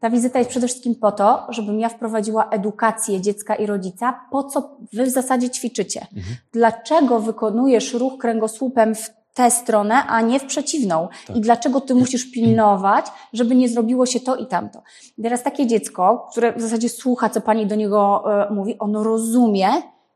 Ta 0.00 0.10
wizyta 0.10 0.38
jest 0.38 0.50
przede 0.50 0.66
wszystkim 0.66 0.94
po 0.94 1.12
to, 1.12 1.46
żebym 1.48 1.80
ja 1.80 1.88
wprowadziła 1.88 2.48
edukację 2.50 3.20
dziecka 3.20 3.54
i 3.54 3.66
rodzica, 3.66 4.20
po 4.30 4.44
co 4.44 4.76
wy 4.92 5.04
w 5.04 5.10
zasadzie 5.10 5.50
ćwiczycie. 5.50 6.00
Mhm. 6.00 6.36
Dlaczego 6.52 7.20
wykonujesz 7.20 7.94
ruch 7.94 8.18
kręgosłupem 8.18 8.94
w 8.94 9.21
tę 9.34 9.50
stronę, 9.50 9.94
a 9.94 10.20
nie 10.20 10.40
w 10.40 10.44
przeciwną. 10.44 11.08
Tak. 11.26 11.36
I 11.36 11.40
dlaczego 11.40 11.80
ty 11.80 11.94
musisz 11.94 12.30
pilnować, 12.30 13.06
żeby 13.32 13.54
nie 13.54 13.68
zrobiło 13.68 14.06
się 14.06 14.20
to 14.20 14.36
i 14.36 14.46
tamto. 14.46 14.82
Teraz 15.22 15.42
takie 15.42 15.66
dziecko, 15.66 16.28
które 16.30 16.52
w 16.52 16.60
zasadzie 16.60 16.88
słucha, 16.88 17.30
co 17.30 17.40
pani 17.40 17.66
do 17.66 17.74
niego 17.74 18.24
y, 18.50 18.54
mówi, 18.54 18.78
ono 18.78 19.02
rozumie, 19.02 19.68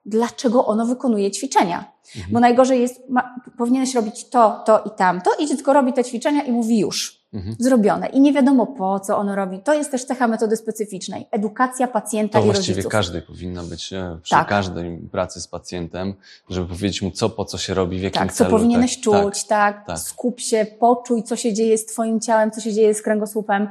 dlaczego 0.07 0.67
ono 0.67 0.87
wykonuje 0.87 1.31
ćwiczenia. 1.31 1.93
Mhm. 2.17 2.33
Bo 2.33 2.41
najgorzej 2.41 2.81
jest, 2.81 3.09
ma, 3.09 3.35
powinieneś 3.59 3.95
robić 3.95 4.29
to, 4.29 4.63
to 4.67 4.83
i 4.87 4.91
tamto 4.91 5.31
i 5.39 5.47
dziecko 5.47 5.73
robi 5.73 5.93
te 5.93 6.05
ćwiczenia 6.05 6.43
i 6.43 6.53
mówi 6.53 6.79
już. 6.79 7.26
Mhm. 7.33 7.57
Zrobione. 7.59 8.09
I 8.09 8.21
nie 8.21 8.33
wiadomo 8.33 8.67
po 8.67 9.01
co 9.01 9.19
ono 9.19 9.35
robi. 9.35 9.59
To 9.59 9.75
jest 9.75 9.91
też 9.91 10.05
cecha 10.05 10.29
metody 10.29 10.57
specyficznej. 10.57 11.29
Edukacja 11.31 11.89
pacjenta 11.89 12.39
to 12.39 12.45
i 12.45 12.45
właściwie 12.45 12.75
rodziców. 12.75 12.93
każdej 12.93 13.23
powinna 13.23 13.63
być 13.63 13.93
e, 13.93 14.19
przy 14.23 14.31
tak. 14.31 14.49
każdej 14.49 14.99
pracy 15.13 15.41
z 15.41 15.49
pacjentem, 15.49 16.15
żeby 16.51 16.69
powiedzieć 16.69 17.03
mu 17.03 17.11
co, 17.11 17.31
po 17.31 17.45
co 17.45 17.59
się 17.59 17.75
robi, 17.75 17.99
w 17.99 18.03
jakim 18.03 18.23
tak, 18.23 18.33
celu. 18.33 18.51
Co 18.51 18.57
powinieneś 18.57 18.95
tak, 18.95 19.05
czuć, 19.05 19.45
tak, 19.45 19.77
tak, 19.77 19.87
tak. 19.87 19.99
Skup 19.99 20.41
się, 20.41 20.67
poczuj, 20.79 21.23
co 21.23 21.37
się 21.37 21.53
dzieje 21.53 21.79
z 21.79 21.87
twoim 21.87 22.21
ciałem, 22.21 22.51
co 22.51 22.61
się 22.61 22.73
dzieje 22.73 22.95
z 22.95 23.03
kręgosłupem. 23.03 23.69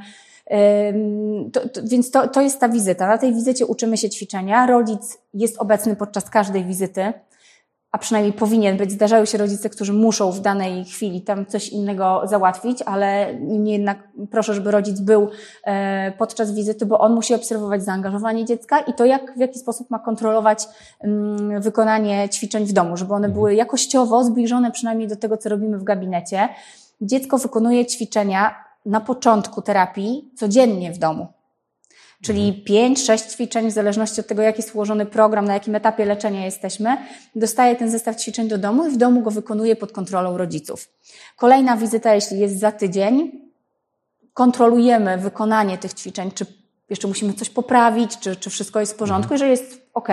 To, 1.54 1.70
to, 1.70 1.82
więc 1.84 2.12
to, 2.12 2.28
to 2.28 2.42
jest 2.42 2.60
ta 2.60 2.70
wizyta. 2.70 3.08
Na 3.08 3.18
tej 3.18 3.34
wizycie 3.34 3.66
uczymy 3.66 3.98
się 3.98 4.10
ćwiczenia. 4.10 4.68
Rodzic 4.68 5.18
jest 5.34 5.58
obecny 5.58 5.96
podczas 5.96 6.30
każdej 6.30 6.66
wizyty 6.66 7.14
a 7.96 7.98
przynajmniej 7.98 8.34
powinien 8.34 8.78
być. 8.78 8.92
Zdarzają 8.92 9.26
się 9.26 9.38
rodzice, 9.38 9.70
którzy 9.70 9.94
muszą 9.94 10.32
w 10.32 10.40
danej 10.40 10.86
chwili 10.86 11.22
tam 11.22 11.46
coś 11.46 11.70
innego 11.70 12.22
załatwić, 12.24 12.82
ale 12.82 13.36
nie 13.42 13.74
jednak 13.74 14.08
proszę, 14.32 14.54
żeby 14.54 14.72
rodzic 14.72 15.00
był 15.00 15.30
e, 15.64 16.12
podczas 16.12 16.56
wizyty, 16.56 16.86
bo 16.86 17.00
on 17.00 17.14
musi 17.14 17.34
obserwować 17.34 17.84
zaangażowanie 17.84 18.46
dziecka 18.46 18.80
i 18.80 18.94
to, 18.94 19.06
jak, 19.06 19.36
w 19.36 19.40
jaki 19.40 19.60
sposób 19.60 19.90
ma 19.90 20.00
kontrolować 20.00 20.68
mm, 21.02 21.62
wykonanie 21.62 22.30
ćwiczeń 22.30 22.66
w 22.66 22.74
domu, 22.74 22.98
żeby 22.98 23.14
one 23.14 23.30
były 23.30 23.56
jakościowo 23.56 24.24
zbliżone 24.24 24.72
przynajmniej 24.72 25.08
do 25.08 25.16
tego, 25.16 25.38
co 25.38 25.50
robimy 25.50 25.78
w 25.78 25.84
gabinecie. 25.84 26.50
Dziecko 27.02 27.38
wykonuje 27.38 27.86
ćwiczenia 27.86 28.56
na 28.86 29.02
początku 29.02 29.62
terapii 29.62 30.32
codziennie 30.36 30.92
w 30.92 30.98
domu. 30.98 31.28
Czyli 32.26 32.64
5-6 32.70 33.12
mhm. 33.12 33.30
ćwiczeń, 33.30 33.70
w 33.70 33.74
zależności 33.74 34.22
od 34.22 34.28
tego, 34.28 34.42
jaki 34.42 34.62
jest 34.62 34.76
ułożony 34.76 35.06
program, 35.06 35.46
na 35.46 35.54
jakim 35.54 35.76
etapie 35.76 36.06
leczenia 36.06 36.46
jesteśmy, 36.46 36.98
dostaje 37.36 37.76
ten 37.76 37.92
zestaw 37.92 38.16
ćwiczeń 38.16 38.48
do 38.48 38.58
domu 38.58 38.88
i 38.88 38.92
w 38.92 38.98
domu 38.98 39.22
go 39.22 39.32
wykonuje 39.32 39.76
pod 39.76 39.92
kontrolą 39.92 40.38
rodziców. 40.38 40.90
Kolejna 41.36 41.78
wizyta, 41.78 42.16
jeśli 42.16 42.40
jest 42.40 42.60
za 42.60 42.72
tydzień, 42.72 43.32
kontrolujemy 44.34 45.18
wykonanie 45.18 45.78
tych 45.78 45.94
ćwiczeń, 45.94 46.32
czy 46.32 46.46
jeszcze 46.90 47.08
musimy 47.08 47.34
coś 47.34 47.50
poprawić, 47.50 48.18
czy, 48.20 48.36
czy 48.36 48.50
wszystko 48.50 48.80
jest 48.80 48.94
w 48.94 48.96
porządku. 48.96 49.34
Jeżeli 49.34 49.52
jest 49.52 49.88
ok, 49.94 50.10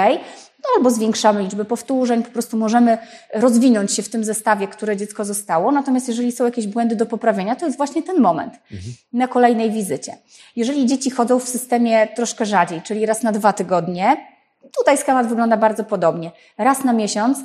no 0.59 0.69
albo 0.77 0.91
zwiększamy 0.91 1.43
liczbę 1.43 1.65
powtórzeń, 1.65 2.23
po 2.23 2.31
prostu 2.31 2.57
możemy 2.57 2.99
rozwinąć 3.35 3.93
się 3.93 4.03
w 4.03 4.09
tym 4.09 4.25
zestawie, 4.25 4.69
które 4.69 4.97
dziecko 4.97 5.25
zostało. 5.25 5.73
Natomiast 5.73 6.09
jeżeli 6.09 6.33
są 6.33 6.45
jakieś 6.45 6.67
błędy 6.67 6.97
do 6.97 7.07
poprawienia, 7.07 7.57
to 7.57 7.67
jest 7.67 7.77
właśnie 7.77 8.03
ten 8.03 8.21
moment 8.21 8.55
mhm. 8.55 8.95
na 9.13 9.29
kolejnej 9.29 9.71
wizycie. 9.71 10.19
Jeżeli 10.57 10.87
dzieci 10.87 11.11
chodzą 11.11 11.39
w 11.39 11.49
systemie 11.49 12.09
troszkę 12.17 12.47
rzadziej, 12.47 12.83
czyli 12.83 13.07
raz 13.07 13.23
na 13.23 13.33
dwa 13.33 13.53
tygodnie, 13.53 14.17
tutaj 14.79 14.99
schemat 14.99 15.27
wygląda 15.27 15.57
bardzo 15.57 15.85
podobnie. 15.85 16.31
Raz 16.59 16.85
na 16.85 16.93
miesiąc 16.93 17.39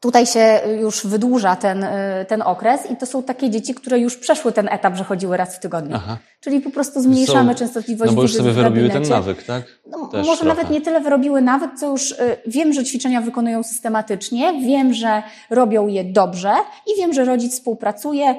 Tutaj 0.00 0.26
się 0.26 0.60
już 0.80 1.06
wydłuża 1.06 1.56
ten, 1.56 1.84
y, 1.84 1.88
ten 2.28 2.42
okres 2.42 2.90
i 2.90 2.96
to 2.96 3.06
są 3.06 3.22
takie 3.22 3.50
dzieci, 3.50 3.74
które 3.74 3.98
już 3.98 4.16
przeszły 4.16 4.52
ten 4.52 4.68
etap, 4.68 4.96
że 4.96 5.04
chodziły 5.04 5.36
raz 5.36 5.56
w 5.56 5.60
tygodniu. 5.60 5.96
Aha. 5.96 6.18
Czyli 6.40 6.60
po 6.60 6.70
prostu 6.70 7.00
zmniejszamy 7.00 7.52
są, 7.52 7.58
częstotliwość 7.58 8.10
No 8.10 8.16
bo 8.16 8.22
już 8.22 8.34
sobie 8.34 8.52
wyrobiły 8.52 8.90
ten 8.90 9.02
nawyk, 9.02 9.42
tak? 9.42 9.62
No, 9.86 9.98
może 9.98 10.24
trochę. 10.24 10.44
nawet 10.44 10.70
nie 10.70 10.80
tyle 10.80 11.00
wyrobiły 11.00 11.42
nawyk, 11.42 11.70
co 11.80 11.90
już 11.90 12.10
y, 12.10 12.16
wiem, 12.46 12.72
że 12.72 12.84
ćwiczenia 12.84 13.20
wykonują 13.20 13.62
systematycznie, 13.62 14.60
wiem, 14.60 14.94
że 14.94 15.22
robią 15.50 15.86
je 15.86 16.04
dobrze 16.04 16.52
i 16.86 17.00
wiem, 17.00 17.12
że 17.12 17.24
rodzic 17.24 17.52
współpracuje, 17.52 18.34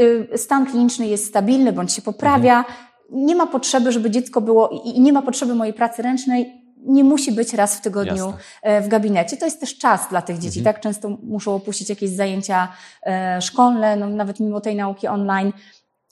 y, 0.00 0.38
stan 0.38 0.66
kliniczny 0.66 1.06
jest 1.06 1.26
stabilny 1.26 1.72
bądź 1.72 1.92
się 1.92 2.02
poprawia. 2.02 2.58
Mhm. 2.58 2.76
Nie 3.10 3.36
ma 3.36 3.46
potrzeby, 3.46 3.92
żeby 3.92 4.10
dziecko 4.10 4.40
było 4.40 4.82
i 4.84 5.00
nie 5.00 5.12
ma 5.12 5.22
potrzeby 5.22 5.54
mojej 5.54 5.74
pracy 5.74 6.02
ręcznej 6.02 6.61
nie 6.86 7.04
musi 7.04 7.32
być 7.32 7.54
raz 7.54 7.76
w 7.76 7.80
tygodniu 7.80 8.26
Jasne. 8.26 8.40
E, 8.62 8.80
w 8.80 8.88
gabinecie. 8.88 9.36
To 9.36 9.44
jest 9.44 9.60
też 9.60 9.78
czas 9.78 10.08
dla 10.10 10.22
tych 10.22 10.38
dzieci, 10.38 10.58
mhm. 10.58 10.74
tak? 10.74 10.82
Często 10.82 11.08
muszą 11.22 11.54
opuścić 11.54 11.88
jakieś 11.88 12.10
zajęcia 12.10 12.68
e, 13.06 13.42
szkolne, 13.42 13.96
no, 13.96 14.08
nawet 14.08 14.40
mimo 14.40 14.60
tej 14.60 14.76
nauki 14.76 15.08
online. 15.08 15.52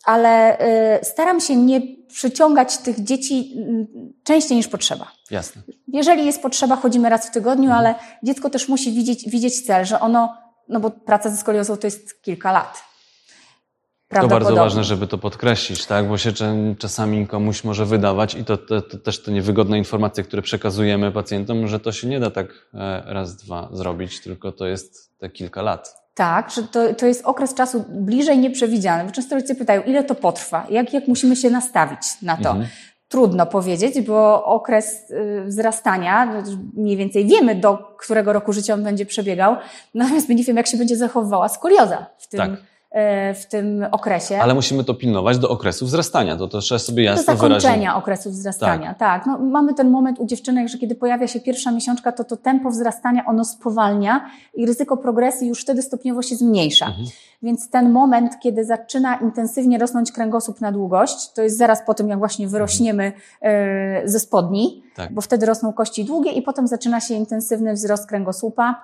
Ale 0.04 0.58
e, 0.58 1.04
staram 1.04 1.40
się 1.40 1.56
nie 1.56 1.80
przyciągać 2.08 2.78
tych 2.78 3.04
dzieci 3.04 3.56
częściej 4.24 4.56
niż 4.56 4.68
potrzeba. 4.68 5.12
Jasne. 5.30 5.62
Jeżeli 5.88 6.26
jest 6.26 6.42
potrzeba, 6.42 6.76
chodzimy 6.76 7.08
raz 7.08 7.26
w 7.26 7.30
tygodniu, 7.30 7.64
mhm. 7.64 7.78
ale 7.78 7.94
dziecko 8.22 8.50
też 8.50 8.68
musi 8.68 8.92
widzieć, 8.92 9.30
widzieć 9.30 9.66
cel, 9.66 9.84
że 9.84 10.00
ono, 10.00 10.36
no 10.68 10.80
bo 10.80 10.90
praca 10.90 11.30
ze 11.30 11.36
skoliozą 11.36 11.76
to 11.76 11.86
jest 11.86 12.22
kilka 12.22 12.52
lat. 12.52 12.89
To 14.10 14.28
bardzo 14.28 14.56
ważne, 14.56 14.84
żeby 14.84 15.06
to 15.06 15.18
podkreślić, 15.18 15.86
tak? 15.86 16.08
bo 16.08 16.18
się 16.18 16.32
czasami 16.78 17.26
komuś 17.26 17.64
może 17.64 17.86
wydawać 17.86 18.34
i 18.34 18.44
to, 18.44 18.56
to, 18.56 18.82
to, 18.82 18.98
też 18.98 19.22
te 19.22 19.32
niewygodne 19.32 19.78
informacje, 19.78 20.24
które 20.24 20.42
przekazujemy 20.42 21.12
pacjentom, 21.12 21.68
że 21.68 21.80
to 21.80 21.92
się 21.92 22.08
nie 22.08 22.20
da 22.20 22.30
tak 22.30 22.46
e, 22.74 23.02
raz, 23.06 23.36
dwa 23.36 23.68
zrobić, 23.72 24.20
tylko 24.20 24.52
to 24.52 24.66
jest 24.66 25.18
te 25.18 25.28
kilka 25.28 25.62
lat. 25.62 25.94
Tak, 26.14 26.50
że 26.50 26.62
to, 26.62 26.94
to 26.94 27.06
jest 27.06 27.24
okres 27.24 27.54
czasu 27.54 27.84
bliżej 27.88 28.38
nieprzewidziany. 28.38 29.04
Bo 29.04 29.10
często 29.10 29.36
ludzie 29.36 29.54
pytają, 29.54 29.82
ile 29.82 30.04
to 30.04 30.14
potrwa? 30.14 30.66
Jak, 30.70 30.92
jak 30.92 31.08
musimy 31.08 31.36
się 31.36 31.50
nastawić 31.50 32.22
na 32.22 32.36
to? 32.36 32.50
Mhm. 32.50 32.68
Trudno 33.08 33.46
powiedzieć, 33.46 34.00
bo 34.00 34.44
okres 34.44 35.10
y, 35.10 35.44
wzrastania, 35.46 36.26
no, 36.26 36.42
mniej 36.74 36.96
więcej 36.96 37.26
wiemy, 37.26 37.54
do 37.54 37.78
którego 37.98 38.32
roku 38.32 38.52
życia 38.52 38.74
on 38.74 38.84
będzie 38.84 39.06
przebiegał, 39.06 39.56
natomiast 39.94 40.28
my 40.28 40.34
nie 40.34 40.44
wiemy, 40.44 40.60
jak 40.60 40.66
się 40.66 40.78
będzie 40.78 40.96
zachowywała 40.96 41.48
skolioza 41.48 42.06
w 42.18 42.28
tym, 42.28 42.38
tak 42.38 42.50
w 43.34 43.46
tym 43.48 43.86
okresie. 43.90 44.38
Ale 44.42 44.54
musimy 44.54 44.84
to 44.84 44.94
pilnować 44.94 45.38
do 45.38 45.50
okresu 45.50 45.86
wzrastania, 45.86 46.36
to, 46.36 46.48
to 46.48 46.60
trzeba 46.60 46.78
sobie 46.78 47.04
jasno 47.04 47.32
do 47.32 47.38
zakończenia 47.38 47.76
wyrazić. 47.78 47.98
okresu 47.98 48.30
wzrastania, 48.30 48.94
tak. 48.94 48.98
tak. 48.98 49.26
No, 49.26 49.38
mamy 49.38 49.74
ten 49.74 49.90
moment 49.90 50.18
u 50.18 50.26
dziewczynek, 50.26 50.68
że 50.68 50.78
kiedy 50.78 50.94
pojawia 50.94 51.26
się 51.26 51.40
pierwsza 51.40 51.70
miesiączka, 51.70 52.12
to 52.12 52.24
to 52.24 52.36
tempo 52.36 52.70
wzrastania 52.70 53.26
ono 53.26 53.44
spowalnia 53.44 54.30
i 54.54 54.66
ryzyko 54.66 54.96
progresji 54.96 55.48
już 55.48 55.62
wtedy 55.62 55.82
stopniowo 55.82 56.22
się 56.22 56.36
zmniejsza. 56.36 56.86
Mhm. 56.86 57.06
Więc 57.42 57.70
ten 57.70 57.90
moment, 57.90 58.32
kiedy 58.42 58.64
zaczyna 58.64 59.16
intensywnie 59.16 59.78
rosnąć 59.78 60.12
kręgosłup 60.12 60.60
na 60.60 60.72
długość, 60.72 61.32
to 61.32 61.42
jest 61.42 61.58
zaraz 61.58 61.82
po 61.86 61.94
tym, 61.94 62.08
jak 62.08 62.18
właśnie 62.18 62.48
wyrośniemy 62.48 63.12
mhm. 63.40 64.08
ze 64.08 64.20
spodni, 64.20 64.82
tak. 64.96 65.14
bo 65.14 65.20
wtedy 65.20 65.46
rosną 65.46 65.72
kości 65.72 66.04
długie 66.04 66.32
i 66.32 66.42
potem 66.42 66.66
zaczyna 66.66 67.00
się 67.00 67.14
intensywny 67.14 67.72
wzrost 67.72 68.06
kręgosłupa. 68.06 68.82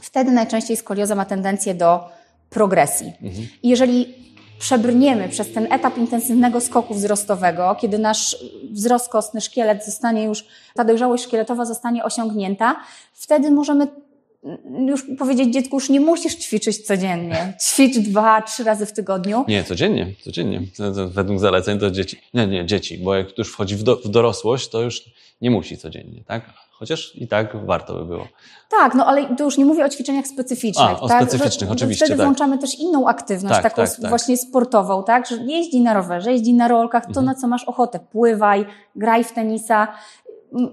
Wtedy 0.00 0.30
najczęściej 0.30 0.76
skolioza 0.76 1.14
ma 1.14 1.24
tendencję 1.24 1.74
do 1.74 2.08
progresji. 2.50 3.12
Mhm. 3.22 3.46
I 3.62 3.68
jeżeli 3.68 4.14
przebrniemy 4.58 5.28
przez 5.28 5.52
ten 5.52 5.72
etap 5.72 5.98
intensywnego 5.98 6.60
skoku 6.60 6.94
wzrostowego, 6.94 7.76
kiedy 7.80 7.98
nasz 7.98 8.36
wzrost 8.70 9.08
kostny, 9.08 9.40
szkielet 9.40 9.84
zostanie 9.84 10.24
już, 10.24 10.44
ta 10.74 10.84
dojrzałość 10.84 11.24
szkieletowa 11.24 11.64
zostanie 11.64 12.04
osiągnięta, 12.04 12.76
wtedy 13.12 13.50
możemy 13.50 13.86
już 14.86 15.04
powiedzieć 15.18 15.54
dziecku, 15.54 15.76
już 15.76 15.88
nie 15.88 16.00
musisz 16.00 16.34
ćwiczyć 16.34 16.86
codziennie. 16.86 17.54
Ćwicz 17.60 17.98
dwa, 17.98 18.42
trzy 18.42 18.64
razy 18.64 18.86
w 18.86 18.92
tygodniu. 18.92 19.44
Nie, 19.48 19.64
codziennie, 19.64 20.12
codziennie. 20.22 20.62
Według 21.08 21.38
zaleceń 21.38 21.78
to 21.78 21.90
dzieci. 21.90 22.16
Nie, 22.34 22.46
nie, 22.46 22.66
dzieci, 22.66 22.98
bo 22.98 23.14
jak 23.14 23.38
już 23.38 23.52
wchodzi 23.52 23.76
w, 23.76 23.82
do, 23.82 23.96
w 23.96 24.08
dorosłość, 24.08 24.68
to 24.68 24.80
już 24.82 25.10
nie 25.40 25.50
musi 25.50 25.78
codziennie, 25.78 26.24
tak? 26.24 26.65
Chociaż 26.78 27.16
i 27.16 27.28
tak 27.28 27.66
warto 27.66 27.94
by 27.94 28.04
było. 28.04 28.24
Tak, 28.70 28.94
no 28.94 29.06
ale 29.06 29.36
to 29.36 29.44
już 29.44 29.58
nie 29.58 29.64
mówię 29.64 29.84
o 29.84 29.88
ćwiczeniach 29.88 30.26
specyficznych. 30.26 30.88
A, 30.88 31.00
o 31.00 31.08
tak? 31.08 31.22
specyficznych, 31.22 31.68
że, 31.70 31.74
oczywiście, 31.74 32.04
Wtedy 32.04 32.18
tak. 32.18 32.26
włączamy 32.26 32.58
też 32.58 32.74
inną 32.78 33.08
aktywność, 33.08 33.54
Tak, 33.54 33.62
taką 33.62 33.82
tak, 33.90 33.96
tak. 34.00 34.08
właśnie 34.10 34.36
sportową, 34.36 35.04
tak? 35.04 35.26
Że 35.26 35.36
jeździ 35.36 35.80
na 35.80 35.94
rowerze, 35.94 36.32
jeździ 36.32 36.54
na 36.54 36.68
rolkach, 36.68 37.02
to 37.02 37.08
Mhm. 37.08 37.26
na 37.26 37.34
co 37.34 37.48
masz 37.48 37.64
ochotę. 37.64 37.98
Pływaj, 38.00 38.66
graj 38.96 39.24
w 39.24 39.32
tenisa. 39.32 39.88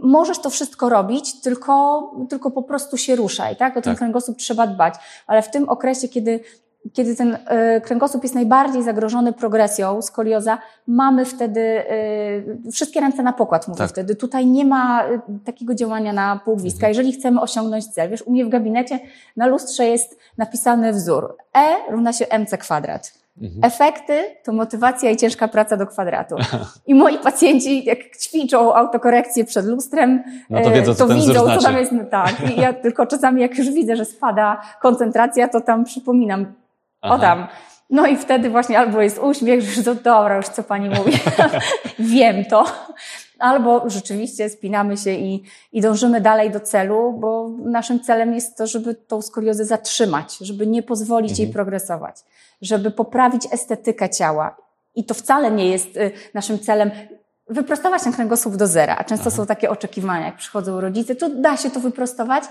Możesz 0.02 0.40
to 0.40 0.50
wszystko 0.50 0.90
robić, 0.90 1.42
tylko, 1.42 2.02
tylko 2.30 2.52
po 2.52 2.64
prostu 2.64 2.98
się 2.98 3.16
ruszaj, 3.16 3.56
tak? 3.56 3.72
O 3.78 3.82
ten 3.82 3.94
Tak. 3.94 3.98
kręgosłup 3.98 4.38
trzeba 4.38 4.68
dbać. 4.68 4.96
Ale 5.28 5.42
w 5.42 5.52
tym 5.52 5.70
okresie, 5.70 6.08
kiedy 6.08 6.40
kiedy 6.94 7.16
ten 7.16 7.38
e, 7.48 7.82
kręgosłup 7.82 8.24
jest 8.24 8.36
najbardziej 8.36 8.84
zagrożony 8.84 9.34
progresją, 9.34 10.02
skolioza, 10.02 10.58
mamy 10.88 11.26
wtedy 11.26 11.62
e, 11.62 12.72
wszystkie 12.72 13.02
ręce 13.02 13.24
na 13.24 13.34
pokład, 13.34 13.68
mówię 13.68 13.78
Tak. 13.78 13.90
wtedy. 13.90 14.16
Tutaj 14.16 14.46
nie 14.46 14.66
ma 14.66 15.04
e, 15.04 15.20
takiego 15.46 15.76
działania 15.76 16.14
na 16.14 16.40
półgwistka. 16.46 16.88
Mhm. 16.88 16.90
Jeżeli 16.90 17.20
chcemy 17.20 17.42
osiągnąć 17.42 17.88
cel, 17.88 18.10
wiesz, 18.10 18.22
u 18.22 18.32
mnie 18.32 18.46
w 18.46 18.50
gabinecie 18.50 19.00
na 19.38 19.48
lustrze 19.48 19.86
jest 19.86 20.18
napisany 20.38 20.94
wzór 20.94 21.38
E 21.58 21.92
równa 21.92 22.14
się 22.14 22.28
mc 22.30 22.58
kwadrat. 22.58 23.14
Mhm. 23.42 23.64
Efekty 23.64 24.14
to 24.44 24.54
motywacja 24.54 25.10
i 25.10 25.18
ciężka 25.18 25.48
praca 25.48 25.78
do 25.78 25.88
kwadratu. 25.88 26.36
I 26.88 26.96
moi 26.96 27.18
pacjenci, 27.18 27.86
jak 27.86 27.98
ćwiczą 28.18 28.74
autokorekcję 28.74 29.46
przed 29.46 29.66
lustrem, 29.66 30.24
No 30.50 30.62
to 30.62 30.72
wiedzą, 30.72 30.94
co 30.94 31.08
ten 31.08 31.18
wzór 31.18 31.28
widzą, 31.28 31.40
co 31.40 31.46
znaczy. 31.46 31.64
tam 31.64 31.78
jest. 31.78 31.92
no 31.92 32.04
Tak. 32.12 32.36
I 32.58 32.62
ja 32.62 32.74
tylko 32.74 33.06
czasami, 33.06 33.42
jak 33.42 33.58
już 33.58 33.70
widzę, 33.72 33.96
że 33.96 34.06
spada 34.06 34.62
koncentracja, 34.82 35.48
to 35.48 35.62
tam 35.62 35.84
przypominam, 35.84 36.46
Aha. 37.04 37.16
o 37.16 37.20
tam. 37.20 37.48
No 37.90 38.08
i 38.08 38.18
wtedy 38.18 38.50
właśnie 38.50 38.80
albo 38.80 39.02
jest 39.02 39.20
uśmiech, 39.20 39.62
że 39.62 39.84
to 39.84 39.96
dobra, 39.96 40.36
już 40.38 40.48
co 40.48 40.64
pani 40.64 40.90
mówi, 40.90 41.12
wiem 42.00 42.46
to. 42.46 42.66
Albo 43.40 43.90
rzeczywiście 43.90 44.50
spinamy 44.50 44.98
się 44.98 45.12
i, 45.12 45.44
i 45.72 45.82
dążymy 45.82 46.22
dalej 46.22 46.52
do 46.52 46.60
celu, 46.60 47.14
bo 47.20 47.50
naszym 47.66 48.00
celem 48.00 48.34
jest 48.34 48.58
to, 48.58 48.68
żeby 48.68 48.96
tą 48.96 49.22
skoliozę 49.22 49.66
zatrzymać, 49.66 50.38
żeby 50.38 50.68
nie 50.68 50.84
pozwolić 50.84 51.32
Mhm. 51.32 51.46
jej 51.46 51.54
progresować, 51.54 52.16
żeby 52.62 52.92
poprawić 52.92 53.48
estetykę 53.52 54.10
ciała. 54.10 54.56
I 54.96 55.04
to 55.04 55.14
wcale 55.14 55.52
nie 55.52 55.70
jest 55.70 55.98
y, 55.98 56.12
naszym 56.34 56.60
celem 56.60 56.92
wyprostować 57.50 58.04
ten 58.04 58.14
kręgosłup 58.14 58.56
do 58.56 58.68
zera. 58.68 58.96
A 58.98 59.04
często 59.04 59.28
Aha. 59.28 59.38
są 59.38 59.46
takie 59.46 59.70
oczekiwania, 59.70 60.26
jak 60.26 60.38
przychodzą 60.38 60.82
rodzice, 60.82 61.16
to 61.16 61.30
da 61.30 61.58
się 61.58 61.70
to 61.72 61.80
wyprostować? 61.80 62.44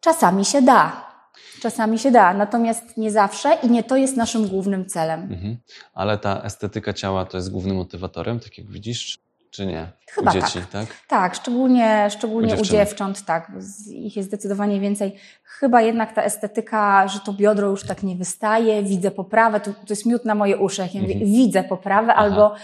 Czasami 0.00 0.44
się 0.44 0.62
da. 0.62 1.13
Czasami 1.60 1.98
się 1.98 2.10
da, 2.10 2.34
natomiast 2.34 2.96
nie 2.96 3.10
zawsze 3.10 3.58
i 3.62 3.70
nie 3.70 3.82
to 3.82 3.96
jest 3.96 4.16
naszym 4.16 4.48
głównym 4.48 4.86
celem. 4.86 5.22
Mhm. 5.22 5.56
Ale 5.94 6.18
ta 6.18 6.42
estetyka 6.42 6.92
ciała 6.92 7.24
to 7.24 7.36
jest 7.36 7.50
głównym 7.50 7.76
motywatorem, 7.76 8.40
tak 8.40 8.58
jak 8.58 8.66
widzisz, 8.70 9.18
czy 9.50 9.66
nie? 9.66 9.92
Chyba 10.10 10.30
U 10.30 10.34
dzieci, 10.34 10.58
tak? 10.72 10.86
Tak, 11.08 11.34
szczególnie, 11.34 12.06
szczególnie 12.10 12.54
U 12.56 12.60
u, 12.60 12.62
dziewcząt, 12.64 13.24
tak, 13.24 13.52
ich 13.88 14.16
jest 14.16 14.28
zdecydowanie 14.28 14.80
więcej. 14.80 15.14
Chyba 15.42 15.82
jednak 15.82 16.12
ta 16.14 16.22
estetyka, 16.22 17.08
że 17.08 17.20
to 17.20 17.32
biodro 17.32 17.68
już 17.70 17.86
tak 17.86 18.02
nie 18.02 18.16
wystaje, 18.16 18.82
widzę 18.82 19.10
poprawę, 19.10 19.60
to, 19.60 19.72
to 19.72 19.78
jest 19.90 20.06
miód 20.06 20.24
na 20.24 20.34
moje 20.34 20.56
uszy, 20.58 20.82
jak 20.82 20.94
ja 20.94 21.00
mówię, 21.00 21.14
Mhm. 21.14 21.32
widzę 21.32 21.64
poprawę, 21.64 22.12
Aha. 22.14 22.20
albo 22.20 22.54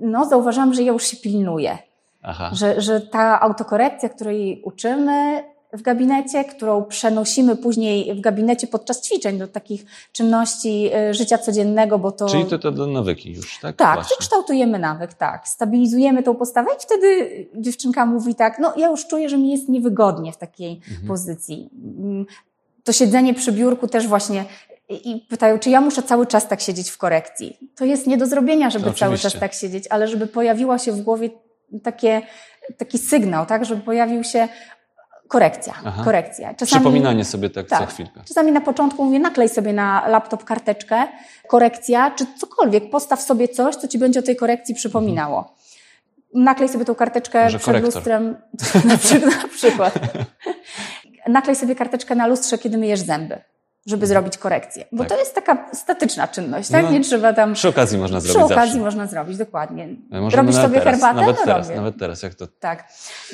no, 0.00 0.24
zauważam, 0.24 0.74
że 0.74 0.82
ja 0.82 0.92
już 0.92 1.06
się 1.06 1.16
pilnuję, 1.16 1.78
Aha. 2.22 2.50
że, 2.52 2.80
że 2.80 3.00
ta 3.00 3.40
autokorekcja, 3.40 4.08
której 4.08 4.62
uczymy 4.64 5.44
w 5.72 5.82
gabinecie, 5.82 6.44
którą 6.44 6.84
przenosimy 6.84 7.56
później 7.56 8.14
w 8.14 8.20
gabinecie 8.20 8.66
podczas 8.66 9.00
ćwiczeń 9.02 9.38
do 9.38 9.48
takich 9.48 9.84
czynności 10.12 10.90
y, 11.10 11.14
życia 11.14 11.38
codziennego, 11.38 11.98
bo 11.98 12.12
to... 12.12 12.26
Czyli 12.28 12.44
to, 12.46 12.58
to 12.58 12.72
do 12.72 12.86
nawyki 12.86 13.32
już, 13.32 13.58
tak? 13.58 13.76
Tak, 13.76 13.94
Właśnie. 13.94 14.16
kształtujemy 14.18 14.78
nawyk, 14.78 15.14
tak. 15.14 15.48
Stabilizujemy 15.48 16.22
tą 16.22 16.34
postawę 16.34 16.68
i 16.78 16.80
wtedy 16.82 17.28
dziewczynka 17.54 18.06
mówi 18.06 18.34
tak, 18.34 18.58
no 18.58 18.72
ja 18.76 18.88
już 18.88 19.06
czuję, 19.06 19.28
że 19.28 19.38
mi 19.38 19.50
jest 19.50 19.68
niewygodnie 19.68 20.32
w 20.32 20.36
takiej 20.36 20.80
Mhm. 20.90 21.08
pozycji. 21.08 21.70
Mm, 21.98 22.26
To 22.84 22.92
siedzenie 22.92 23.34
przy 23.34 23.52
biurku 23.52 23.88
też 23.88 24.06
właśnie 24.06 24.44
i 24.88 25.26
pytają, 25.28 25.58
czy 25.58 25.70
ja 25.70 25.80
muszę 25.80 26.02
cały 26.02 26.26
czas 26.26 26.48
tak 26.48 26.60
siedzieć 26.60 26.90
w 26.90 26.98
korekcji. 26.98 27.58
To 27.76 27.84
jest 27.84 28.06
nie 28.06 28.16
do 28.18 28.26
zrobienia, 28.26 28.70
żeby 28.70 28.92
cały 28.92 29.18
czas 29.18 29.32
tak 29.40 29.54
siedzieć, 29.54 29.84
ale 29.90 30.08
żeby 30.08 30.26
pojawiła 30.26 30.78
się 30.78 30.92
w 30.92 31.00
głowie 31.00 31.30
takie, 31.82 32.22
taki 32.78 32.98
sygnał, 32.98 33.46
tak, 33.46 33.64
żeby 33.64 33.82
pojawił 33.82 34.24
się 34.24 34.48
korekcja, 35.28 35.74
Aha. 35.84 36.04
korekcja. 36.04 36.54
Przypominanie 36.54 37.24
sobie 37.24 37.50
tak, 37.50 37.68
co 37.68 37.78
Tak. 37.78 37.88
chwilkę. 37.90 38.20
Czasami 38.28 38.52
na 38.52 38.60
początku 38.60 39.04
mówię, 39.04 39.18
naklej 39.18 39.48
sobie 39.48 39.72
na 39.72 40.08
laptop 40.08 40.44
karteczkę, 40.44 41.06
korekcja, 41.48 42.10
czy 42.10 42.26
cokolwiek, 42.38 42.90
postaw 42.90 43.20
sobie 43.22 43.48
coś, 43.48 43.76
co 43.76 43.88
ci 43.88 43.98
będzie 43.98 44.20
o 44.20 44.22
tej 44.22 44.36
korekcji 44.36 44.74
przypominało. 44.74 45.54
Naklej 46.34 46.68
sobie 46.68 46.84
tą 46.84 46.94
karteczkę 46.94 47.44
Może 47.44 47.58
przed 47.58 47.66
korektor. 47.66 47.94
lustrem, 47.94 48.36
na 49.42 49.48
przykład. 49.48 49.94
Naklej 51.28 51.56
sobie 51.56 51.74
karteczkę 51.74 52.14
na 52.14 52.26
lustrze, 52.26 52.58
kiedy 52.58 52.78
myjesz 52.78 53.00
zęby, 53.00 53.38
żeby 53.86 54.06
zrobić 54.06 54.38
korekcję. 54.38 54.84
Bo 54.92 54.98
Tak. 54.98 55.08
to 55.08 55.18
jest 55.18 55.34
taka 55.34 55.66
statyczna 55.74 56.28
czynność, 56.28 56.68
tak? 56.70 56.84
No, 56.84 56.90
Nie 56.90 57.00
trzeba 57.00 57.32
tam... 57.32 57.54
Przy 57.54 57.68
okazji 57.68 57.98
można 57.98 58.20
Przy 58.20 58.28
zrobić 58.32 58.52
okazji 58.52 58.70
zawsze. 58.72 58.84
można 58.84 59.06
zrobić, 59.06 59.36
dokładnie. 59.36 59.88
Możemy 60.10 60.42
Robisz 60.42 60.56
sobie 60.56 60.78
teraz, 60.78 60.84
herbatę? 61.00 61.20
Nawet 61.20 61.36
no 61.38 61.44
teraz, 61.44 61.66
robię. 61.68 61.76
nawet 61.80 61.98
teraz, 61.98 62.22
jak 62.22 62.34
to... 62.34 62.46
Tak. 62.46 62.84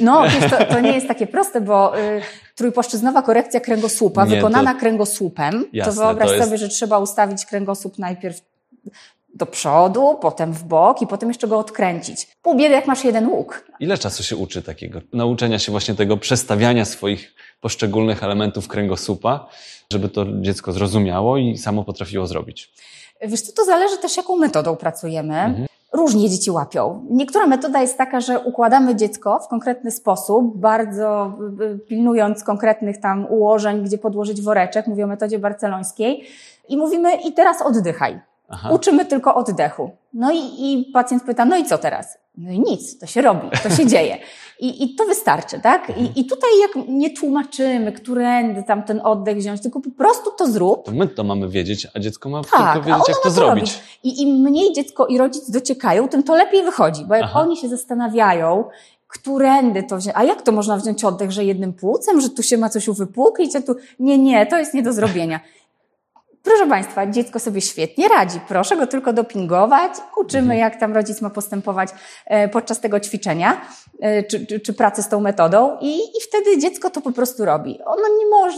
No, 0.00 0.22
wiesz, 0.28 0.50
to, 0.50 0.64
to 0.64 0.80
nie 0.80 0.92
jest 0.92 1.09
takie 1.09 1.26
proste, 1.26 1.61
bo 1.61 1.98
y, 2.00 2.20
trójpłaszczyznowa 2.55 3.22
korekcja 3.22 3.61
kręgosłupa, 3.61 4.24
Nie, 4.24 4.36
wykonana 4.36 4.74
to- 4.74 4.80
kręgosłupem, 4.80 5.64
Jasne, 5.72 5.92
to 5.92 5.98
wyobraź 6.00 6.28
to 6.28 6.34
jest- 6.34 6.44
sobie, 6.46 6.59
że 6.59 6.68
trzeba 6.68 6.98
ustawić 6.98 7.46
kręgosłup 7.46 7.98
najpierw 7.98 8.40
do 9.34 9.46
przodu, 9.46 10.18
potem 10.20 10.53
w 10.53 10.64
bok 10.64 11.03
i 11.03 11.07
potem 11.07 11.28
jeszcze 11.28 11.48
go 11.48 11.59
odkręcić. 11.59 12.28
Pół 12.42 12.57
biedy, 12.57 12.74
jak 12.74 12.86
masz 12.86 13.05
jeden 13.05 13.28
łuk. 13.28 13.64
Ile 13.80 13.98
czasu 13.98 14.22
się 14.22 14.36
uczy 14.36 14.62
takiego 14.62 15.00
nauczenia 15.12 15.59
się 15.59 15.72
właśnie 15.72 15.94
tego 15.94 16.16
przestawiania 16.16 16.84
swoich 16.84 17.34
poszczególnych 17.62 18.22
elementów 18.22 18.68
kręgosłupa, 18.68 19.46
żeby 19.92 20.08
to 20.08 20.24
dziecko 20.40 20.72
zrozumiało 20.72 21.36
i 21.36 21.58
samo 21.58 21.84
potrafiło 21.84 22.26
zrobić? 22.26 22.72
Wiesz 23.22 23.40
co, 23.40 23.52
to 23.52 23.64
zależy 23.64 23.98
też, 23.98 24.16
jaką 24.16 24.36
metodą 24.36 24.76
pracujemy. 24.76 25.34
Mhm. 25.34 25.66
Różnie 25.92 26.30
dzieci 26.30 26.50
łapią. 26.50 27.06
Niektóra 27.10 27.46
metoda 27.46 27.80
jest 27.80 27.98
taka, 27.98 28.20
że 28.20 28.40
układamy 28.40 28.96
dziecko 28.96 29.40
w 29.40 29.48
konkretny 29.48 29.90
sposób, 29.90 30.56
bardzo 30.56 31.38
y, 31.60 31.64
y, 31.64 31.78
pilnując 31.78 32.44
konkretnych 32.44 33.00
tam 33.00 33.26
ułożeń, 33.30 33.84
gdzie 33.84 33.98
podłożyć 33.98 34.42
woreczek, 34.42 34.86
mówię 34.86 35.04
o 35.04 35.06
metodzie 35.06 35.38
barcelońskiej, 35.38 36.24
i 36.68 36.76
mówimy 36.76 37.12
i 37.14 37.32
teraz 37.32 37.62
oddychaj. 37.62 38.20
Aha. 38.48 38.70
Uczymy 38.72 39.04
tylko 39.04 39.34
oddechu. 39.34 39.90
No 40.14 40.32
i, 40.32 40.38
i 40.58 40.90
pacjent 40.92 41.22
pyta, 41.24 41.44
no 41.44 41.56
i 41.56 41.64
co 41.64 41.78
teraz? 41.78 42.18
No 42.38 42.50
i 42.50 42.60
nic, 42.60 42.98
to 42.98 43.06
się 43.06 43.22
robi, 43.22 43.48
to 43.62 43.70
się 43.70 43.86
dzieje. 43.92 44.18
I, 44.60 44.84
I 44.84 44.94
to 44.94 45.04
wystarczy, 45.04 45.60
tak? 45.60 45.92
I, 45.98 46.20
I 46.20 46.24
tutaj 46.24 46.50
jak 46.60 46.88
nie 46.88 47.10
tłumaczymy, 47.10 47.92
którędy 47.92 48.62
tam 48.62 48.82
ten 48.82 49.00
oddech 49.04 49.36
wziąć, 49.36 49.62
tylko 49.62 49.80
po 49.80 49.90
prostu 49.90 50.30
to 50.38 50.46
zrób. 50.46 50.84
To 50.84 50.92
my 50.92 51.08
to 51.08 51.24
mamy 51.24 51.48
wiedzieć, 51.48 51.86
a 51.94 52.00
dziecko 52.00 52.28
ma 52.28 52.42
Tak, 52.44 52.72
tylko 52.72 52.88
wiedzieć, 52.88 53.08
jak 53.08 53.16
to 53.22 53.28
ma 53.28 53.34
zrobić. 53.34 53.60
robić. 53.60 53.80
I 54.02 54.22
im 54.22 54.28
mniej 54.42 54.72
dziecko 54.72 55.06
i 55.06 55.18
rodzic 55.18 55.50
dociekają, 55.50 56.08
tym 56.08 56.22
to 56.22 56.34
lepiej 56.34 56.62
wychodzi, 56.64 57.04
bo 57.04 57.14
jak 57.14 57.24
Aha. 57.24 57.40
oni 57.40 57.56
się 57.56 57.68
zastanawiają, 57.68 58.64
którędy 59.08 59.82
to 59.82 59.96
wziąć, 59.96 60.16
a 60.18 60.24
jak 60.24 60.42
to 60.42 60.52
można 60.52 60.76
wziąć 60.76 61.04
oddech, 61.04 61.32
że 61.32 61.44
jednym 61.44 61.72
płucem, 61.72 62.20
że 62.20 62.30
tu 62.30 62.42
się 62.42 62.58
ma 62.58 62.68
coś 62.68 62.88
uwypuklić, 62.88 63.56
a 63.56 63.62
tu 63.62 63.74
nie, 63.98 64.18
nie, 64.18 64.46
to 64.46 64.58
jest 64.58 64.74
nie 64.74 64.82
do 64.82 64.92
zrobienia. 64.92 65.40
Proszę 66.43 66.66
Państwa, 66.66 67.07
dziecko 67.07 67.38
sobie 67.38 67.61
świetnie 67.61 68.09
radzi. 68.09 68.40
Proszę 68.49 68.76
go 68.76 68.86
tylko 68.86 69.12
dopingować. 69.12 69.93
Uczymy, 70.20 70.43
Mhm. 70.43 70.61
jak 70.61 70.80
tam 70.80 70.95
rodzic 70.95 71.20
ma 71.20 71.30
postępować 71.30 71.88
e, 72.26 72.49
podczas 72.49 72.80
tego 72.80 73.01
ćwiczenia, 73.01 73.61
e, 74.01 74.22
czy, 74.22 74.47
czy, 74.47 74.61
czy 74.61 74.72
pracy 74.74 75.03
z 75.03 75.09
tą 75.09 75.20
metodą 75.20 75.76
i, 75.80 75.97
i 75.99 76.20
wtedy 76.28 76.59
dziecko 76.59 76.90
to 76.90 77.01
po 77.01 77.12
prostu 77.12 77.45
robi. 77.45 77.78
Ono 77.84 78.03
nie 78.18 78.26
może... 78.30 78.57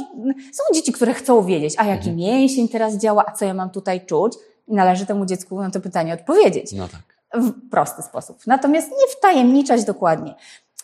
Są 0.52 0.62
dzieci, 0.74 0.92
które 0.92 1.14
chcą 1.14 1.42
wiedzieć, 1.44 1.74
a 1.78 1.84
jaki 1.84 2.08
Mhm. 2.10 2.16
mięsień 2.16 2.68
teraz 2.68 2.96
działa, 2.96 3.24
a 3.26 3.32
co 3.32 3.44
ja 3.44 3.54
mam 3.54 3.70
tutaj 3.70 4.06
czuć? 4.06 4.32
I 4.68 4.74
należy 4.74 5.06
temu 5.06 5.26
dziecku 5.26 5.60
na 5.60 5.70
to 5.70 5.80
pytanie 5.80 6.14
odpowiedzieć 6.14 6.72
No 6.72 6.88
tak. 6.88 7.00
w 7.42 7.70
prosty 7.70 8.02
sposób. 8.02 8.38
Natomiast 8.46 8.90
nie 8.90 9.06
wtajemniczać 9.18 9.84
dokładnie. 9.84 10.34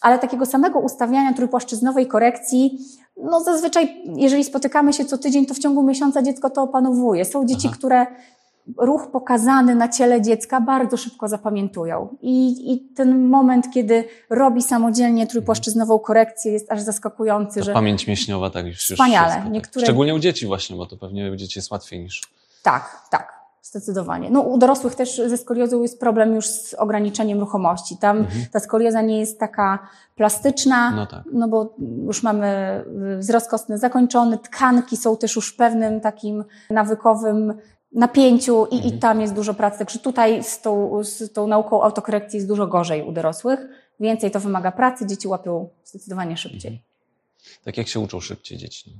Ale 0.01 0.18
takiego 0.18 0.46
samego 0.46 0.78
ustawiania 0.78 1.32
trójpłaszczyznowej 1.34 2.07
korekcji, 2.07 2.78
no 3.22 3.40
zazwyczaj, 3.40 4.02
jeżeli 4.16 4.44
spotykamy 4.44 4.92
się 4.92 5.04
co 5.04 5.18
tydzień, 5.18 5.46
to 5.46 5.54
w 5.54 5.58
ciągu 5.58 5.82
miesiąca 5.82 6.22
dziecko 6.22 6.50
to 6.50 6.62
opanowuje. 6.62 7.24
Są 7.24 7.46
dzieci, 7.46 7.66
Aha. 7.68 7.76
które 7.78 8.06
ruch 8.78 9.10
pokazany 9.12 9.74
na 9.74 9.88
ciele 9.88 10.22
dziecka 10.22 10.60
bardzo 10.60 10.96
szybko 10.96 11.28
zapamiętują. 11.28 12.16
I, 12.22 12.72
I 12.72 12.80
ten 12.94 13.28
moment, 13.28 13.66
kiedy 13.74 14.04
robi 14.30 14.62
samodzielnie 14.62 15.26
trójpłaszczyznową 15.26 15.98
korekcję, 15.98 16.52
jest 16.52 16.72
aż 16.72 16.80
zaskakujący, 16.80 17.60
Ta 17.60 17.64
że 17.64 17.72
pamięć 17.72 18.06
mięśniowa 18.06 18.50
tak 18.50 18.66
już 18.66 18.78
Wspaniale. 18.78 19.26
Już 19.26 19.32
wszystko, 19.32 19.44
tak. 19.44 19.52
Niektóre- 19.52 19.84
Szczególnie 19.84 20.14
u 20.14 20.18
dzieci 20.18 20.46
właśnie, 20.46 20.76
bo 20.76 20.86
to 20.86 20.96
pewnie 20.96 21.32
u 21.32 21.36
dzieci 21.36 21.58
jest 21.58 21.70
łatwiej 21.70 22.00
niż... 22.00 22.22
Tak, 22.62 23.02
tak. 23.10 23.30
Zdecydowanie. 23.62 24.30
No, 24.30 24.40
u 24.40 24.58
dorosłych 24.58 24.94
też 24.94 25.16
ze 25.26 25.36
skoliozą 25.36 25.82
jest 25.82 26.00
problem 26.00 26.34
już 26.34 26.46
z 26.46 26.74
ograniczeniem 26.74 27.40
ruchomości. 27.40 27.96
Tam 27.96 28.18
Mhm. 28.18 28.46
ta 28.52 28.61
skolioza 28.61 29.00
nie 29.02 29.18
jest 29.20 29.40
taka 29.40 29.88
plastyczna, 30.16 30.90
No 30.90 31.06
tak. 31.06 31.22
no 31.32 31.48
bo 31.48 31.74
już 32.06 32.22
mamy 32.22 32.48
wzrost 33.18 33.50
kostny 33.50 33.78
zakończony, 33.78 34.38
tkanki 34.38 34.96
są 34.96 35.16
też 35.16 35.36
już 35.36 35.52
w 35.52 35.56
pewnym 35.56 36.00
takim 36.00 36.44
nawykowym 36.70 37.54
napięciu 37.92 38.66
i, 38.66 38.74
Mhm. 38.76 38.94
i 38.94 38.98
tam 38.98 39.20
jest 39.20 39.34
dużo 39.34 39.54
pracy. 39.54 39.78
Także 39.78 39.98
tutaj 39.98 40.44
z 40.44 40.61
tą, 40.61 41.04
z 41.04 41.32
tą 41.32 41.46
nauką 41.46 41.82
autokorekcji 41.82 42.36
jest 42.36 42.48
dużo 42.48 42.66
gorzej 42.66 43.02
u 43.02 43.12
dorosłych. 43.12 43.61
Więcej 44.00 44.30
to 44.30 44.40
wymaga 44.40 44.72
pracy, 44.72 45.06
dzieci 45.06 45.28
łapią 45.28 45.68
zdecydowanie 45.84 46.36
szybciej. 46.36 46.82
Tak 47.64 47.76
jak 47.76 47.88
się 47.88 48.00
uczą 48.00 48.20
szybciej 48.20 48.58
dzieci. 48.58 48.96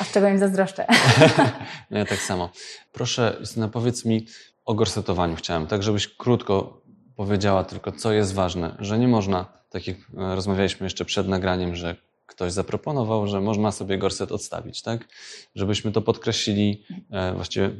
A 0.00 0.04
z 0.04 0.12
czego 0.12 0.28
im 0.28 0.38
zazdroszczę? 0.38 0.86
no 1.90 1.98
ja 1.98 2.04
tak 2.04 2.18
samo. 2.18 2.50
Proszę, 2.92 3.36
Justyna, 3.40 3.68
powiedz 3.68 4.04
mi 4.04 4.26
o 4.64 4.74
gorsetowaniu 4.74 5.36
chciałem, 5.36 5.66
tak 5.66 5.82
żebyś 5.82 6.08
krótko 6.08 6.82
powiedziała 7.16 7.64
tylko, 7.64 7.92
co 7.92 8.12
jest 8.12 8.34
ważne, 8.34 8.76
że 8.78 8.98
nie 8.98 9.08
można, 9.08 9.46
tak 9.70 9.86
jak 9.86 9.96
e, 9.96 10.34
rozmawialiśmy 10.34 10.86
jeszcze 10.86 11.04
przed 11.04 11.28
nagraniem, 11.28 11.76
że 11.76 11.96
ktoś 12.26 12.52
zaproponował, 12.52 13.26
że 13.26 13.40
można 13.40 13.72
sobie 13.72 13.98
gorset 13.98 14.32
odstawić, 14.32 14.82
tak? 14.82 15.08
Żebyśmy 15.54 15.92
to 15.92 16.02
podkreślili, 16.02 16.84
e, 17.10 17.34
właściwie 17.34 17.70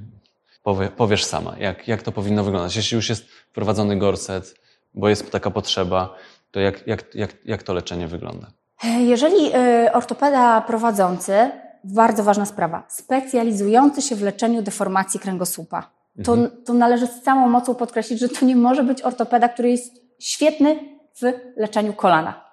powie, 0.62 0.88
powiesz 0.88 1.24
sama, 1.24 1.58
jak, 1.58 1.88
jak 1.88 2.02
to 2.02 2.12
powinno 2.12 2.44
wyglądać. 2.44 2.76
Jeśli 2.76 2.94
już 2.94 3.08
jest 3.08 3.24
wprowadzony 3.28 3.96
gorset, 3.96 4.54
bo 4.94 5.08
jest 5.08 5.30
taka 5.30 5.50
potrzeba, 5.50 6.16
to 6.50 6.60
jak, 6.60 6.86
jak, 6.86 7.14
jak, 7.14 7.36
jak 7.44 7.62
to 7.62 7.74
leczenie 7.74 8.06
wygląda? 8.08 8.52
Jeżeli 8.84 9.56
y, 9.86 9.92
ortopeda 9.92 10.60
prowadzący, 10.60 11.50
bardzo 11.84 12.24
ważna 12.24 12.46
sprawa, 12.46 12.84
specjalizujący 12.88 14.02
się 14.02 14.16
w 14.16 14.22
leczeniu 14.22 14.62
deformacji 14.62 15.20
kręgosłupa, 15.20 15.90
to, 16.24 16.34
mhm. 16.34 16.64
to 16.64 16.74
należy 16.74 17.06
z 17.06 17.22
całą 17.22 17.48
mocą 17.48 17.74
podkreślić, 17.74 18.20
że 18.20 18.28
to 18.28 18.46
nie 18.46 18.56
może 18.56 18.84
być 18.84 19.02
ortopeda, 19.02 19.48
który 19.48 19.70
jest 19.70 19.94
świetny 20.18 20.78
w 21.14 21.32
leczeniu 21.56 21.92
kolana. 21.92 22.44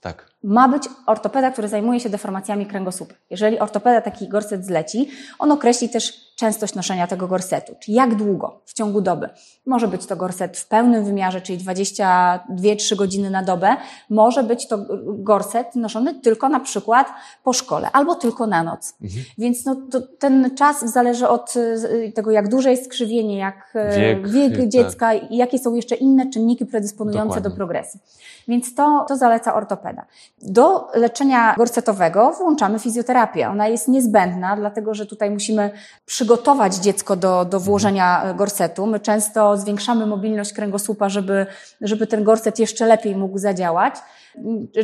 Tak 0.00 0.32
ma 0.42 0.68
być 0.68 0.88
ortopeda, 1.06 1.50
który 1.50 1.68
zajmuje 1.68 2.00
się 2.00 2.10
deformacjami 2.10 2.66
kręgosłupa. 2.66 3.14
Jeżeli 3.30 3.58
ortopeda 3.58 4.00
taki 4.00 4.28
gorset 4.28 4.66
zleci, 4.66 5.10
on 5.38 5.52
określi 5.52 5.88
też 5.88 6.31
częstość 6.36 6.74
noszenia 6.74 7.06
tego 7.06 7.28
gorsetu, 7.28 7.74
czyli 7.80 7.96
jak 7.96 8.14
długo 8.14 8.60
w 8.64 8.72
ciągu 8.72 9.00
doby. 9.00 9.28
Może 9.66 9.88
być 9.88 10.06
to 10.06 10.16
gorset 10.16 10.58
w 10.58 10.68
pełnym 10.68 11.04
wymiarze, 11.04 11.40
czyli 11.40 11.58
22-3 11.58 12.96
godziny 12.96 13.30
na 13.30 13.42
dobę. 13.42 13.76
Może 14.10 14.42
być 14.42 14.68
to 14.68 14.78
gorset 15.04 15.76
noszony 15.76 16.14
tylko 16.14 16.48
na 16.48 16.60
przykład 16.60 17.06
po 17.44 17.52
szkole 17.52 17.90
albo 17.92 18.14
tylko 18.14 18.46
na 18.46 18.62
noc. 18.62 18.94
Mhm. 19.02 19.24
Więc 19.38 19.64
no, 19.64 19.76
ten 20.18 20.50
czas 20.56 20.92
zależy 20.92 21.28
od 21.28 21.56
y, 21.56 22.12
tego, 22.14 22.30
jak 22.30 22.48
duże 22.48 22.70
jest 22.70 22.84
skrzywienie, 22.84 23.38
jak 23.38 23.70
e, 23.74 23.98
wiek, 23.98 24.28
wiek 24.28 24.56
tak. 24.56 24.68
dziecka 24.68 25.14
i 25.14 25.36
jakie 25.36 25.58
są 25.58 25.74
jeszcze 25.74 25.94
inne 25.94 26.30
czynniki 26.30 26.66
predysponujące 26.66 27.28
Dokładnie. 27.28 27.50
do 27.50 27.56
progresji. 27.56 28.00
Więc 28.48 28.74
to, 28.74 29.04
to 29.08 29.16
zaleca 29.16 29.54
ortopeda. 29.54 30.06
Do 30.42 30.88
leczenia 30.94 31.54
gorsetowego 31.58 32.32
włączamy 32.32 32.78
fizjoterapię. 32.78 33.48
Ona 33.48 33.68
jest 33.68 33.88
niezbędna, 33.88 34.56
dlatego 34.56 34.94
że 34.94 35.06
tutaj 35.06 35.30
musimy 35.30 35.70
przygotować 36.06 36.31
dziecko 36.80 37.16
do, 37.16 37.44
do 37.44 37.60
włożenia 37.60 38.34
gorsetu. 38.34 38.86
My 38.86 39.00
często 39.00 39.56
zwiększamy 39.56 40.06
mobilność 40.06 40.52
kręgosłupa, 40.52 41.08
żeby, 41.08 41.46
żeby 41.80 42.06
ten 42.06 42.24
gorset 42.24 42.58
jeszcze 42.58 42.86
lepiej 42.86 43.16
mógł 43.16 43.38
zadziałać. 43.38 43.94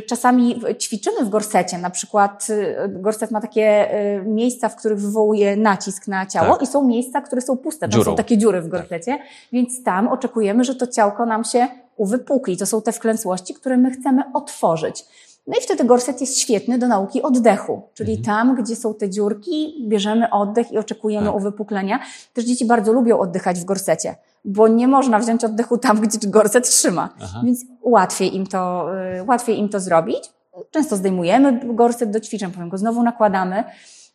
Czasami 0.09 0.61
ćwiczymy 0.81 1.25
w 1.25 1.29
gorsecie, 1.29 1.79
na 1.79 1.91
przykład 1.91 2.47
y, 2.51 2.77
gorset 2.89 3.31
ma 3.31 3.41
takie 3.41 3.95
y, 3.95 4.25
miejsca, 4.27 4.69
w 4.69 4.77
których 4.77 5.01
wywołuje 5.01 5.57
nacisk 5.57 6.09
na 6.09 6.27
ciało 6.27 6.53
tak. 6.53 6.63
i 6.63 6.67
są 6.67 6.85
miejsca, 6.85 7.21
które 7.21 7.41
są 7.41 7.57
puste, 7.57 7.89
tam 7.89 8.05
są 8.05 8.17
takie 8.17 8.39
dziury 8.39 8.63
w 8.63 8.69
gorsecie, 8.69 9.13
tak. 9.19 9.27
więc 9.53 9.83
tam 9.83 10.09
oczekujemy, 10.09 10.65
że 10.65 10.75
to 10.75 10.87
ciałko 10.87 11.27
nam 11.27 11.45
się 11.45 11.69
uwypukli. 11.97 12.57
To 12.57 12.67
są 12.67 12.83
te 12.83 12.93
wklęsłości, 12.93 13.55
które 13.55 13.77
my 13.77 13.91
chcemy 13.91 14.23
otworzyć. 14.35 15.05
No 15.49 15.55
i 15.59 15.63
wtedy 15.63 15.85
gorset 15.85 16.21
jest 16.21 16.39
świetny 16.39 16.79
do 16.79 16.89
nauki 16.89 17.23
oddechu, 17.23 17.83
czyli 17.95 18.17
mhm. 18.17 18.25
tam, 18.25 18.63
gdzie 18.63 18.77
są 18.77 18.95
te 18.95 19.11
dziurki, 19.11 19.87
bierzemy 19.89 20.31
oddech 20.31 20.73
i 20.73 20.79
oczekujemy 20.79 21.27
tak. 21.27 21.37
uwypuklenia. 21.37 22.01
Też 22.33 22.45
dzieci 22.45 22.65
bardzo 22.65 22.93
lubią 22.93 23.19
oddychać 23.19 23.61
w 23.61 23.65
gorsecie, 23.65 24.17
bo 24.45 24.69
nie 24.69 24.89
można 24.89 25.19
wziąć 25.19 25.45
oddechu 25.45 25.79
tam, 25.79 26.01
gdzie 26.01 26.29
gorset 26.29 26.69
trzyma, 26.69 27.09
Aha. 27.23 27.41
więc 27.45 27.65
łatwiej 27.83 28.37
im, 28.37 28.47
to, 28.47 28.87
y, 29.21 29.25
łatwiej 29.25 29.59
im 29.59 29.69
to 29.69 29.81
zrobić. 29.81 30.33
Często 30.71 30.97
zdejmujemy 30.97 31.61
gorset 31.75 32.11
do 32.11 32.21
ćwiczeń, 32.21 32.51
potem 32.51 32.69
go 32.69 32.79
znowu 32.79 33.03
nakładamy. 33.03 33.65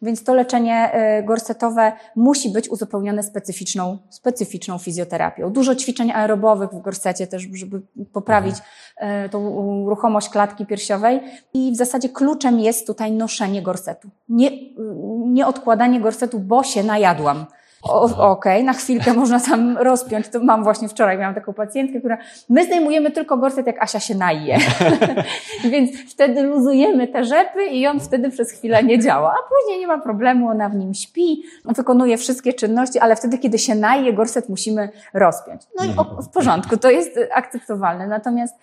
Więc 0.04 0.24
to 0.24 0.34
leczenie 0.34 0.91
e, 0.91 1.24
gorsetowe 1.24 1.91
musi 2.16 2.49
być 2.49 2.70
uzupełnione 2.70 3.24
specyficzną, 3.24 3.97
specyficzną 4.10 4.78
fizjoterapią. 4.78 5.49
Dużo 5.49 5.76
ćwiczeń 5.76 6.12
aerobowych 6.12 6.70
w 6.70 6.82
gorsecie 6.82 7.28
też, 7.28 7.47
żeby 7.54 7.82
poprawić 8.14 8.56
mhm. 8.97 9.30
tą 9.30 9.39
ruchomość 9.89 10.30
klatki 10.30 10.66
piersiowej. 10.66 11.22
I 11.54 11.72
w 11.72 11.76
zasadzie 11.76 12.10
kluczem 12.10 12.60
jest 12.60 12.88
tutaj 12.88 13.12
noszenie 13.12 13.62
gorsetu. 13.62 14.10
Nie, 14.30 14.49
nie 15.26 15.47
odkładanie 15.47 16.01
gorsetu, 16.01 16.39
bo 16.39 16.64
się 16.64 16.84
najadłam. 16.84 17.45
Okej, 17.84 18.17
okay, 18.17 18.63
na 18.63 18.73
chwilkę 18.73 19.13
można 19.23 19.39
tam 19.39 19.77
rozpiąć. 19.77 20.27
To 20.29 20.39
mam 20.39 20.63
właśnie 20.63 20.89
wczoraj, 20.89 21.17
miałam 21.17 21.36
taką 21.36 21.53
pacjentkę, 21.53 21.99
która, 21.99 22.17
my 22.49 22.65
zdejmujemy 22.65 23.11
tylko 23.11 23.38
gorset, 23.38 23.67
jak 23.67 23.84
Asia 23.84 23.99
się 23.99 24.15
naje. 24.15 24.57
Więc 25.71 26.11
wtedy 26.11 26.43
luzujemy 26.43 27.07
te 27.07 27.23
rzepy 27.23 27.65
i 27.65 27.88
on 27.88 27.99
wtedy 27.99 28.29
przez 28.29 28.51
chwilę 28.51 28.84
nie 28.84 28.99
działa. 28.99 29.31
A 29.31 29.49
później 29.49 29.79
nie 29.79 29.88
ma 29.88 29.97
problemu, 29.97 30.49
ona 30.49 30.69
w 30.69 30.75
nim 30.75 30.93
śpi, 30.93 31.43
wykonuje 31.65 32.17
wszystkie 32.17 32.53
czynności, 32.53 32.99
ale 32.99 33.15
wtedy, 33.15 33.38
kiedy 33.38 33.59
się 33.59 33.75
naje, 33.75 34.13
gorset 34.13 34.49
musimy 34.49 34.89
rozpiąć. 35.13 35.61
No 35.79 35.86
i 35.86 35.89
w 36.23 36.29
porządku, 36.29 36.77
to 36.77 36.89
jest 36.89 37.19
akceptowalne. 37.34 38.07
Natomiast 38.07 38.55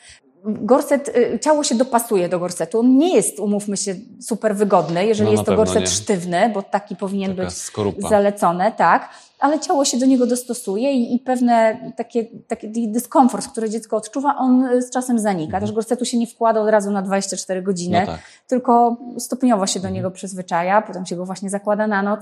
gorset, 0.45 1.09
y, 1.09 1.39
ciało 1.43 1.65
się 1.65 1.75
dopasuje 1.75 2.29
do 2.29 2.39
gorsetu. 2.39 2.81
On 2.81 2.99
nie 2.99 3.15
jest, 3.15 3.39
umówmy 3.39 3.77
się, 3.77 3.95
super 4.21 4.57
wygodny, 4.57 5.07
jeżeli 5.07 5.27
no, 5.27 5.33
jest 5.33 5.45
to 5.45 5.57
gorset 5.57 5.81
nie. 5.81 5.87
sztywny, 5.87 6.51
bo 6.55 6.63
taki 6.63 6.97
powinien 6.97 7.31
Taka 7.31 7.45
być 7.45 7.55
skorupa. 7.55 8.09
zalecony, 8.09 8.73
tak, 8.77 9.09
ale 9.39 9.61
ciało 9.61 9.85
się 9.85 9.99
do 9.99 10.07
niego 10.07 10.27
dostosuje 10.27 10.93
i, 10.93 11.15
i 11.15 11.19
pewne 11.19 11.81
takie, 11.97 12.25
taki 12.49 12.89
dyskomfort, 12.89 13.49
który 13.49 13.71
dziecko 13.71 13.97
odczuwa, 13.97 14.37
on 14.39 14.69
z 14.83 14.91
czasem 14.91 15.19
zanika. 15.19 15.57
Mhm. 15.57 15.63
Też 15.63 15.73
gorsetu 15.73 16.05
się 16.05 16.19
nie 16.19 16.27
wkłada 16.27 16.61
od 16.61 16.69
razu 16.69 16.91
na 16.91 17.03
24 17.03 17.63
godziny, 17.63 18.01
no 18.01 18.07
tak. 18.07 18.21
tylko 18.47 18.97
stopniowo 19.19 19.67
się 19.67 19.81
do 19.81 19.89
mhm. 19.89 19.95
niego 19.95 20.11
przyzwyczaja, 20.11 20.83
potem 20.83 21.07
się 21.07 21.17
go 21.17 21.27
właśnie 21.27 21.51
zakłada 21.51 21.87
na 21.87 22.03
noc. 22.03 22.21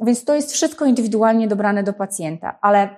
Więc 0.00 0.24
to 0.24 0.34
jest 0.34 0.52
wszystko 0.52 0.84
indywidualnie 0.84 1.48
dobrane 1.48 1.82
do 1.82 1.92
pacjenta, 1.92 2.58
ale 2.60 2.88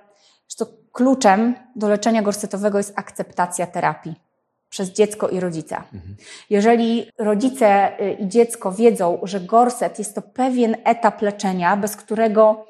to 0.57 0.65
kluczem 0.91 1.55
do 1.75 1.89
leczenia 1.89 2.21
gorsetowego 2.21 2.77
jest 2.77 2.93
akceptacja 2.95 3.67
terapii 3.67 4.28
przez 4.69 4.91
dziecko 4.91 5.29
i 5.29 5.39
rodzica. 5.39 5.83
Mhm. 5.93 6.15
Jeżeli 6.49 7.05
rodzice 7.17 7.99
y, 8.01 8.13
i 8.13 8.27
dziecko 8.27 8.71
wiedzą, 8.71 9.19
że 9.23 9.39
gorset 9.39 9.99
jest 9.99 10.15
to 10.15 10.21
pewien 10.21 10.75
etap 10.83 11.21
leczenia, 11.21 11.77
bez 11.77 11.95
którego 11.95 12.65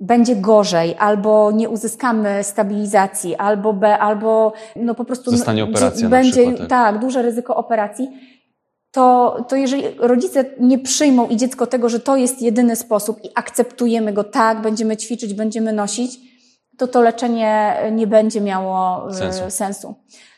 będzie 0.00 0.36
gorzej, 0.36 0.96
albo 0.98 1.50
nie 1.50 1.68
uzyskamy 1.68 2.44
stabilizacji, 2.44 3.36
albo 3.36 3.72
B, 3.72 3.98
albo 3.98 4.52
no 4.76 4.94
po 4.94 5.04
prostu 5.04 5.30
Zostanie 5.30 5.64
operacja 5.64 6.08
będzie 6.08 6.30
przykład, 6.32 6.58
tak. 6.58 6.68
tak, 6.68 6.98
duże 6.98 7.22
ryzyko 7.22 7.56
operacji, 7.56 8.08
to, 8.90 9.36
to 9.48 9.56
jeżeli 9.56 9.82
rodzice 9.98 10.44
nie 10.60 10.78
przyjmą 10.78 11.28
i 11.28 11.36
dziecko 11.36 11.66
tego, 11.66 11.88
że 11.88 12.00
to 12.00 12.16
jest 12.16 12.42
jedyny 12.42 12.76
sposób 12.76 13.24
i 13.24 13.28
akceptujemy 13.34 14.12
go 14.12 14.24
tak, 14.24 14.62
będziemy 14.62 14.96
ćwiczyć, 14.96 15.34
będziemy 15.34 15.72
nosić, 15.72 16.33
to 16.78 16.86
to 16.88 17.02
leczenie 17.02 17.76
nie 17.92 18.06
będzie 18.06 18.40
miało 18.40 19.08
e, 19.10 19.14
sensu. 19.14 19.42
sensu. 19.48 19.94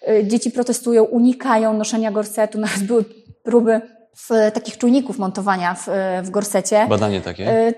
E, 0.09 0.24
dzieci 0.26 0.51
protestują, 0.51 1.05
unikają 1.05 1.72
noszenia 1.72 2.11
gorsetu, 2.11 2.59
nawet 2.66 2.82
były 2.82 3.05
próby 3.43 3.80
w 4.18 4.28
takich 4.55 4.78
czujników 4.78 5.18
montowania 5.18 5.74
w, 5.74 5.89
w 6.22 6.30
gorsecie. 6.30 6.87
Badanie 6.89 7.20
takie? 7.20 7.74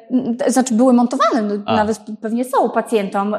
Znaczy 0.47 0.75
były 0.75 0.93
montowane, 0.93 1.43
no, 1.43 1.77
nawet 1.77 2.01
pewnie 2.21 2.45
są 2.45 2.71
pacjentom. 2.71 3.37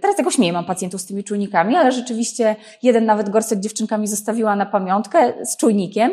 Teraz 0.00 0.18
jakoś 0.18 0.38
nie 0.38 0.52
mam 0.52 0.64
pacjentów 0.64 1.00
z 1.00 1.06
tymi 1.06 1.24
czujnikami, 1.24 1.76
ale 1.76 1.92
rzeczywiście 1.92 2.56
jeden 2.82 3.06
nawet 3.06 3.30
gorset 3.30 3.60
dziewczynkami 3.60 4.06
zostawiła 4.06 4.56
na 4.56 4.66
pamiątkę 4.66 5.32
z 5.44 5.56
czujnikiem, 5.56 6.12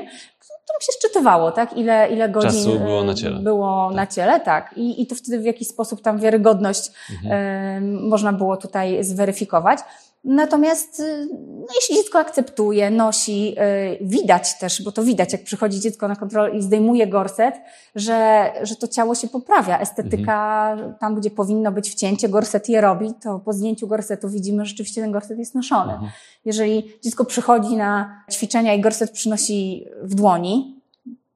którym 0.76 0.94
się 0.94 1.00
szczytywało, 1.00 1.52
tak? 1.52 1.78
Ile, 1.78 2.10
ile 2.10 2.30
godzin 2.30 2.50
Czasu 2.50 2.80
było 2.80 3.04
na 3.04 3.14
ciele. 3.14 3.40
Było 3.40 3.88
tak. 3.88 3.96
na 3.96 4.08
ciele, 4.08 4.40
tak. 4.40 4.74
I, 4.78 5.02
I 5.02 5.08
to 5.08 5.16
wtedy 5.16 5.40
w 5.40 5.46
jakiś 5.46 5.68
sposób 5.68 6.02
tam 6.02 6.20
wiarygodność 6.20 6.92
mhm. 7.12 7.84
y, 7.84 8.08
można 8.10 8.34
było 8.34 8.58
tutaj 8.58 9.04
zweryfikować. 9.04 9.80
Natomiast 10.26 11.00
y, 11.00 11.28
no, 11.60 11.66
jeśli 11.76 11.96
dziecko 11.96 12.20
akceptuje, 12.20 12.90
nosi, 12.90 13.56
y, 14.02 14.06
widać 14.06 14.58
też, 14.58 14.84
bo 14.84 14.92
to 14.92 15.04
widać, 15.04 15.34
jak 15.34 15.44
przychodzi 15.44 15.80
dziecko 15.80 16.08
na 16.08 16.16
kontrolę 16.16 16.58
i 16.58 16.62
zdejmuje 16.62 17.08
gorset, 17.08 17.56
że, 17.96 18.52
że 18.62 18.76
to 18.76 18.88
ciało 18.88 19.16
się 19.16 19.28
poprawia. 19.28 19.80
Estetyka 19.80 20.70
mhm. 20.72 20.94
tam, 21.00 21.16
gdzie 21.16 21.30
powinno 21.30 21.72
być 21.72 21.90
wcięcie, 21.90 22.30
gorset 22.30 22.70
je 22.70 22.82
robi, 22.82 23.14
to 23.24 23.40
po 23.40 23.54
zdjęciu 23.54 23.88
gorsetu 23.88 24.30
widzimy, 24.30 24.66
że 24.66 24.70
rzeczywiście 24.70 25.02
ten 25.02 25.12
gorset 25.12 25.40
jest 25.40 25.56
noszony. 25.56 25.94
Mhm. 25.94 26.12
Jeżeli 26.46 26.94
dziecko 27.04 27.26
przychodzi 27.26 27.76
na 27.78 28.22
ćwiczenia 28.32 28.74
i 28.74 28.82
gorset 28.82 29.12
przynosi 29.12 29.86
w 30.02 30.16
dłoni, 30.16 30.82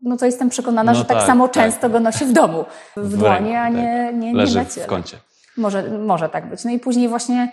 no 0.02 0.18
to 0.18 0.26
jestem 0.26 0.50
przekonana, 0.50 0.92
no 0.92 0.98
że 0.98 1.06
tak, 1.06 1.18
tak 1.18 1.28
samo 1.28 1.48
tak. 1.48 1.54
często 1.54 1.90
go 1.90 2.00
nosi 2.00 2.26
w 2.26 2.34
domu, 2.34 2.66
w, 2.98 3.02
w 3.02 3.18
dłoni, 3.18 3.56
a 3.56 3.70
nie, 3.70 4.06
tak. 4.12 4.22
nie, 4.22 4.32
nie 4.32 4.34
Leży 4.34 4.56
na 4.56 4.66
ciele. 4.66 4.86
w 4.86 4.90
kącie. 4.90 5.18
Może, 5.60 5.84
może 6.00 6.30
tak 6.30 6.50
być. 6.50 6.64
No 6.64 6.72
i 6.72 6.80
później 6.80 7.10
właśnie 7.10 7.52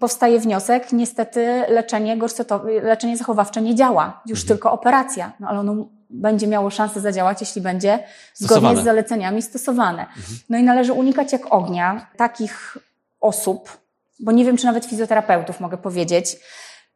powstaje 0.00 0.40
wniosek, 0.40 0.92
niestety 0.92 1.64
leczenie 1.68 2.16
gorsetowe, 2.16 2.80
leczenie 2.80 3.16
zachowawcze 3.16 3.62
nie 3.62 3.74
działa, 3.74 4.22
już 4.26 4.40
mhm. 4.40 4.48
tylko 4.48 4.72
operacja, 4.72 5.32
no 5.40 5.48
ale 5.48 5.60
ono 5.60 5.88
będzie 6.10 6.46
miało 6.46 6.70
szansę 6.70 7.00
zadziałać, 7.00 7.40
jeśli 7.40 7.62
będzie 7.62 7.98
zgodnie 8.34 8.46
stosowane. 8.46 8.80
z 8.80 8.84
zaleceniami 8.84 9.42
stosowane. 9.42 10.02
Mhm. 10.02 10.38
No 10.48 10.58
i 10.58 10.62
należy 10.62 10.92
unikać 10.92 11.32
jak 11.32 11.52
ognia 11.52 12.06
takich 12.16 12.78
osób, 13.20 13.78
bo 14.20 14.32
nie 14.32 14.44
wiem, 14.44 14.56
czy 14.56 14.64
nawet 14.64 14.84
fizjoterapeutów 14.84 15.60
mogę 15.60 15.76
powiedzieć, 15.76 16.36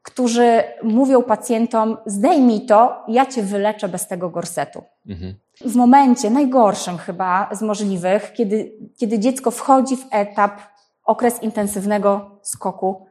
którzy 0.03 0.63
mówią 0.83 1.23
pacjentom: 1.23 1.97
zdejmij 2.07 2.67
to, 2.67 3.05
ja 3.09 3.27
cię 3.27 3.43
wyleczę 3.43 3.89
bez 3.89 4.09
tego 4.09 4.31
gorsetu. 4.31 4.83
Mhm. 5.07 5.35
W 5.61 5.77
momencie 5.77 6.31
najgorszym 6.31 6.99
chyba 6.99 7.49
z 7.53 7.63
możliwych, 7.63 8.33
kiedy, 8.33 8.73
kiedy 8.99 9.19
dziecko 9.19 9.51
wchodzi 9.51 9.97
w 9.97 10.07
etap, 10.11 10.61
okres 11.05 11.43
intensywnego 11.43 12.41
skoku, 12.43 13.07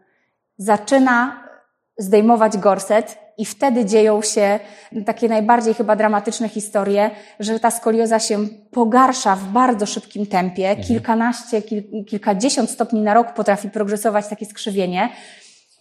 zaczyna 0.58 1.44
zdejmować 1.98 2.58
gorset 2.58 3.18
i 3.38 3.46
wtedy 3.46 3.86
dzieją 3.86 4.22
się 4.22 4.60
takie 5.06 5.30
najbardziej 5.30 5.74
chyba 5.74 5.96
dramatyczne 5.96 6.50
historie, 6.50 7.12
że 7.40 7.60
ta 7.60 7.72
skolioza 7.72 8.20
się 8.20 8.48
pogarsza 8.72 9.36
w 9.36 9.44
bardzo 9.44 9.86
szybkim 9.86 10.26
tempie. 10.26 10.70
Mhm. 10.70 10.88
Kilkanaście, 10.88 11.62
kil, 11.62 12.06
kilkadziesiąt 12.06 12.70
stopni 12.70 13.02
na 13.02 13.14
rok 13.14 13.34
potrafi 13.34 13.70
progresować 13.70 14.28
takie 14.28 14.46
skrzywienie. 14.46 15.10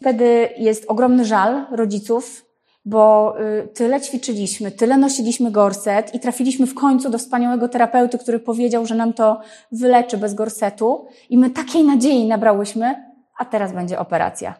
Wtedy 0.00 0.48
jest 0.56 0.84
ogromny 0.88 1.24
żal 1.24 1.66
rodziców, 1.70 2.51
bo 2.84 3.34
y, 3.40 3.68
tyle 3.68 4.00
ćwiczyliśmy, 4.00 4.70
tyle 4.70 4.96
nosiliśmy 4.96 5.50
gorset 5.50 6.14
i 6.14 6.20
trafiliśmy 6.20 6.66
w 6.66 6.74
końcu 6.74 7.10
do 7.10 7.18
wspaniałego 7.18 7.68
terapeuty, 7.68 8.18
który 8.18 8.38
powiedział, 8.38 8.86
że 8.86 8.94
nam 8.94 9.12
to 9.12 9.40
wyleczy 9.72 10.18
bez 10.18 10.34
gorsetu 10.34 11.06
i 11.30 11.38
my 11.38 11.50
takiej 11.50 11.84
nadziei 11.84 12.28
nabrałyśmy, 12.28 13.12
a 13.38 13.44
teraz 13.44 13.72
będzie 13.72 13.98
operacja. 13.98 14.54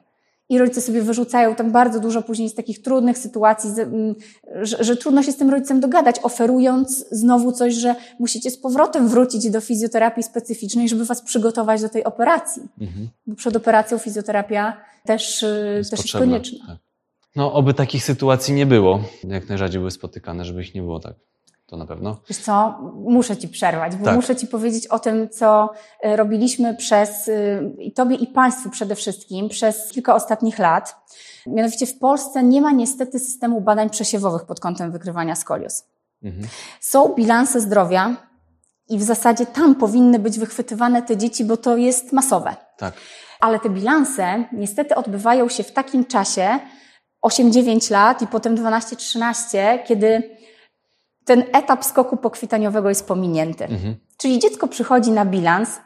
I 0.49 0.59
rodzice 0.59 0.81
sobie 0.81 1.03
wyrzucają 1.03 1.55
tam 1.55 1.71
bardzo 1.71 2.01
dużo 2.01 2.23
później 2.23 2.49
z 2.49 2.55
takich 2.55 2.83
trudnych 2.83 3.19
sytuacji, 3.19 3.71
mm, 3.81 4.15
że, 4.63 4.85
że 4.85 4.97
trudno 4.97 5.23
się 5.23 5.33
z 5.33 5.37
tym 5.37 5.51
rodzicem 5.51 5.81
dogadać, 5.81 6.17
oferując 6.23 7.07
znowu 7.11 7.53
coś, 7.53 7.75
że 7.75 7.95
musicie 8.19 8.51
z 8.51 8.59
powrotem 8.59 9.09
wrócić 9.09 9.51
do 9.51 9.61
fizjoterapii 9.61 10.23
specyficznej, 10.23 10.89
żeby 10.89 11.05
was 11.05 11.23
przygotować 11.23 11.83
do 11.83 11.89
tej 11.89 12.05
operacji. 12.05 12.63
Mhm. 12.81 13.09
Bo 13.27 13.35
przed 13.37 13.57
operacją 13.57 13.99
fizjoterapia 13.99 14.77
też, 15.05 15.43
y, 15.43 15.83
też 15.91 15.99
jest 15.99 16.13
konieczna. 16.13 16.67
Tak. 16.67 16.92
No, 17.37 17.53
oby 17.53 17.75
takich 17.75 18.05
sytuacji 18.05 18.55
nie 18.55 18.67
było. 18.67 19.01
Jak 19.25 19.49
najrzadziej 19.49 19.79
były 19.79 19.91
spotykane, 19.91 20.45
żeby 20.45 20.63
ich 20.63 20.75
nie 20.75 20.83
było 20.83 21.01
tak. 21.01 21.15
To 21.67 21.77
na 21.77 21.87
pewno. 21.87 22.17
Wiesz 22.29 22.39
co, 22.39 22.79
muszę 22.95 23.37
Ci 23.37 23.49
przerwać, 23.49 23.97
bo 23.97 24.05
Tak. 24.05 24.17
muszę 24.17 24.37
Ci 24.37 24.47
powiedzieć 24.47 24.87
o 24.87 24.99
tym, 24.99 25.29
co 25.29 25.71
y, 26.07 26.17
robiliśmy 26.17 26.77
przez, 26.77 27.29
y, 27.29 27.61
i 27.79 27.93
Tobie 27.93 28.17
i 28.17 28.27
Państwu 28.27 28.71
przede 28.71 28.95
wszystkim, 28.95 29.49
przez 29.49 29.89
kilka 29.93 30.15
ostatnich 30.15 30.59
lat. 30.59 30.97
Mianowicie 31.47 31.87
w 31.87 31.99
Polsce 31.99 32.43
nie 32.43 32.61
ma 32.63 32.73
niestety 32.73 33.19
systemu 33.19 33.61
badań 33.61 33.91
przesiewowych 33.91 34.45
pod 34.45 34.61
kątem 34.61 34.93
wykrywania 34.93 35.35
skolios. 35.35 35.85
Mhm. 36.23 36.49
Są 36.81 37.09
bilanse 37.15 37.61
zdrowia 37.61 38.17
i 38.89 38.99
w 38.99 39.03
zasadzie 39.03 39.47
tam 39.47 39.75
powinny 39.75 40.19
być 40.19 40.39
wychwytywane 40.39 41.03
te 41.03 41.17
dzieci, 41.17 41.45
bo 41.45 41.57
to 41.57 41.77
jest 41.77 42.13
masowe. 42.13 42.57
Tak. 42.79 42.95
Ale 43.41 43.61
te 43.61 43.71
bilanse 43.71 44.45
niestety 44.53 44.95
odbywają 44.95 45.49
się 45.49 45.63
w 45.63 45.73
takim 45.73 46.05
czasie 46.05 46.59
8-9 47.27 47.91
lat 47.91 48.23
i 48.23 48.27
potem 48.27 48.57
12-13, 48.57 49.85
kiedy 49.85 50.37
ten 51.25 51.45
etap 51.53 51.85
skoku 51.85 52.17
pokwitaniowego 52.17 52.89
jest 52.89 53.09
pominięty. 53.09 53.65
Mhm. 53.65 53.97
Czyli 54.17 54.39
dziecko 54.39 54.69
przychodzi 54.69 55.11
na 55.11 55.25
bilans, 55.25 55.81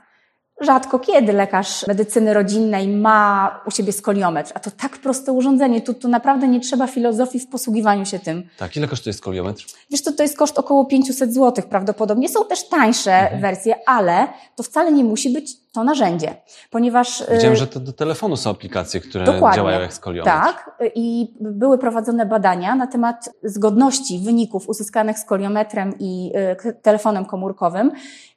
rzadko 0.61 0.99
kiedy 0.99 1.33
lekarz 1.33 1.87
medycyny 1.87 2.35
rodzinnej 2.35 2.89
ma 2.89 3.61
u 3.67 3.71
siebie 3.71 3.93
skoliometr, 3.93 4.53
a 4.55 4.61
to 4.61 4.71
tak 4.71 4.99
proste 4.99 5.33
urządzenie, 5.33 5.81
tu, 5.81 5.95
tu 5.95 6.09
naprawdę 6.09 6.49
nie 6.49 6.61
trzeba 6.61 6.87
filozofii 6.87 7.39
w 7.41 7.49
posługiwaniu 7.49 8.07
się 8.07 8.19
tym. 8.19 8.43
Tak. 8.59 8.77
Ile 8.77 8.89
kosztuje 8.89 9.13
skoliometr? 9.13 9.65
Wiesz, 9.91 10.03
to, 10.03 10.13
to 10.13 10.23
jest 10.23 10.37
koszt 10.37 10.59
około 10.59 10.85
500 10.85 11.35
zł 11.35 11.65
prawdopodobnie. 11.71 12.29
Są 12.29 12.45
też 12.45 12.69
tańsze 12.69 13.13
Mhm. 13.13 13.41
wersje, 13.43 13.75
ale 13.89 14.29
to 14.57 14.63
wcale 14.63 14.93
nie 14.93 15.05
musi 15.05 15.31
być 15.31 15.67
to 15.73 15.85
narzędzie, 15.85 16.35
ponieważ... 16.71 17.21
y, 17.21 17.27
Widziałem, 17.33 17.57
że 17.57 17.67
to 17.67 17.81
do 17.81 17.93
telefonu 17.93 18.37
są 18.37 18.51
aplikacje, 18.51 19.01
które 19.01 19.25
Dokładnie. 19.25 19.57
działają 19.57 19.81
jak 19.81 19.93
skoliometr. 19.93 20.31
Tak, 20.37 20.71
i 20.95 21.35
były 21.41 21.79
prowadzone 21.79 22.27
badania 22.27 22.75
na 22.75 22.87
temat 22.87 23.29
zgodności 23.43 24.19
wyników 24.25 24.69
uzyskanych 24.69 25.19
skoliometrem 25.19 25.95
i 25.99 26.33
y, 26.67 26.73
telefonem 26.83 27.25
komórkowym 27.25 27.93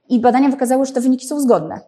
i 0.09 0.19
badania 0.19 0.49
wykazały, 0.49 0.85
że 0.85 0.93
te 0.93 1.01
wyniki 1.01 1.27
są 1.27 1.39
zgodne, 1.41 1.79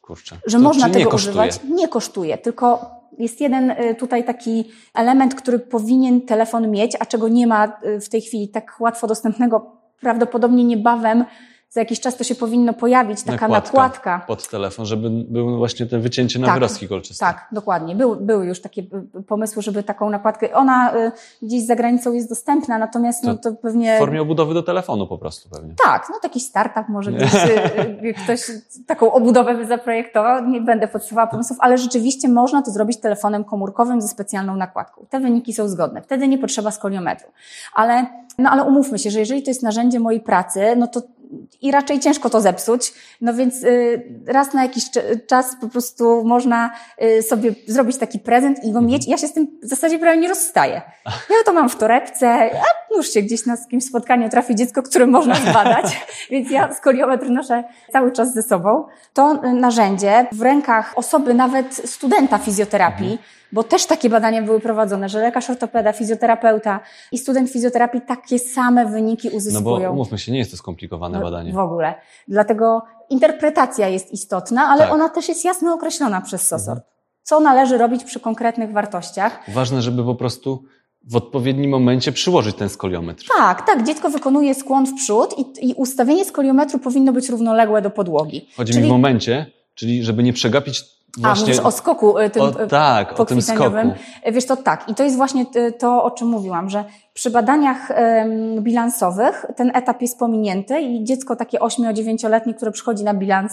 Kurczę. 0.00 0.36
że 0.46 0.58
można 0.58 0.88
tego 0.90 1.10
kosztuje? 1.10 1.30
używać. 1.30 1.60
Nie 1.64 1.88
kosztuje, 1.88 2.38
tylko 2.38 2.90
jest 3.18 3.40
jeden 3.40 3.70
y, 3.70 3.94
tutaj 3.94 4.24
taki 4.24 4.70
element, 4.94 5.34
który 5.34 5.58
powinien 5.58 6.20
telefon 6.20 6.70
mieć, 6.70 6.96
a 7.00 7.06
czego 7.06 7.28
nie 7.28 7.46
ma 7.46 7.78
y, 7.84 8.00
w 8.00 8.08
tej 8.08 8.20
chwili 8.20 8.48
tak 8.48 8.76
łatwo 8.80 9.06
dostępnego. 9.06 9.76
Prawdopodobnie 10.00 10.64
niebawem 10.64 11.24
za 11.72 11.80
jakiś 11.80 12.00
czas 12.00 12.16
to 12.16 12.24
się 12.24 12.34
powinno 12.34 12.72
pojawić, 12.72 13.22
taka 13.22 13.48
nakładka. 13.48 14.24
pod 14.26 14.48
telefon, 14.48 14.86
żeby 14.86 15.10
był 15.10 15.56
właśnie 15.58 15.86
te 15.86 15.98
wycięcie 15.98 16.38
na 16.38 16.46
Tak. 16.46 16.54
wyrostki 16.54 16.88
kolczyste. 16.88 17.26
Tak, 17.26 17.46
dokładnie. 17.52 17.96
Były, 17.96 18.16
były 18.16 18.46
już 18.46 18.60
takie 18.60 18.82
y, 19.18 19.22
pomysły, 19.22 19.62
żeby 19.62 19.82
taką 19.82 20.10
nakładkę. 20.10 20.54
Ona 20.54 20.96
y, 20.96 21.12
gdzieś 21.42 21.66
za 21.66 21.76
granicą 21.76 22.12
jest 22.12 22.28
dostępna, 22.28 22.78
natomiast 22.78 23.24
no, 23.24 23.34
to 23.34 23.52
pewnie. 23.52 23.96
W 23.96 23.98
formie 23.98 24.22
obudowy 24.22 24.54
do 24.54 24.62
telefonu 24.62 25.06
po 25.06 25.18
prostu 25.18 25.48
pewnie. 25.48 25.74
Tak, 25.84 26.06
no 26.10 26.16
taki 26.22 26.40
startup 26.40 26.88
może 26.88 27.12
gdzieś 27.12 27.34
y, 27.34 28.14
ktoś 28.24 28.40
taką 28.86 29.12
obudowę 29.12 29.54
by 29.54 29.66
zaprojektował. 29.66 30.48
Nie 30.48 30.60
będę 30.60 30.88
podsuwała 30.88 31.26
pomysłów, 31.26 31.58
ale 31.60 31.78
rzeczywiście 31.78 32.28
można 32.28 32.62
to 32.62 32.70
zrobić 32.70 33.00
telefonem 33.00 33.44
komórkowym 33.44 34.00
ze 34.00 34.08
specjalną 34.08 34.56
nakładką. 34.56 35.06
Te 35.10 35.20
wyniki 35.20 35.52
są 35.52 35.68
zgodne. 35.68 36.02
Wtedy 36.02 36.28
nie 36.28 36.38
potrzeba 36.38 36.70
skoliometru. 36.70 37.28
Ale, 37.74 38.06
no 38.38 38.50
ale 38.50 38.62
umówmy 38.62 38.98
się, 38.98 39.10
że 39.10 39.18
jeżeli 39.18 39.42
to 39.42 39.50
jest 39.50 39.62
narzędzie 39.62 40.00
mojej 40.00 40.20
pracy, 40.20 40.60
no 40.76 40.86
to 40.86 41.02
i 41.60 41.70
raczej 41.70 42.00
ciężko 42.00 42.30
to 42.30 42.40
zepsuć. 42.40 42.92
No 43.20 43.34
więc 43.34 43.62
y, 43.62 44.02
raz 44.26 44.54
na 44.54 44.62
jakiś 44.62 44.84
cz- 44.84 45.26
czas 45.26 45.56
po 45.60 45.68
prostu 45.68 46.24
można 46.24 46.70
y, 47.02 47.22
sobie 47.22 47.54
zrobić 47.66 47.98
taki 47.98 48.18
prezent 48.18 48.64
i 48.64 48.72
go 48.72 48.80
mieć. 48.80 49.08
Ja 49.08 49.18
się 49.18 49.28
z 49.28 49.32
tym 49.32 49.58
w 49.62 49.66
zasadzie 49.66 49.98
prawie 49.98 50.18
nie 50.20 50.28
rozstaję. 50.28 50.82
Ja 51.06 51.36
to 51.44 51.52
mam 51.52 51.68
w 51.68 51.76
torebce, 51.76 52.28
a 52.28 52.81
nuż 52.96 53.10
się 53.10 53.22
gdzieś 53.22 53.46
na 53.46 53.56
jakimś 53.60 53.84
spotkaniu 53.84 54.28
trafi 54.30 54.54
dziecko, 54.54 54.82
które 54.82 55.06
można 55.06 55.34
zbadać, 55.34 56.06
więc 56.30 56.50
ja 56.50 56.74
skoliometr 56.74 57.30
noszę 57.30 57.64
cały 57.92 58.12
czas 58.12 58.34
ze 58.34 58.42
sobą. 58.42 58.84
To 59.14 59.40
y, 59.44 59.52
narzędzie 59.52 60.26
w 60.32 60.42
rękach 60.42 60.92
osoby, 60.96 61.34
nawet 61.34 61.74
studenta 61.74 62.38
fizjoterapii, 62.38 63.18
bo 63.52 63.62
też 63.62 63.86
takie 63.86 64.10
badania 64.10 64.42
były 64.42 64.60
prowadzone, 64.60 65.08
że 65.08 65.20
lekarz 65.20 65.50
ortopeda, 65.50 65.92
fizjoterapeuta 65.92 66.80
i 67.12 67.18
student 67.18 67.50
fizjoterapii 67.50 68.00
takie 68.00 68.38
same 68.38 68.86
wyniki 68.86 69.28
No 69.30 69.36
uzyskują. 69.36 69.64
bo 69.88 69.92
umówmy 69.92 70.18
się, 70.18 70.32
nie 70.32 70.38
jest 70.38 70.50
to 70.50 70.56
skomplikowane 70.56 71.18
No, 71.18 71.24
badanie. 71.24 71.52
W 71.52 71.58
ogóle. 71.58 71.94
Dlatego 72.28 72.82
interpretacja 73.10 73.88
jest 73.88 74.12
istotna, 74.12 74.62
ale 74.68 74.82
Tak. 74.82 74.92
ona 74.92 75.08
też 75.08 75.28
jest 75.28 75.44
jasno 75.44 75.74
określona 75.74 76.20
przez 76.20 76.46
SOSOR. 76.48 76.72
Mhm. 76.78 76.86
Co 77.22 77.40
należy 77.40 77.78
robić 77.78 78.04
przy 78.04 78.20
konkretnych 78.20 78.72
wartościach. 78.72 79.40
Ważne, 79.48 79.82
żeby 79.82 80.04
po 80.04 80.14
prostu 80.14 80.64
w 81.04 81.16
odpowiednim 81.16 81.70
momencie 81.70 82.12
przyłożyć 82.12 82.56
ten 82.56 82.68
skoliometr. 82.68 83.24
Tak, 83.36 83.66
tak, 83.66 83.86
dziecko 83.86 84.10
wykonuje 84.10 84.54
skłon 84.54 84.86
w 84.86 84.94
przód 84.94 85.34
i, 85.38 85.70
i 85.70 85.74
ustawienie 85.74 86.24
skoliometru 86.24 86.78
powinno 86.78 87.12
być 87.12 87.28
równoległe 87.28 87.82
do 87.82 87.90
podłogi. 87.90 88.48
Chodzi 88.56 88.72
Czyli- 88.72 88.82
mi 88.82 88.88
w 88.88 88.92
momencie, 88.92 89.46
czyli 89.74 90.04
żeby 90.04 90.22
nie 90.22 90.32
przegapić 90.32 90.80
A, 91.18 91.20
właśnie... 91.20 91.46
mówisz 91.46 91.58
o 91.58 91.70
skoku 91.70 92.18
y, 92.18 92.30
tym 92.30 92.42
o, 92.42 92.62
y, 92.62 92.68
tak, 92.68 93.20
o 93.20 93.24
tym 93.24 93.42
skoku. 93.42 93.76
Wiesz, 94.32 94.46
to 94.46 94.56
tak. 94.56 94.88
I 94.88 94.94
to 94.94 95.04
jest 95.04 95.16
właśnie 95.16 95.46
y, 95.56 95.72
to, 95.72 96.04
o 96.04 96.10
czym 96.10 96.28
mówiłam, 96.28 96.70
że 96.70 96.84
przy 97.14 97.30
badaniach 97.30 97.92
bilansowych 98.60 99.46
ten 99.56 99.70
etap 99.74 100.02
jest 100.02 100.18
pominięty 100.18 100.80
i 100.80 101.04
dziecko 101.04 101.36
takie 101.36 101.58
8-9-letnie, 101.58 102.54
które 102.54 102.72
przychodzi 102.72 103.04
na 103.04 103.14
bilans, 103.14 103.52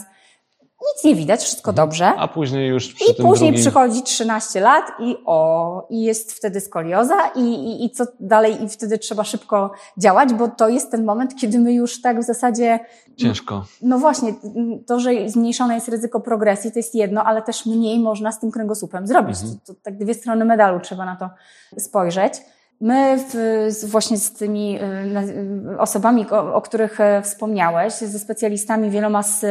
nic 0.82 1.04
nie 1.04 1.16
widać, 1.16 1.44
wszystko 1.44 1.74
dobrze. 1.74 2.08
A 2.08 2.28
później 2.28 2.70
już 2.70 2.94
przy 2.94 3.12
I 3.12 3.16
później 3.16 3.52
drugim... 3.52 3.54
przychodzi 3.54 4.04
13 4.04 4.60
lat 4.60 4.84
i 5.00 5.16
o, 5.26 5.88
i 5.90 6.02
jest 6.02 6.34
wtedy 6.34 6.62
skolioza 6.62 7.16
i, 7.36 7.42
i, 7.42 7.86
i 7.86 7.90
co 7.90 8.06
dalej 8.20 8.64
i 8.64 8.70
wtedy 8.70 8.98
trzeba 8.98 9.24
szybko 9.24 9.72
działać, 9.98 10.34
bo 10.34 10.48
to 10.48 10.70
jest 10.70 10.92
ten 10.92 11.06
moment, 11.06 11.36
kiedy 11.36 11.60
my 11.60 11.74
już 11.74 12.02
tak 12.02 12.20
w 12.20 12.24
zasadzie, 12.24 12.80
Ciężko. 13.18 13.66
no 13.82 14.00
właśnie, 14.00 14.34
to, 14.88 15.00
że 15.00 15.30
zmniejszone 15.30 15.76
jest 15.76 15.88
ryzyko 15.88 16.20
progresji, 16.20 16.72
to 16.72 16.80
jest 16.80 16.96
jedno, 16.96 17.24
ale 17.24 17.42
też 17.42 17.66
mniej 17.66 18.00
można 18.00 18.32
z 18.32 18.40
tym 18.40 18.52
kręgosłupem 18.52 19.08
zrobić. 19.08 19.38
Mhm. 19.38 19.60
To, 19.66 19.74
to 19.74 19.80
tak 19.84 19.98
dwie 19.98 20.14
strony 20.14 20.46
medalu 20.46 20.80
trzeba 20.80 21.06
na 21.06 21.16
to 21.16 21.30
spojrzeć. 21.80 22.34
My 22.82 23.18
w, 23.18 23.36
właśnie 23.88 24.18
z 24.18 24.34
tymi 24.34 24.80
y, 24.82 24.84
y, 25.72 25.80
osobami, 25.80 26.30
o, 26.32 26.56
o 26.56 26.62
których 26.62 27.00
e, 27.00 27.22
wspomniałeś, 27.22 27.94
ze 27.94 28.20
specjalistami 28.20 28.90
wieloma 28.90 29.24
z 29.24 29.46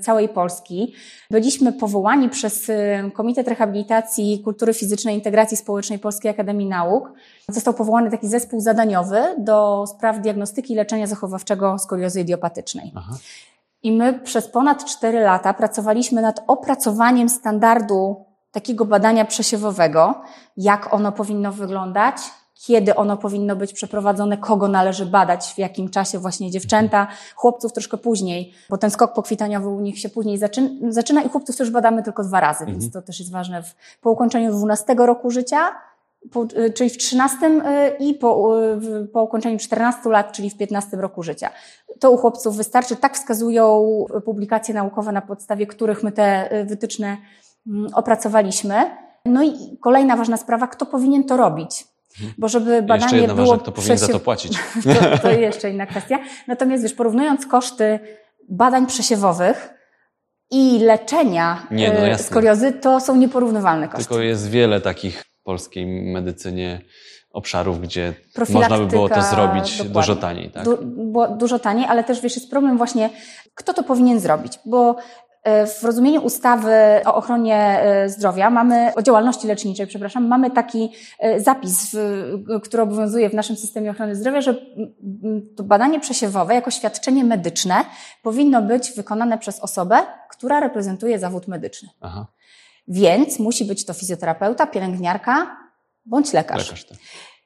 całej 0.00 0.28
Polski, 0.28 0.94
byliśmy 1.30 1.72
powołani 1.72 2.28
przez 2.28 2.68
y, 2.68 2.74
Komitet 3.14 3.48
Rehabilitacji 3.48 4.40
Kultury 4.44 4.74
Fizycznej 4.74 5.14
i 5.14 5.18
Integracji 5.18 5.56
Społecznej 5.56 5.98
Polskiej 5.98 6.30
Akademii 6.30 6.68
Nauk. 6.68 7.12
Został 7.48 7.74
powołany 7.74 8.10
taki 8.10 8.28
zespół 8.28 8.60
zadaniowy 8.60 9.22
do 9.38 9.84
spraw 9.86 10.20
diagnostyki 10.20 10.72
i 10.72 10.76
leczenia 10.76 11.06
zachowawczego 11.06 11.78
skoliozy 11.78 12.20
idiopatycznej. 12.20 12.92
Aha. 12.96 13.12
I 13.82 13.92
my 13.92 14.20
przez 14.20 14.48
ponad 14.48 14.84
4 14.84 15.20
lata 15.20 15.54
pracowaliśmy 15.54 16.22
nad 16.22 16.44
opracowaniem 16.46 17.28
standardu 17.28 18.24
takiego 18.52 18.84
badania 18.84 19.24
przesiewowego, 19.24 20.14
jak 20.56 20.94
ono 20.94 21.12
powinno 21.12 21.52
wyglądać, 21.52 22.16
kiedy 22.66 22.94
ono 22.94 23.16
powinno 23.16 23.56
być 23.56 23.72
przeprowadzone, 23.72 24.36
kogo 24.38 24.68
należy 24.68 25.06
badać, 25.06 25.52
w 25.54 25.58
jakim 25.58 25.90
czasie 25.90 26.18
właśnie 26.18 26.50
dziewczęta, 26.50 27.06
chłopców 27.36 27.72
troszkę 27.72 27.96
później, 27.96 28.52
bo 28.70 28.78
ten 28.78 28.90
skok 28.90 29.12
pokwitaniowy 29.12 29.68
u 29.68 29.80
nich 29.80 29.98
się 29.98 30.08
później 30.08 30.38
zaczyna, 30.38 30.68
zaczyna 30.88 31.22
i 31.22 31.28
chłopców 31.28 31.56
też 31.56 31.70
badamy 31.70 32.02
tylko 32.02 32.24
dwa 32.24 32.40
razy, 32.40 32.66
więc 32.66 32.90
to 32.90 33.02
też 33.02 33.18
jest 33.18 33.32
ważne 33.32 33.62
w, 33.62 33.74
po 34.00 34.10
ukończeniu 34.10 34.52
12 34.52 34.94
roku 34.94 35.30
życia 35.30 35.70
po, 36.32 36.46
czyli 36.74 36.90
w 36.90 36.98
13 36.98 37.36
i 37.98 38.14
po, 38.14 38.56
po 39.12 39.22
ukończeniu 39.22 39.58
14 39.58 40.10
lat, 40.10 40.32
czyli 40.32 40.50
w 40.50 40.56
15 40.56 40.96
roku 40.96 41.22
życia. 41.22 41.50
To 42.00 42.10
u 42.10 42.16
chłopców 42.16 42.56
wystarczy. 42.56 42.96
Tak 42.96 43.14
wskazują 43.14 43.84
publikacje 44.24 44.74
naukowe, 44.74 45.12
na 45.12 45.20
podstawie 45.20 45.66
których 45.66 46.02
my 46.02 46.12
te 46.12 46.48
wytyczne 46.68 47.16
mm, 47.66 47.94
opracowaliśmy. 47.94 48.74
No 49.24 49.42
i 49.42 49.78
kolejna 49.80 50.16
ważna 50.16 50.36
sprawa, 50.36 50.66
kto 50.66 50.86
powinien 50.86 51.24
to 51.24 51.36
robić. 51.36 51.91
Mhm. 52.20 52.34
Bo 52.38 52.48
żeby 52.48 52.82
badanie 52.82 53.02
jeszcze 53.02 53.16
jedna 53.16 53.34
było... 53.34 53.46
ważna, 53.46 53.62
kto 53.62 53.72
powinien 53.72 53.98
za 53.98 54.08
to 54.08 54.20
płacić. 54.20 54.58
to, 55.00 55.18
to 55.18 55.30
jeszcze 55.30 55.70
inna 55.70 55.86
kwestia. 55.86 56.18
Natomiast 56.48 56.82
wiesz, 56.82 56.94
porównując 56.94 57.46
koszty 57.46 57.98
badań 58.48 58.86
przesiewowych 58.86 59.70
i 60.50 60.78
leczenia 60.78 61.66
Nie, 61.70 61.92
no 61.92 62.06
jasne. 62.06 62.26
skoliozy, 62.26 62.72
to 62.72 63.00
są 63.00 63.16
nieporównywalne 63.16 63.88
koszty. 63.88 64.08
Tylko 64.08 64.22
jest 64.22 64.50
wiele 64.50 64.80
takich 64.80 65.22
w 65.22 65.42
polskiej 65.42 65.86
medycynie 65.86 66.80
obszarów, 67.30 67.80
gdzie 67.80 68.14
można 68.48 68.78
by 68.78 68.86
było 68.86 69.08
to 69.08 69.22
zrobić 69.22 69.70
dokładnie. 69.70 69.94
dużo 69.94 70.16
taniej. 70.16 70.50
Tak? 70.50 70.64
Du, 70.64 70.78
dużo 71.38 71.58
taniej, 71.58 71.86
ale 71.86 72.04
też 72.04 72.20
wiesz, 72.20 72.36
jest 72.36 72.50
problem 72.50 72.78
właśnie, 72.78 73.10
kto 73.54 73.74
to 73.74 73.82
powinien 73.82 74.20
zrobić, 74.20 74.58
bo 74.66 74.96
w 75.80 75.84
rozumieniu 75.84 76.20
ustawy 76.20 76.72
o 77.04 77.14
ochronie 77.14 77.56
e, 77.56 78.08
zdrowia 78.08 78.50
mamy, 78.50 78.94
o 78.94 79.02
działalności 79.02 79.46
leczniczej, 79.46 79.86
przepraszam, 79.86 80.26
mamy 80.26 80.50
taki 80.50 80.92
e, 81.18 81.40
zapis, 81.40 81.96
który 82.62 82.82
obowiązuje 82.82 83.30
w 83.30 83.34
naszym 83.34 83.56
systemie 83.56 83.90
ochrony 83.90 84.16
zdrowia, 84.16 84.40
że 84.40 84.54
to 85.56 85.62
badanie 85.62 86.00
przesiewowe 86.00 86.54
jako 86.54 86.70
świadczenie 86.70 87.24
medyczne 87.24 87.84
powinno 88.22 88.62
być 88.62 88.92
wykonane 88.92 89.38
przez 89.38 89.60
osobę, 89.60 89.98
która 90.30 90.60
reprezentuje 90.60 91.18
zawód 91.18 91.48
medyczny. 91.48 91.88
Aha, 92.00 92.26
Więc 92.88 93.38
musi 93.38 93.64
być 93.64 93.84
to 93.84 93.92
fizjoterapeuta, 93.94 94.66
pielęgniarka 94.66 95.56
bądź 96.04 96.32
lekarz. 96.32 96.64
lekarz. 96.64 96.84
Tak. 96.84 96.98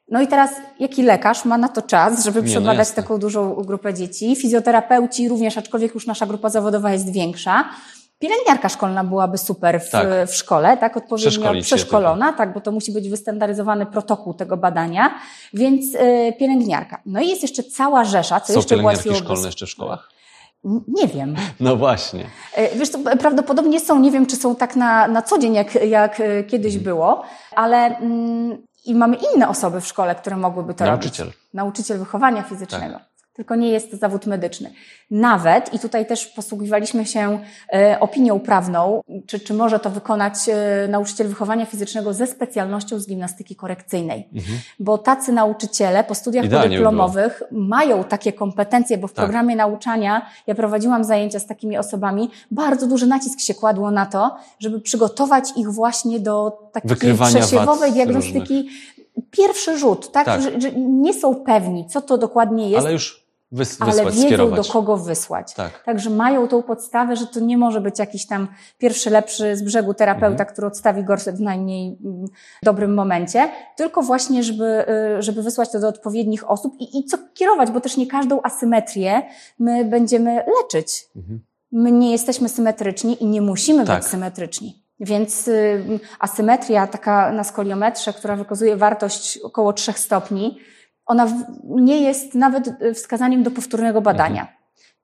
No 0.09 0.21
i 0.21 0.27
teraz, 0.27 0.51
jaki 0.81 1.03
lekarz 1.03 1.45
ma 1.45 1.59
na 1.59 1.69
to 1.69 1.83
czas, 1.83 2.25
żeby 2.25 2.39
Nie, 2.43 2.47
no 2.47 2.51
przebadać 2.51 2.79
jasne. 2.79 3.03
taką 3.03 3.19
dużą 3.19 3.55
grupę 3.55 3.95
dzieci? 3.95 4.37
Fizjoterapeuci 4.37 5.29
również, 5.29 5.59
aczkolwiek 5.59 5.95
już 5.95 6.07
nasza 6.07 6.27
grupa 6.27 6.49
zawodowa 6.49 6.93
jest 6.93 7.13
większa. 7.13 7.65
Pielęgniarka 8.19 8.69
szkolna 8.69 9.05
byłaby 9.05 9.39
super 9.39 9.81
w, 9.81 9.91
Tak. 9.91 10.09
w 10.29 10.35
szkole, 10.35 10.77
tak? 10.77 10.97
Odpowiednio 10.97 11.53
przeszkolona, 11.63 12.33
tak, 12.33 12.53
bo 12.55 12.61
to 12.61 12.73
musi 12.73 12.93
być 12.93 13.09
wystandaryzowany 13.09 13.87
protokół 13.87 14.35
tego 14.35 14.57
badania, 14.57 15.15
więc 15.55 15.95
y, 15.95 15.99
pielęgniarka. 16.39 17.01
No 17.07 17.21
i 17.21 17.29
jest 17.29 17.43
jeszcze 17.43 17.63
cała 17.63 18.05
rzesza, 18.05 18.41
co 18.41 18.53
Są 18.53 18.59
jeszcze 18.59 18.77
pielęgniarki 18.77 19.15
szkolne 19.15 19.47
jeszcze 19.47 19.67
w 19.67 19.71
szkołach? 19.71 20.11
Nie 20.89 21.09
wiem. 21.09 21.35
No 21.61 21.77
właśnie. 21.77 22.25
E, 22.55 22.77
Wiesz, 22.79 22.91
to 22.91 22.99
prawdopodobnie 23.19 23.81
są, 23.81 24.01
nie 24.01 24.11
wiem, 24.11 24.27
czy 24.27 24.37
są 24.37 24.57
tak 24.57 24.77
na, 24.77 25.09
na 25.09 25.23
co 25.23 25.39
dzień, 25.39 25.55
jak, 25.55 25.75
jak 25.75 26.21
e, 26.21 26.45
kiedyś 26.45 26.75
Mhm. 26.75 26.85
było, 26.85 27.23
ale 27.57 27.77
mm, 27.99 28.59
i 28.87 28.95
mamy 28.95 29.17
inne 29.35 29.49
osoby 29.49 29.81
w 29.81 29.87
szkole, 29.87 30.15
które 30.15 30.37
mogłyby 30.37 30.75
to 30.75 30.85
Nauczyciel. 30.85 31.27
robić. 31.27 31.41
Nauczyciel 31.55 31.99
wychowania 31.99 32.43
fizycznego. 32.43 33.01
Tylko 33.37 33.55
nie 33.55 33.69
jest 33.69 33.91
to 33.91 33.97
zawód 33.97 34.27
medyczny. 34.27 34.73
Nawet, 35.11 35.75
i 35.75 35.79
tutaj 35.79 36.07
też 36.07 36.27
posługiwaliśmy 36.27 37.07
się 37.07 37.39
e, 37.73 38.01
opinią 38.01 38.41
prawną, 38.41 39.01
czy, 39.27 39.41
czy 39.41 39.55
może 39.55 39.79
to 39.81 39.91
wykonać 39.91 40.35
e, 40.49 40.89
nauczyciel 40.89 41.29
wychowania 41.29 41.67
fizycznego 41.67 42.13
ze 42.13 42.27
specjalnością 42.27 42.99
z 42.99 43.07
gimnastyki 43.07 43.57
korekcyjnej. 43.57 44.29
Mhm. 44.35 44.59
Bo 44.81 44.99
tacy 44.99 45.33
nauczyciele 45.33 46.05
po 46.05 46.15
studiach 46.15 46.45
Idealnie 46.45 46.69
podyplomowych 46.69 47.43
mają 47.51 48.05
takie 48.05 48.33
kompetencje, 48.33 48.99
bo 48.99 49.09
w 49.09 49.13
Tak. 49.13 49.25
programie 49.25 49.57
nauczania, 49.57 50.27
ja 50.47 50.55
prowadziłam 50.55 51.05
zajęcia 51.05 51.39
z 51.39 51.47
takimi 51.47 51.79
osobami, 51.79 52.31
bardzo 52.51 52.87
duży 52.87 53.07
nacisk 53.07 53.41
się 53.41 53.55
kładło 53.55 53.91
na 53.91 54.07
to, 54.07 54.37
żeby 54.59 54.81
przygotować 54.81 55.45
ich 55.57 55.73
właśnie 55.73 56.21
do 56.21 56.59
takiej 56.73 57.15
przesiewowej 57.15 57.93
diagnostyki. 57.93 58.69
Pierwszy 59.31 59.79
rzut, 59.79 60.13
tak? 60.13 60.25
Tak. 60.25 60.43
Że, 60.43 60.61
że 60.61 60.73
nie 60.73 61.15
są 61.15 61.35
pewni, 61.35 61.87
co 61.87 62.03
to 62.03 62.19
dokładnie 62.19 62.71
jest, 62.71 62.87
Ale 62.87 62.93
już 62.93 63.26
wys- 63.57 63.77
ale 63.81 63.93
wysłać, 63.93 64.15
wiedzą, 64.15 64.27
skierować. 64.27 64.67
do 64.67 64.73
kogo 64.73 64.97
wysłać. 64.97 65.55
Tak. 65.55 65.83
Także 65.85 66.11
mają 66.11 66.49
tą 66.49 66.63
podstawę, 66.63 67.17
że 67.17 67.27
to 67.27 67.41
nie 67.41 67.59
może 67.59 67.81
być 67.81 67.99
jakiś 67.99 68.27
tam 68.27 68.49
pierwszy, 68.79 69.11
lepszy 69.11 69.57
z 69.57 69.63
brzegu 69.63 69.95
terapeuta, 69.95 70.27
Mhm. 70.27 70.49
który 70.49 70.67
odstawi 70.67 71.05
gorset 71.05 71.37
w 71.37 71.41
najmniej 71.41 71.99
mm, 72.05 72.25
dobrym 72.63 72.95
momencie, 72.95 73.49
tylko 73.77 74.03
właśnie, 74.03 74.43
żeby, 74.43 74.85
y, 75.19 75.23
żeby 75.23 75.43
wysłać 75.43 75.73
to 75.73 75.81
do 75.81 75.89
odpowiednich 75.89 76.51
osób 76.51 76.75
i, 76.81 76.99
i 76.99 77.05
co 77.05 77.19
kierować, 77.35 77.71
bo 77.71 77.81
też 77.81 77.97
nie 77.97 78.07
każdą 78.07 78.41
asymetrię 78.43 79.23
my 79.59 79.85
będziemy 79.85 80.45
leczyć. 80.63 81.05
Mhm. 81.17 81.41
My 81.73 81.93
nie 81.93 82.13
jesteśmy 82.13 82.49
symetryczni 82.49 83.23
i 83.23 83.27
nie 83.27 83.43
musimy 83.43 83.85
Tak. 83.85 83.99
być 84.01 84.07
symetryczni. 84.09 84.83
Więc 85.01 85.49
y, 85.49 86.01
asymetria 86.21 86.87
taka 86.87 87.33
na 87.33 87.45
skoliometrze, 87.45 88.13
która 88.13 88.37
wykazuje 88.37 88.77
wartość 88.77 89.39
około 89.39 89.73
3 89.73 89.93
stopni, 89.93 90.59
ona 91.07 91.29
nie 91.65 92.01
jest 92.01 92.35
nawet 92.35 92.83
y, 92.83 92.95
wskazaniem 92.95 93.43
do 93.43 93.51
powtórnego 93.51 94.01
badania. 94.01 94.57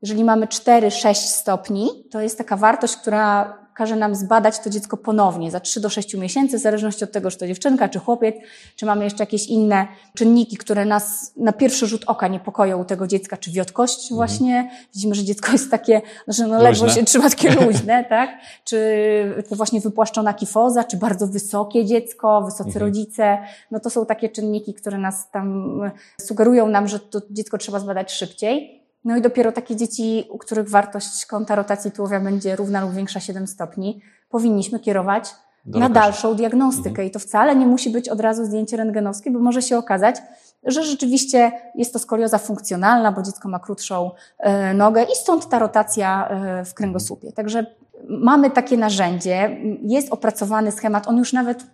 Jeżeli 0.03 0.25
mamy 0.25 0.47
4-6 0.47 1.15
stopni, 1.15 2.09
to 2.11 2.21
jest 2.21 2.39
taka 2.39 2.57
wartość, 2.57 2.97
która 2.97 3.59
każe 3.75 3.97
nam 3.97 4.15
zbadać 4.15 4.59
to 4.59 4.71
dziecko 4.71 4.97
ponownie 4.97 5.51
za 5.51 5.61
3 5.61 5.81
do 5.81 5.89
6 5.89 6.15
miesięcy, 6.15 6.59
w 6.59 6.61
zależności 6.61 7.05
od 7.05 7.13
tego, 7.13 7.31
czy 7.31 7.39
to 7.39 7.47
dziewczynka, 7.47 7.89
czy 7.89 7.99
chłopiec, 7.99 8.37
czy 8.77 8.87
mamy 8.87 9.05
jeszcze 9.05 9.23
jakieś 9.23 9.47
inne 9.47 9.87
czynniki, 10.15 10.57
które 10.57 10.85
nas 10.85 11.33
na 11.37 11.53
pierwszy 11.53 11.87
rzut 11.87 12.05
oka 12.07 12.29
niepokoją 12.29 12.79
u 12.81 12.85
tego 12.85 13.07
dziecka, 13.07 13.37
czy 13.37 13.51
wiotkość 13.51 14.15
właśnie. 14.15 14.71
Widzimy, 14.95 15.15
że 15.15 15.25
dziecko 15.25 15.53
jest 15.53 15.71
takie, 15.71 16.03
że 16.29 16.47
no 16.47 16.63
ledwo 16.63 16.89
się 16.89 17.05
trzyma 17.05 17.31
takie 17.31 17.51
luźne, 17.51 18.05
tak? 18.09 18.31
Czy 18.65 19.45
to 19.49 19.57
właśnie 19.57 19.81
wypłaszczona 19.81 20.35
kifoza, 20.35 20.85
czy 20.85 20.97
bardzo 20.97 21.27
wysokie 21.27 21.85
dziecko, 21.85 22.43
wysocy 22.43 22.69
Mhm. 22.69 22.87
rodzice. 22.87 23.39
No 23.71 23.81
to 23.81 23.91
są 23.91 24.07
takie 24.07 24.29
czynniki, 24.29 24.75
które 24.75 24.99
nas 24.99 25.31
tam 25.31 25.81
sugerują 26.21 26.69
nam, 26.69 26.89
że 26.89 26.99
to 27.01 27.21
dziecko 27.31 27.59
trzeba 27.59 27.79
zbadać 27.79 28.13
szybciej. 28.13 28.82
No 29.05 29.17
i 29.17 29.21
dopiero 29.23 29.53
takie 29.53 29.77
dzieci, 29.77 30.29
u 30.31 30.39
których 30.39 30.69
wartość 30.71 31.27
kąta 31.27 31.55
rotacji 31.55 31.93
tułowia 31.93 32.21
będzie 32.21 32.57
równa 32.57 32.81
lub 32.81 32.93
większa 32.93 33.21
7 33.21 33.47
stopni, 33.47 34.01
powinniśmy 34.31 34.81
kierować 34.81 35.35
Do 35.65 35.79
na 35.79 35.89
lekarza. 35.89 36.07
dalszą 36.07 36.35
diagnostykę. 36.35 37.07
I 37.07 37.11
to 37.11 37.19
wcale 37.19 37.57
nie 37.57 37.67
musi 37.67 37.91
być 37.91 38.09
od 38.09 38.21
razu 38.21 38.45
zdjęcie 38.45 38.77
rentgenowskie, 38.77 39.31
bo 39.31 39.39
może 39.39 39.63
się 39.63 39.79
okazać, 39.79 40.17
że 40.65 40.83
rzeczywiście 40.85 41.53
jest 41.75 41.93
to 41.93 41.99
skolioza 41.99 42.39
funkcjonalna, 42.39 43.13
bo 43.13 43.23
dziecko 43.23 43.49
ma 43.49 43.59
krótszą 43.59 44.11
e, 44.39 44.75
nogę 44.75 45.03
i 45.03 45.17
stąd 45.17 45.49
ta 45.49 45.59
rotacja 45.59 46.29
e, 46.29 46.65
w 46.65 46.75
kręgosłupie. 46.75 47.33
Także 47.33 47.67
mamy 48.09 48.51
takie 48.51 48.77
narzędzie, 48.77 49.57
jest 49.83 50.13
opracowany 50.13 50.73
schemat, 50.73 51.09
on 51.09 51.17
już 51.17 51.33
nawet 51.33 51.65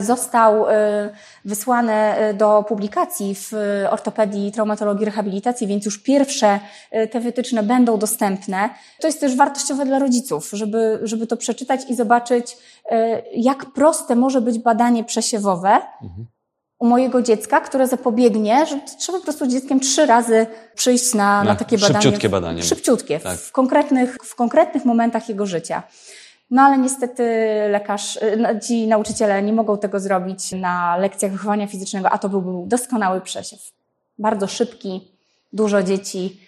został 0.00 0.68
e, 0.68 1.10
wysłany 1.44 1.92
e, 1.92 2.34
do 2.34 2.64
publikacji 2.68 3.34
w 3.34 3.52
e, 3.54 3.90
ortopedii, 3.90 4.52
traumatologii, 4.52 5.04
rehabilitacji, 5.04 5.66
więc 5.66 5.84
już 5.84 5.98
pierwsze 6.02 6.60
te 7.10 7.20
wytyczne 7.20 7.62
będą 7.62 7.98
dostępne. 7.98 8.70
To 9.00 9.06
jest 9.06 9.20
też 9.20 9.36
wartościowe 9.36 9.84
dla 9.86 9.98
rodziców, 9.98 10.50
żeby, 10.52 10.98
żeby 11.02 11.26
to 11.26 11.36
przeczytać 11.36 11.80
i 11.88 11.94
zobaczyć, 11.94 12.56
jak 13.34 13.66
proste 13.66 14.16
może 14.16 14.40
być 14.40 14.58
badanie 14.58 15.04
przesiewowe 15.04 15.68
Mhm. 16.02 16.26
u 16.78 16.86
mojego 16.86 17.22
dziecka, 17.22 17.60
które 17.60 17.86
zapobiegnie, 17.88 18.66
że 18.66 18.80
trzeba 18.98 19.18
po 19.18 19.24
prostu 19.24 19.46
dzieckiem 19.46 19.80
trzy 19.80 20.06
razy 20.06 20.46
przyjść 20.74 21.14
na, 21.14 21.38
na, 21.38 21.44
Na 21.44 21.56
takie 21.56 21.78
badanie. 21.78 22.02
szybciutkie 22.02 22.28
badanie. 22.28 22.62
Szybciutkie, 22.62 23.20
Tak. 23.20 23.38
w, 23.38 23.52
konkretnych, 23.52 24.16
w 24.24 24.34
konkretnych 24.34 24.84
momentach 24.84 25.28
jego 25.28 25.46
życia. 25.46 25.82
No 26.50 26.62
ale 26.62 26.78
niestety 26.78 27.22
lekarz, 27.70 28.16
y, 28.16 28.36
no, 28.36 28.60
ci 28.60 28.86
nauczyciele 28.86 29.42
nie 29.42 29.52
mogą 29.52 29.78
tego 29.78 30.00
zrobić 30.00 30.52
na 30.52 30.96
lekcjach 30.96 31.32
wychowania 31.32 31.66
fizycznego, 31.66 32.10
a 32.10 32.18
to 32.18 32.28
byłby 32.28 32.68
doskonały 32.68 33.20
przesiew. 33.20 33.72
Bardzo 34.18 34.46
szybki, 34.46 35.00
dużo 35.52 35.82
dzieci. 35.82 36.40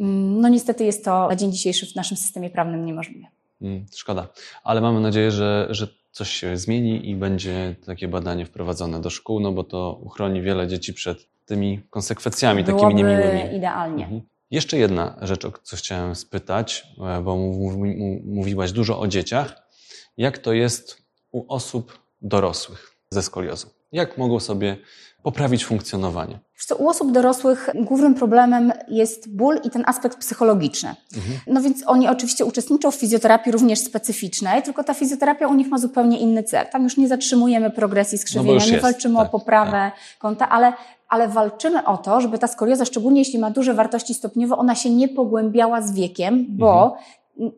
Mm, 0.00 0.40
No 0.40 0.48
niestety 0.48 0.84
jest 0.84 1.04
to 1.04 1.28
na 1.28 1.36
dzień 1.36 1.52
dzisiejszy 1.52 1.86
w 1.86 1.94
naszym 1.96 2.16
systemie 2.16 2.50
prawnym 2.50 2.86
niemożliwe. 2.86 3.26
Mm, 3.62 3.86
Szkoda. 3.96 4.28
Ale 4.64 4.80
mamy 4.80 5.00
nadzieję, 5.00 5.30
że, 5.30 5.66
że 5.70 5.88
coś 6.12 6.30
się 6.30 6.56
zmieni 6.56 7.10
i 7.10 7.16
będzie 7.16 7.74
takie 7.86 8.08
badanie 8.08 8.46
wprowadzone 8.46 9.00
do 9.00 9.10
szkół, 9.10 9.40
no 9.40 9.52
bo 9.52 9.64
to 9.64 9.98
uchroni 10.02 10.42
wiele 10.42 10.66
dzieci 10.68 10.94
przed 10.94 11.18
tymi 11.46 11.80
konsekwencjami 11.90 12.64
takimi 12.64 12.78
Byłoby 12.78 12.94
niemiłymi. 12.94 13.56
idealnie. 13.56 14.04
Mhm. 14.04 14.22
Jeszcze 14.50 14.78
jedna 14.78 15.16
rzecz, 15.22 15.44
o 15.44 15.52
co 15.62 15.76
chciałem 15.76 16.14
spytać, 16.14 16.86
e, 17.18 17.20
bo 17.22 17.36
mów- 17.36 17.76
mów- 17.76 18.20
mówiłaś 18.24 18.72
dużo 18.72 19.00
o 19.00 19.06
dzieciach. 19.06 19.68
Jak 20.16 20.38
to 20.38 20.52
jest 20.52 21.02
u 21.32 21.52
osób 21.52 21.98
dorosłych 22.22 22.96
ze 23.10 23.22
skoliozą? 23.22 23.68
Jak 23.92 24.18
mogą 24.18 24.40
sobie 24.40 24.76
poprawić 25.22 25.64
funkcjonowanie? 25.64 26.38
Co, 26.66 26.76
u 26.76 26.88
osób 26.88 27.12
dorosłych 27.12 27.70
głównym 27.74 28.14
problemem 28.14 28.72
jest 28.88 29.36
ból 29.36 29.60
i 29.64 29.70
ten 29.70 29.82
aspekt 29.86 30.18
psychologiczny. 30.18 30.94
Mhm. 31.16 31.38
No 31.46 31.60
więc 31.62 31.82
oni 31.86 32.08
oczywiście 32.08 32.44
uczestniczą 32.44 32.90
w 32.90 32.94
fizjoterapii 32.94 33.52
również 33.52 33.78
specyficznej, 33.78 34.62
tylko 34.62 34.84
ta 34.84 34.94
fizjoterapia 34.94 35.48
u 35.48 35.54
nich 35.54 35.68
ma 35.68 35.78
zupełnie 35.78 36.18
inny 36.18 36.42
cel. 36.42 36.66
Tam 36.66 36.84
już 36.84 36.96
nie 36.96 37.08
zatrzymujemy 37.08 37.70
progresji 37.70 38.18
skrzywienia, 38.18 38.60
No 38.66 38.72
nie 38.72 38.80
walczymy 38.80 39.16
tak, 39.16 39.26
o 39.26 39.30
poprawę 39.30 39.92
kąta, 40.18 40.48
ale, 40.48 40.72
ale 41.08 41.28
walczymy 41.28 41.84
o 41.84 41.96
to, 41.96 42.20
żeby 42.20 42.38
ta 42.38 42.46
skolioza, 42.46 42.84
szczególnie 42.84 43.20
jeśli 43.20 43.38
ma 43.38 43.50
duże 43.50 43.74
wartości 43.74 44.14
stopniowe, 44.14 44.56
ona 44.56 44.74
się 44.74 44.90
nie 44.90 45.08
pogłębiała 45.08 45.82
z 45.82 45.92
wiekiem, 45.92 46.46
bo 46.48 46.96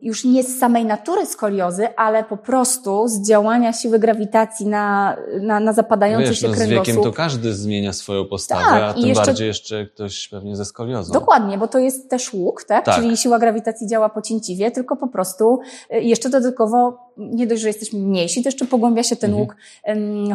już 0.03 0.25
nie 0.25 0.43
z 0.43 0.59
samej 0.59 0.85
natury 0.85 1.27
skoliozy, 1.27 1.97
ale 1.97 2.25
po 2.25 2.37
prostu 2.37 3.09
z 3.09 3.29
działania 3.29 3.73
siły 3.73 3.99
grawitacji 3.99 4.67
na, 4.67 5.17
na, 5.41 5.61
na 5.61 5.73
zapadający 5.73 6.29
Wiesz, 6.29 6.41
się 6.41 6.49
no, 6.49 6.55
z 6.55 6.67
wiekiem 6.67 7.03
to 7.03 7.13
każdy 7.13 7.55
zmienia 7.55 7.93
swoją 7.93 8.25
postawę, 8.25 8.65
Tak, 8.65 8.83
a 8.83 8.95
tym 8.95 9.07
jeszcze- 9.07 9.27
bardziej 9.27 9.47
jeszcze 9.47 9.87
ktoś 9.87 10.29
pewnie 10.29 10.57
ze 10.57 10.65
skoliozą. 10.65 11.13
Dokładnie, 11.13 11.59
bo 11.59 11.69
to 11.69 11.79
jest 11.79 12.11
też 12.11 12.33
łuk, 12.33 12.65
tak? 12.65 12.85
Tak. 12.85 12.95
Czyli 12.95 13.17
siła 13.17 13.39
grawitacji 13.39 13.87
działa 13.87 14.09
pocięciwie, 14.09 14.71
tylko 14.71 14.97
po 14.97 15.09
prostu 15.09 15.61
y, 15.95 16.01
jeszcze 16.01 16.31
dodatkowo 16.31 17.08
nie 17.19 17.47
dość, 17.47 17.63
że 17.63 17.69
jesteśmy 17.69 17.99
mniejsi, 17.99 18.43
to 18.43 18.49
jeszcze 18.49 18.65
pogłębia 18.67 19.03
się 19.03 19.17
ten 19.17 19.31
Mhm. 19.31 19.49
łuk 19.49 19.57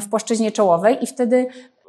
w 0.01 0.09
płaszczyźnie 0.09 0.51
czołowej 0.51 1.03
i 1.03 1.07
wtedy 1.07 1.47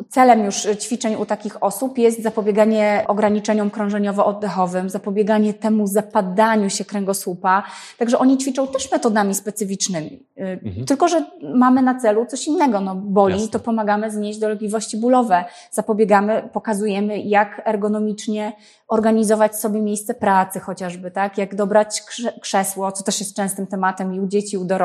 celem 0.08 0.44
już 0.44 0.66
ćwiczeń 0.80 1.14
u 1.14 1.26
takich 1.26 1.62
osób 1.62 1.98
jest 1.98 2.22
zapobieganie 2.22 3.04
ograniczeniom 3.08 3.70
krążeniowo-oddechowym, 3.70 4.88
zapobieganie 4.88 5.54
temu 5.54 5.86
zapadaniu 5.86 6.70
się 6.70 6.84
kręgosłupa. 6.84 7.62
Także 7.98 8.18
oni 8.18 8.38
ćwiczą 8.38 8.66
też 8.66 8.92
metodami 8.92 9.34
specyficznymi. 9.34 10.10
Y, 10.38 10.60
Mhm. 10.64 10.86
Tylko, 10.86 11.08
że 11.08 11.24
mamy 11.54 11.82
na 11.82 12.00
celu 12.00 12.26
coś 12.26 12.46
innego. 12.46 12.80
No, 12.80 12.94
boli, 12.94 13.34
Jasne. 13.34 13.48
to 13.48 13.60
pomagamy 13.60 14.10
znieść 14.10 14.38
dolegliwości 14.38 14.96
bólowe. 14.96 15.44
Zapobiegamy, 15.70 16.48
pokazujemy, 16.52 17.18
jak 17.18 17.62
ergonomicznie 17.64 18.52
organizować 18.88 19.56
sobie 19.56 19.80
miejsce 19.80 20.14
pracy 20.14 20.60
chociażby, 20.60 21.10
tak? 21.10 21.38
Jak 21.38 21.54
dobrać 21.54 22.02
krze- 22.02 22.40
krzesło, 22.40 22.92
co 22.92 23.04
też 23.04 23.20
jest 23.20 23.36
częstym 23.36 23.66
tematem 23.66 24.14
i 24.14 24.20
u 24.20 24.26
dzieci, 24.26 24.54
i 24.54 24.58
u 24.58 24.64
dorosłych. 24.64 24.83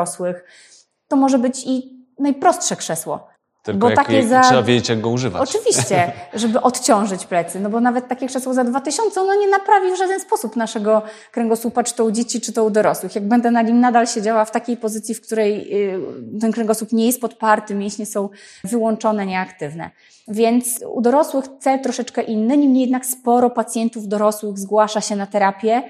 To 1.08 1.16
może 1.16 1.40
być 1.40 1.64
i 1.66 2.00
najprostsze 2.20 2.76
krzesło. 2.76 3.28
Tylko 3.64 3.90
bo 3.90 3.96
takie 3.96 4.28
za- 4.28 4.42
trzeba 4.42 4.64
wiedzieć, 4.64 4.90
jak 4.90 5.02
go 5.02 5.10
używać. 5.10 5.50
Oczywiście, 5.50 6.12
żeby 6.34 6.62
odciążyć 6.62 7.26
plecy, 7.26 7.60
no 7.60 7.70
bo 7.70 7.80
nawet 7.80 8.08
takie 8.08 8.28
krzesło 8.28 8.54
za 8.54 8.64
2000, 8.64 9.22
ono 9.22 9.36
nie 9.36 9.48
naprawi 9.48 9.92
w 9.92 9.98
żaden 9.98 10.20
sposób 10.20 10.56
naszego 10.56 11.02
kręgosłupa, 11.32 11.84
czy 11.84 11.94
to 11.96 12.06
u 12.06 12.12
dzieci, 12.12 12.42
czy 12.42 12.54
to 12.54 12.64
u 12.64 12.70
dorosłych. 12.70 13.16
Jak 13.16 13.28
będę 13.28 13.52
na 13.52 13.62
nim 13.62 13.80
nadal 13.80 14.08
siedziała 14.08 14.46
w 14.46 14.52
takiej 14.52 14.78
pozycji, 14.78 15.16
w 15.16 15.22
której 15.22 15.76
y, 15.94 16.00
ten 16.42 16.52
kręgosłup 16.52 16.92
nie 16.92 17.06
jest 17.06 17.22
podparty, 17.22 17.76
mięśnie 17.76 18.06
są 18.06 18.30
wyłączone, 18.64 19.26
nieaktywne. 19.26 19.90
Więc 20.28 20.84
u 20.94 21.02
dorosłych 21.02 21.46
cel 21.60 21.82
troszeczkę 21.82 22.22
inny, 22.22 22.58
niemniej 22.58 22.82
jednak 22.82 23.06
sporo 23.06 23.50
pacjentów 23.50 24.08
dorosłych 24.08 24.60
zgłasza 24.60 25.02
się 25.02 25.16
na 25.16 25.26
terapię, 25.26 25.84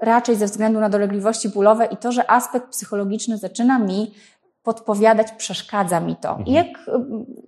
raczej 0.00 0.36
ze 0.36 0.46
względu 0.46 0.80
na 0.80 0.88
dolegliwości 0.88 1.48
bólowe 1.48 1.86
i 1.86 1.96
to, 1.96 2.12
że 2.12 2.30
aspekt 2.30 2.68
psychologiczny 2.68 3.38
zaczyna 3.38 3.78
mi 3.78 4.14
podpowiadać, 4.62 5.32
przeszkadza 5.32 6.00
mi 6.00 6.16
to. 6.16 6.38
I 6.46 6.52
jak 6.52 6.66
y, 6.66 6.72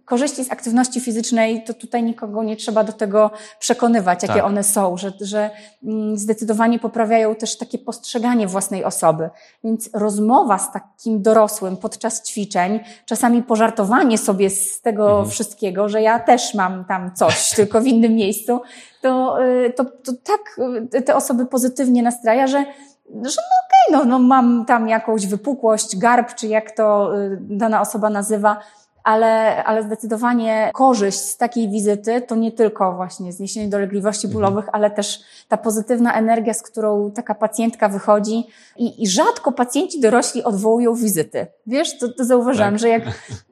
korzyści 0.04 0.44
z 0.44 0.52
aktywności 0.52 1.00
fizycznej, 1.00 1.64
to 1.64 1.74
tutaj 1.74 2.02
nikogo 2.02 2.42
nie 2.42 2.56
trzeba 2.56 2.84
do 2.84 2.92
tego 2.92 3.30
przekonywać, 3.58 4.22
jakie 4.22 4.34
Tak. 4.34 4.44
one 4.44 4.62
są, 4.64 4.96
że, 4.96 5.12
że 5.20 5.50
mm, 5.84 6.16
zdecydowanie 6.18 6.78
poprawiają 6.78 7.34
też 7.34 7.58
takie 7.58 7.78
postrzeganie 7.78 8.46
własnej 8.46 8.84
osoby. 8.84 9.30
Więc 9.64 9.90
rozmowa 9.94 10.58
z 10.58 10.72
takim 10.72 11.22
dorosłym 11.22 11.76
podczas 11.76 12.22
ćwiczeń, 12.22 12.80
czasami 13.06 13.42
pożartowanie 13.42 14.18
sobie 14.18 14.50
z 14.50 14.80
tego 14.80 15.10
Mhm. 15.10 15.30
wszystkiego, 15.30 15.88
że 15.88 16.02
ja 16.02 16.18
też 16.20 16.54
mam 16.54 16.84
tam 16.84 17.14
coś, 17.14 17.50
tylko 17.56 17.80
w 17.80 17.86
innym 17.86 18.14
miejscu, 18.14 18.60
to, 19.02 19.42
y, 19.44 19.72
to, 19.76 19.84
to 19.84 20.12
tak 20.24 20.60
y, 20.94 21.02
te 21.02 21.14
osoby 21.16 21.46
pozytywnie 21.46 22.02
nastraja, 22.02 22.46
że 22.46 22.64
że 23.06 23.12
no 23.36 23.58
okej, 23.66 23.92
no, 23.92 24.04
no 24.04 24.18
mam 24.18 24.64
tam 24.64 24.88
jakąś 24.88 25.26
wypukłość, 25.26 25.96
garb, 25.98 26.34
czy 26.34 26.46
jak 26.46 26.70
to 26.70 27.16
y, 27.20 27.38
dana 27.40 27.80
osoba 27.80 28.10
nazywa, 28.10 28.60
ale, 29.04 29.64
ale 29.64 29.82
zdecydowanie 29.82 30.70
korzyść 30.74 31.18
z 31.18 31.36
takiej 31.36 31.68
wizyty 31.68 32.20
to 32.20 32.36
nie 32.36 32.52
tylko 32.52 32.92
właśnie 32.92 33.32
zniesienie 33.32 33.68
dolegliwości 33.68 34.28
bólowych, 34.28 34.64
ale 34.72 34.90
też 34.90 35.20
ta 35.48 35.56
pozytywna 35.56 36.14
energia, 36.14 36.54
z 36.54 36.62
którą 36.62 37.10
taka 37.10 37.34
pacjentka 37.34 37.88
wychodzi 37.88 38.46
i, 38.76 39.02
i 39.02 39.08
rzadko 39.08 39.52
pacjenci 39.52 40.00
dorośli 40.00 40.44
odwołują 40.44 40.94
wizyty. 40.94 41.46
Wiesz, 41.66 41.98
to, 41.98 42.08
to 42.08 42.24
zauważyłam, 42.24 42.72
Tak. 42.72 42.80
że 42.80 42.88
jak, 42.88 43.02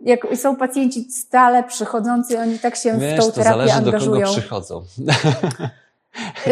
jak 0.01 0.27
są 0.35 0.57
pacjenci 0.57 1.13
stale 1.13 1.65
przychodzący, 1.65 2.39
oni 2.39 2.59
tak 2.59 2.77
się 2.77 2.93
w 2.93 3.01
Wiesz, 3.01 3.21
tą 3.21 3.27
to 3.27 3.33
terapię 3.33 3.69
zależy 3.69 3.83
do 3.83 3.93
kogo 3.93 4.33
przychodzą. 4.33 4.83
To, 6.45 6.51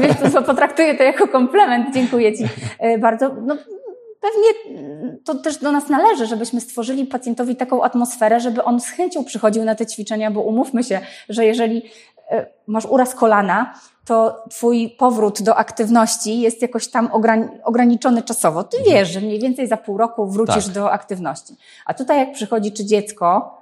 wiesz, 0.00 0.32
to 0.32 0.42
potraktuję 0.42 0.94
to 0.94 1.02
jako 1.02 1.28
komplement. 1.28 1.94
Dziękuję 1.94 2.36
Ci 2.38 2.44
e, 2.78 2.98
bardzo. 2.98 3.34
No, 3.42 3.56
pewnie 4.20 4.78
mm, 4.80 5.18
to 5.24 5.34
też 5.34 5.56
do 5.58 5.72
nas 5.72 5.88
należy, 5.88 6.26
żebyśmy 6.26 6.60
stworzyli 6.60 7.06
pacjentowi 7.06 7.56
taką 7.56 7.82
atmosferę, 7.82 8.40
żeby 8.40 8.64
on 8.64 8.80
z 8.80 8.88
chęcią 8.88 9.24
przychodził 9.24 9.64
na 9.64 9.74
te 9.74 9.86
ćwiczenia, 9.86 10.30
bo 10.30 10.40
umówmy 10.40 10.84
się, 10.84 11.00
że 11.28 11.46
jeżeli 11.46 11.82
e, 12.30 12.46
masz 12.66 12.86
uraz 12.86 13.14
kolana, 13.14 13.74
to 14.04 14.44
twój 14.50 14.90
powrót 14.98 15.42
do 15.42 15.56
aktywności 15.56 16.40
jest 16.40 16.62
jakoś 16.62 16.88
tam 16.88 17.08
ograni- 17.08 17.48
ograniczony 17.64 18.22
czasowo. 18.22 18.64
Ty 18.64 18.76
wiesz, 18.86 19.08
że 19.08 19.20
mniej 19.20 19.40
więcej 19.40 19.68
za 19.68 19.76
pół 19.76 19.98
roku 19.98 20.26
wrócisz 20.26 20.64
Tak. 20.64 20.74
do 20.74 20.90
aktywności. 20.90 21.54
A 21.86 21.94
tutaj 21.94 22.18
jak 22.18 22.32
przychodzi 22.32 22.72
czy 22.72 22.84
dziecko, 22.84 23.58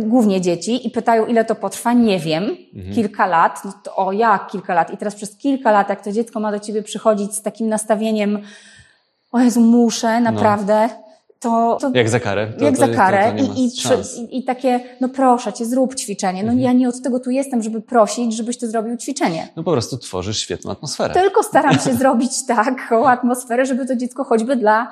głównie 0.00 0.40
dzieci, 0.40 0.86
i 0.86 0.90
pytają, 0.90 1.26
ile 1.26 1.44
to 1.44 1.54
potrwa, 1.54 1.92
nie 1.92 2.18
wiem, 2.18 2.56
Mhm. 2.76 2.94
kilka 2.94 3.26
lat, 3.26 3.64
no 3.64 3.72
to 3.84 3.96
o 3.96 4.12
jak 4.12 4.46
kilka 4.50 4.74
lat? 4.74 4.90
I 4.94 4.96
teraz 4.96 5.14
przez 5.14 5.36
kilka 5.36 5.70
lat, 5.72 5.88
jak 5.88 6.04
to 6.04 6.12
dziecko 6.12 6.40
ma 6.40 6.52
do 6.52 6.60
ciebie 6.60 6.82
przychodzić 6.82 7.34
z 7.34 7.42
takim 7.42 7.68
nastawieniem, 7.68 8.38
o 9.32 9.40
Jezu, 9.40 9.60
muszę, 9.60 10.20
naprawdę, 10.20 10.88
to, 11.48 11.78
to 11.80 11.90
Jak 11.94 12.08
za 12.08 12.20
karę. 12.20 12.46
To, 12.58 12.64
jak 12.64 12.74
to, 12.74 12.80
za 12.80 12.88
to- 12.88 12.94
karę 12.94 13.32
to 13.32 13.42
i, 13.44 13.64
i, 13.66 13.70
przy- 13.70 14.20
i, 14.20 14.38
i 14.38 14.44
takie, 14.44 14.80
no 15.00 15.08
proszę 15.08 15.52
cię, 15.52 15.64
zrób 15.64 15.94
ćwiczenie. 15.94 16.42
No 16.42 16.52
Mhm. 16.52 16.60
ja 16.60 16.72
nie 16.72 16.88
od 16.88 17.02
tego 17.02 17.20
tu 17.20 17.30
jestem, 17.30 17.62
żeby 17.62 17.80
prosić, 17.80 18.36
żebyś 18.36 18.58
ty 18.58 18.68
zrobił 18.68 18.96
ćwiczenie. 18.96 19.48
No 19.56 19.62
po 19.64 19.72
prostu 19.72 19.98
tworzysz 19.98 20.38
świetną 20.38 20.70
atmosferę. 20.72 21.14
Tylko 21.14 21.42
staram 21.42 21.78
się 21.78 21.94
zrobić 22.04 22.46
taką 22.46 23.08
atmosferę, 23.08 23.66
żeby 23.66 23.86
to 23.86 23.96
dziecko 23.96 24.24
choćby 24.24 24.56
dla, 24.56 24.90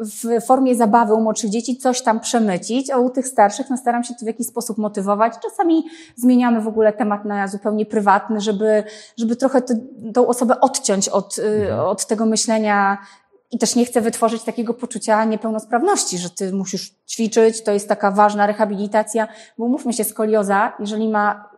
w 0.00 0.46
formie 0.46 0.74
zabawy 0.76 1.14
u 1.14 1.20
młodszych 1.20 1.50
dzieci 1.50 1.76
coś 1.76 2.02
tam 2.02 2.20
przemycić, 2.20 2.90
a 2.90 2.98
u 2.98 3.10
tych 3.10 3.28
starszych 3.28 3.70
no 3.70 3.76
staram 3.76 4.04
się 4.04 4.14
to 4.14 4.24
w 4.24 4.26
jakiś 4.26 4.46
sposób 4.46 4.78
motywować. 4.78 5.32
Czasami 5.42 5.84
zmieniamy 6.16 6.60
w 6.60 6.68
ogóle 6.68 6.92
temat 6.92 7.24
na 7.24 7.48
zupełnie 7.48 7.86
prywatny, 7.86 8.40
żeby, 8.40 8.84
żeby 9.16 9.36
trochę 9.36 9.60
tę- 9.60 10.12
tą 10.14 10.26
osobę 10.26 10.60
odciąć 10.60 11.08
od, 11.08 11.38
y, 11.38 11.42
Mhm. 11.42 11.80
od 11.80 12.06
tego 12.06 12.26
myślenia 12.26 12.98
i 13.50 13.58
też 13.58 13.76
nie 13.76 13.84
chcę 13.84 14.00
wytworzyć 14.00 14.42
takiego 14.42 14.74
poczucia 14.74 15.24
niepełnosprawności, 15.24 16.18
że 16.18 16.30
ty 16.30 16.52
musisz 16.52 16.90
ćwiczyć, 17.08 17.62
to 17.62 17.72
jest 17.72 17.88
taka 17.88 18.10
ważna 18.10 18.46
rehabilitacja, 18.46 19.28
bo 19.58 19.64
umówmy 19.64 19.92
się, 19.92 20.04
skolioza, 20.04 20.72
jeżeli 20.80 21.08
ma 21.08 21.50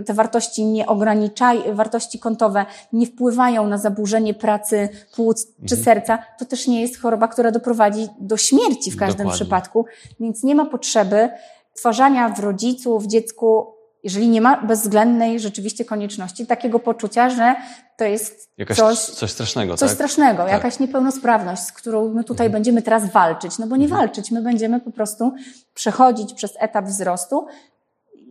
y, 0.00 0.02
te 0.02 0.14
wartości 0.14 0.64
nie 0.64 0.86
ograniczają, 0.86 1.74
wartości 1.74 2.18
kątowe 2.18 2.66
nie 2.92 3.06
wpływają 3.06 3.66
na 3.66 3.78
zaburzenie 3.78 4.34
pracy 4.34 4.88
płuc 5.14 5.46
czy 5.46 5.74
Mhm. 5.74 5.82
serca, 5.84 6.18
to 6.38 6.44
też 6.44 6.66
nie 6.66 6.80
jest 6.80 7.00
choroba, 7.00 7.28
która 7.28 7.50
doprowadzi 7.50 8.08
do 8.20 8.36
śmierci 8.36 8.90
w 8.90 8.96
każdym 8.96 9.16
Dokładnie. 9.26 9.40
przypadku, 9.44 9.84
więc 10.20 10.42
nie 10.42 10.54
ma 10.54 10.66
potrzeby 10.66 11.28
tworzenia 11.74 12.28
w 12.28 12.40
rodzicu, 12.40 12.98
w 12.98 13.06
dziecku 13.06 13.74
jeżeli 14.08 14.28
nie 14.28 14.40
ma 14.40 14.56
bezwzględnej 14.62 15.40
rzeczywiście 15.40 15.84
konieczności, 15.84 16.46
takiego 16.46 16.78
poczucia, 16.78 17.30
że 17.30 17.54
to 17.96 18.04
jest 18.04 18.50
Jakaś, 18.58 18.76
coś, 18.76 18.98
coś, 18.98 19.30
strasznego, 19.30 19.76
coś 19.76 19.88
tak? 19.88 19.94
strasznego, 19.94 20.42
Tak. 20.42 20.52
jakaś 20.52 20.78
niepełnosprawność, 20.78 21.62
z 21.62 21.72
którą 21.72 22.08
my 22.08 22.24
tutaj 22.24 22.46
Mhm. 22.46 22.52
będziemy 22.52 22.82
teraz 22.82 23.10
walczyć. 23.12 23.58
No 23.58 23.66
bo 23.66 23.76
nie 23.76 23.84
Mhm. 23.84 24.00
walczyć, 24.02 24.30
my 24.30 24.42
będziemy 24.42 24.80
po 24.80 24.90
prostu 24.90 25.32
przechodzić 25.74 26.34
przez 26.34 26.52
etap 26.60 26.84
wzrostu 26.84 27.46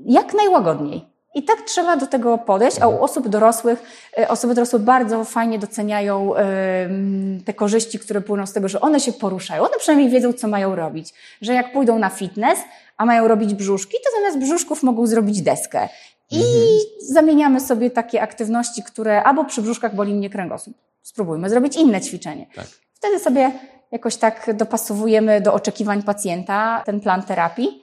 jak 0.05 0.33
najłagodniej. 0.33 1.05
I 1.35 1.43
tak 1.43 1.61
trzeba 1.61 1.97
do 1.97 2.07
tego 2.07 2.37
podejść, 2.37 2.77
a 2.79 2.83
Mhm. 2.85 3.01
u 3.01 3.03
osób 3.03 3.27
dorosłych, 3.27 3.83
e, 4.19 4.27
osoby 4.29 4.53
dorosłe 4.55 4.79
bardzo 4.79 5.23
fajnie 5.25 5.59
doceniają 5.59 6.35
em, 6.35 7.41
te 7.45 7.53
korzyści, 7.53 7.99
które 7.99 8.21
płyną 8.21 8.45
z 8.45 8.53
tego, 8.53 8.67
że 8.67 8.81
one 8.81 8.99
się 8.99 9.13
poruszają. 9.13 9.61
One 9.63 9.77
przynajmniej 9.79 10.09
wiedzą, 10.09 10.33
co 10.33 10.47
mają 10.47 10.75
robić. 10.75 11.13
Że 11.41 11.53
jak 11.53 11.73
pójdą 11.73 11.99
na 11.99 12.09
fitness, 12.09 12.59
a 12.97 13.05
mają 13.05 13.27
robić 13.27 13.53
brzuszki, 13.53 13.97
to 14.05 14.19
zamiast 14.19 14.39
brzuszków 14.39 14.83
mogą 14.83 15.07
zrobić 15.07 15.41
deskę. 15.41 15.89
I 16.31 16.35
Mhm. 16.35 16.55
zamieniamy 17.01 17.59
sobie 17.61 17.89
takie 17.91 18.21
aktywności, 18.21 18.83
które 18.83 19.23
albo 19.23 19.45
przy 19.45 19.61
brzuszkach 19.61 19.95
boli 19.95 20.13
mnie 20.13 20.29
kręgosłup. 20.29 20.77
Spróbujmy 21.01 21.49
zrobić 21.49 21.75
inne 21.75 22.01
ćwiczenie. 22.01 22.47
Tak. 22.55 22.65
Wtedy 22.93 23.19
sobie 23.19 23.51
jakoś 23.91 24.15
tak 24.15 24.49
dopasowujemy 24.55 25.41
do 25.41 25.53
oczekiwań 25.53 26.03
pacjenta 26.03 26.83
ten 26.85 26.99
plan 26.99 27.23
terapii. 27.23 27.81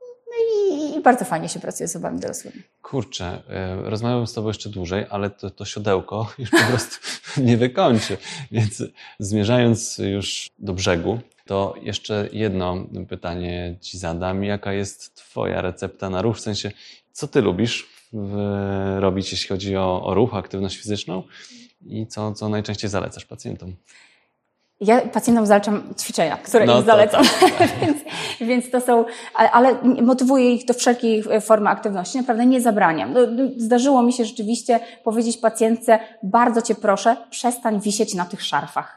No 0.00 0.36
i, 0.76 0.96
i 0.96 1.00
bardzo 1.00 1.24
fajnie 1.24 1.48
się 1.48 1.60
pracuje 1.60 1.88
z 1.88 1.90
osobami 1.90 2.20
dorosłymi. 2.20 2.62
Kurczę, 2.82 3.42
e, 3.50 3.90
rozmawiam 3.90 4.26
z 4.26 4.32
Tobą 4.32 4.48
jeszcze 4.48 4.68
dłużej, 4.70 5.06
ale 5.10 5.30
to, 5.30 5.50
to 5.50 5.64
siodełko 5.64 6.32
już 6.38 6.50
po 6.50 6.56
prostu 6.68 6.96
nie 7.46 7.56
wykończy. 7.56 8.16
Więc 8.52 8.82
zmierzając 9.18 9.98
już 9.98 10.50
do 10.58 10.72
brzegu, 10.72 11.18
to 11.46 11.74
jeszcze 11.82 12.28
jedno 12.32 12.86
pytanie 13.08 13.76
Ci 13.80 13.98
zadam. 13.98 14.44
Jaka 14.44 14.72
jest 14.72 15.14
Twoja 15.14 15.62
recepta 15.62 16.10
na 16.10 16.22
ruch? 16.22 16.36
W 16.36 16.40
sensie, 16.40 16.70
co 17.12 17.28
Ty 17.28 17.42
lubisz 17.42 17.88
robić, 18.98 19.32
jeśli 19.32 19.48
chodzi 19.48 19.76
o, 19.76 20.02
o 20.04 20.14
ruch, 20.14 20.34
aktywność 20.34 20.76
fizyczną? 20.76 21.22
I 21.86 22.06
co, 22.06 22.32
co 22.32 22.48
najczęściej 22.48 22.90
zalecasz 22.90 23.24
pacjentom? 23.24 23.76
Ja 24.80 25.00
pacjentom 25.00 25.46
zalecam 25.46 25.94
ćwiczenia, 26.00 26.36
które 26.36 26.66
No 26.66 26.72
im 26.72 26.78
to 26.78 26.86
zalecam, 26.86 27.24
więc, 27.80 27.98
więc 28.40 28.70
to 28.70 28.80
są, 28.80 29.04
ale, 29.34 29.50
ale 29.50 29.82
motywuję 30.02 30.54
ich 30.54 30.64
do 30.64 30.74
wszelkiej 30.74 31.24
formy 31.40 31.70
aktywności, 31.70 32.18
naprawdę 32.18 32.46
nie 32.46 32.60
zabraniam. 32.60 33.12
No, 33.12 33.20
no, 33.30 33.42
Zdarzyło 33.56 34.02
mi 34.02 34.12
się 34.12 34.24
rzeczywiście 34.24 34.80
powiedzieć 35.04 35.38
pacjentce, 35.38 35.98
bardzo 36.22 36.62
Cię 36.62 36.74
proszę, 36.74 37.16
przestań 37.30 37.80
wisieć 37.80 38.14
na 38.14 38.24
tych 38.24 38.42
szarfach. 38.42 38.95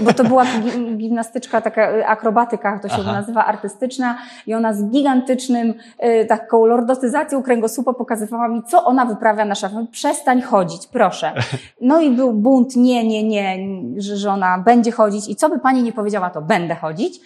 Bo 0.00 0.12
to 0.12 0.24
była 0.24 0.44
gi- 0.44 0.96
gimnastyczka, 0.96 1.60
taka 1.60 1.90
y, 1.92 2.06
akrobatyka, 2.06 2.78
to 2.78 2.88
się 2.88 2.96
Aha. 3.00 3.12
nazywa 3.12 3.44
artystyczna 3.46 4.18
i 4.46 4.54
ona 4.54 4.72
z 4.74 4.84
gigantycznym, 4.84 5.74
y, 6.04 6.24
taką 6.26 6.66
lordotyzacją 6.66 7.42
kręgosłupa 7.42 7.92
pokazywała 7.92 8.48
mi, 8.48 8.62
co 8.62 8.84
ona 8.84 9.04
wyprawia 9.04 9.44
na 9.44 9.54
szafie. 9.54 9.86
Przestań 9.92 10.42
chodzić, 10.42 10.86
proszę. 10.86 11.32
No 11.80 12.00
i 12.00 12.10
był 12.10 12.32
bunt, 12.32 12.76
nie, 12.76 13.08
nie, 13.08 13.22
nie, 13.24 13.58
że, 14.02 14.16
że 14.16 14.30
ona 14.30 14.58
będzie 14.58 14.92
chodzić 14.92 15.28
i 15.28 15.36
co 15.36 15.48
by 15.48 15.58
pani 15.58 15.82
nie 15.82 15.92
powiedziała, 15.92 16.30
to 16.30 16.42
będę 16.42 16.74
chodzić. 16.74 17.20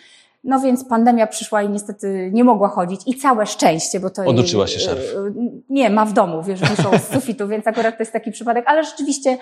No 0.49 0.61
więc 0.61 0.85
pandemia 0.85 1.27
przyszła 1.27 1.63
i 1.63 1.69
niestety 1.69 2.31
nie 2.33 2.45
mogła 2.45 2.69
chodzić 2.69 3.01
i 3.07 3.15
całe 3.15 3.47
szczęście, 3.47 4.01
bo 4.01 4.11
to 4.11 4.23
jej- 4.23 4.31
Oduczyła 4.31 4.67
się 4.67 4.81
szarf. 4.81 5.01
y, 5.01 5.33
Nie, 5.71 5.91
ma 5.91 6.05
w 6.05 6.13
domu, 6.13 6.43
wiesz, 6.43 6.61
wiszą 6.61 6.91
z 6.99 7.13
sufitu, 7.15 7.49
więc 7.49 7.67
akurat 7.67 7.97
to 7.97 8.03
jest 8.03 8.13
taki 8.13 8.31
przypadek, 8.33 8.65
ale 8.69 8.85
rzeczywiście 8.85 9.39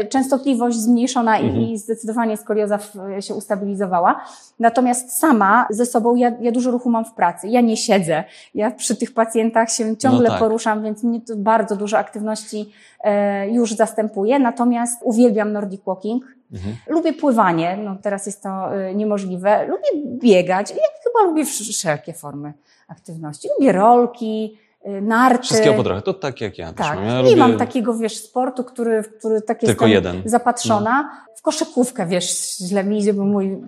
y, 0.00 0.06
częstotliwość 0.08 0.76
zmniejszona 0.76 1.38
i, 1.38 1.44
Mhm. 1.46 1.62
i 1.64 1.78
zdecydowanie 1.78 2.36
skolioza 2.36 2.78
w- 2.78 2.94
się 3.20 3.34
ustabilizowała. 3.34 4.20
Natomiast 4.60 5.18
sama 5.18 5.66
ze 5.70 5.86
sobą 5.86 6.14
ja, 6.14 6.32
ja 6.40 6.52
dużo 6.52 6.70
ruchu 6.70 6.90
mam 6.90 7.04
w 7.04 7.12
pracy. 7.14 7.48
Ja 7.48 7.60
nie 7.60 7.76
siedzę. 7.76 8.24
Ja 8.54 8.70
przy 8.70 8.96
tych 8.96 9.14
pacjentach 9.14 9.70
się 9.70 9.96
ciągle 9.96 10.28
tak. 10.28 10.38
poruszam, 10.38 10.82
więc 10.82 11.02
mnie 11.02 11.20
to 11.20 11.36
bardzo 11.36 11.76
dużo 11.76 11.98
aktywności 11.98 12.72
e, 13.00 13.50
już 13.50 13.72
zastępuje. 13.72 14.38
Natomiast 14.38 15.00
uwielbiam 15.04 15.52
Nordic 15.52 15.80
Walking. 15.86 16.35
Mhm. 16.52 16.76
Lubię 16.88 17.12
pływanie, 17.12 17.76
no 17.84 17.96
teraz 18.02 18.26
jest 18.26 18.42
to 18.42 18.76
y, 18.90 18.94
niemożliwe. 18.94 19.66
Lubię 19.66 20.08
biegać. 20.18 20.70
Ja 20.70 20.76
chyba 21.04 21.28
lubię 21.30 21.44
wsz- 21.44 21.72
wszelkie 21.72 22.12
formy 22.12 22.52
aktywności. 22.88 23.48
Lubię 23.58 23.72
rolki, 23.72 24.58
y, 24.86 25.00
narty. 25.02 25.42
Wszystkiego 25.42 25.76
po 25.76 25.82
trochę. 25.82 26.02
To 26.02 26.14
tak 26.14 26.40
jak 26.40 26.58
ja 26.58 26.72
Tak, 26.72 26.96
mam. 26.96 27.04
Ja 27.04 27.16
nie 27.16 27.22
lubię... 27.22 27.36
mam 27.36 27.56
takiego, 27.56 27.94
wiesz, 27.94 28.16
sportu, 28.16 28.64
który, 28.64 29.02
w 29.02 29.18
który 29.18 29.42
tak 29.42 29.62
jestem 29.62 29.88
jeden. 29.88 30.16
No. 30.16 30.22
zapatrzona. 30.30 31.10
W 31.36 31.42
koszykówkę, 31.42 32.06
wiesz, 32.06 32.56
źle 32.58 32.84
mi 32.84 32.98
idzie, 32.98 33.14
bo 33.14 33.24
mój 33.24 33.52
y, 33.52 33.58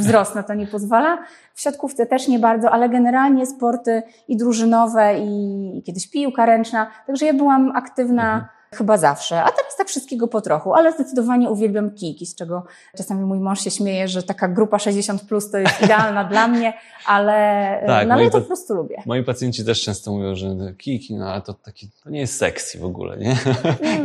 wzrost 0.00 0.34
na 0.34 0.42
to 0.42 0.54
nie 0.54 0.66
pozwala. 0.66 1.18
W 1.54 1.60
siatkówce 1.60 2.06
też 2.06 2.28
nie 2.28 2.38
bardzo, 2.38 2.70
ale 2.70 2.88
generalnie 2.88 3.46
sporty 3.46 4.02
i 4.28 4.36
drużynowe, 4.36 5.18
i, 5.18 5.78
i 5.78 5.82
kiedyś 5.82 6.10
piłka 6.10 6.46
ręczna. 6.46 6.90
Także 7.06 7.26
ja 7.26 7.34
byłam 7.34 7.72
aktywna 7.76 8.22
Mhm. 8.32 8.57
Chyba 8.74 8.96
zawsze. 8.96 9.42
A 9.42 9.52
teraz 9.52 9.76
tak 9.76 9.88
wszystkiego 9.88 10.28
po 10.28 10.40
trochu, 10.40 10.74
ale 10.74 10.92
zdecydowanie 10.92 11.50
uwielbiam 11.50 11.90
kijki, 11.90 12.26
z 12.26 12.34
czego 12.34 12.64
czasami 12.96 13.24
mój 13.24 13.38
mąż 13.38 13.60
się 13.60 13.70
śmieje, 13.70 14.08
że 14.08 14.22
taka 14.22 14.48
grupa 14.48 14.78
60 14.78 15.22
plus 15.22 15.50
to 15.50 15.58
jest 15.58 15.82
idealna 15.82 16.24
dla 16.24 16.48
mnie, 16.48 16.72
ale, 17.06 17.32
Tak, 17.86 18.08
no, 18.08 18.14
ale 18.14 18.30
to 18.30 18.40
po 18.40 18.46
prostu 18.46 18.74
lubię. 18.74 19.02
Moi 19.06 19.24
pacjenci 19.24 19.64
też 19.64 19.82
często 19.82 20.12
mówią, 20.12 20.34
że 20.34 20.56
kiki, 20.78 21.14
no 21.14 21.30
ale 21.32 21.42
to 21.42 21.54
taki, 21.54 21.88
to 22.04 22.10
nie 22.10 22.20
jest 22.20 22.36
sexy 22.36 22.78
w 22.78 22.84
ogóle, 22.84 23.16
nie? 23.16 23.36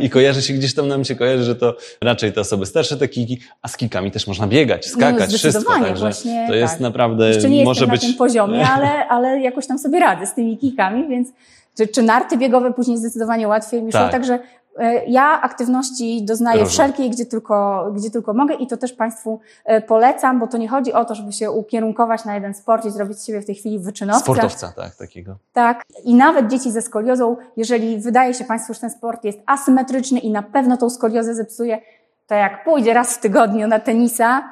I 0.00 0.10
kojarzy 0.10 0.42
się 0.42 0.54
gdzieś 0.54 0.74
tam 0.74 0.88
nam 0.88 1.04
się 1.04 1.14
kojarzy, 1.14 1.44
że 1.44 1.56
to 1.56 1.76
raczej 2.00 2.32
te 2.32 2.40
osoby 2.40 2.66
starsze 2.66 2.96
te 2.96 3.08
kiki, 3.08 3.40
a 3.62 3.68
z 3.68 3.76
kikami 3.76 4.10
też 4.10 4.26
można 4.26 4.46
biegać, 4.46 4.86
skakać, 4.86 5.28
wszystko. 5.28 5.48
No, 5.48 5.52
zdecydowanie, 5.52 5.86
Także 5.86 6.04
właśnie 6.04 6.44
to 6.48 6.54
jest 6.54 6.72
tak. 6.74 6.80
naprawdę, 6.80 7.28
Jeszcze 7.28 7.50
nie 7.50 7.64
może 7.64 7.86
być... 7.86 8.02
na 8.02 8.08
tym 8.08 8.16
poziomie, 8.16 8.68
ale, 8.76 9.08
ale 9.08 9.40
jakoś 9.40 9.66
tam 9.66 9.78
sobie 9.78 10.00
radzę 10.00 10.26
z 10.26 10.34
tymi 10.34 10.58
kikami, 10.58 11.08
więc 11.08 11.28
czy, 11.76 11.88
czy 11.88 12.02
narty 12.02 12.36
biegowe 12.36 12.72
później 12.72 12.98
zdecydowanie 12.98 13.48
łatwiej 13.48 13.82
mi 13.82 13.92
szło. 13.92 14.00
Tak. 14.00 14.12
Także 14.12 14.38
e, 14.78 15.04
ja 15.04 15.40
aktywności 15.40 16.24
doznaję 16.24 16.60
Różne. 16.60 16.72
wszelkiej, 16.72 17.10
gdzie 17.10 17.26
tylko, 17.26 17.86
gdzie 17.94 18.10
tylko 18.10 18.34
mogę 18.34 18.54
i 18.54 18.66
to 18.66 18.76
też 18.76 18.92
Państwu 18.92 19.40
e, 19.64 19.80
polecam, 19.80 20.40
bo 20.40 20.46
to 20.46 20.58
nie 20.58 20.68
chodzi 20.68 20.92
o 20.92 21.04
to, 21.04 21.14
żeby 21.14 21.32
się 21.32 21.50
ukierunkować 21.50 22.24
na 22.24 22.34
jeden 22.34 22.54
sport 22.54 22.84
i 22.84 22.90
zrobić 22.90 23.18
z 23.18 23.26
siebie 23.26 23.40
w 23.40 23.46
tej 23.46 23.54
chwili 23.54 23.78
wyczynowca. 23.78 24.22
Sportowca, 24.22 24.72
tak, 24.76 24.96
takiego. 24.96 25.36
Tak. 25.52 25.82
I 26.04 26.14
nawet 26.14 26.48
dzieci 26.50 26.70
ze 26.70 26.82
skoliozą, 26.82 27.36
jeżeli 27.56 27.98
wydaje 27.98 28.34
się 28.34 28.44
Państwu, 28.44 28.74
że 28.74 28.80
ten 28.80 28.90
sport 28.90 29.24
jest 29.24 29.38
asymetryczny 29.46 30.18
i 30.18 30.30
na 30.30 30.42
pewno 30.42 30.76
tą 30.76 30.90
skoliozę 30.90 31.34
zepsuje, 31.34 31.78
to 32.26 32.34
jak 32.34 32.64
pójdzie 32.64 32.94
raz 32.94 33.14
w 33.14 33.20
tygodniu 33.20 33.66
na 33.68 33.80
tenisa, 33.80 34.50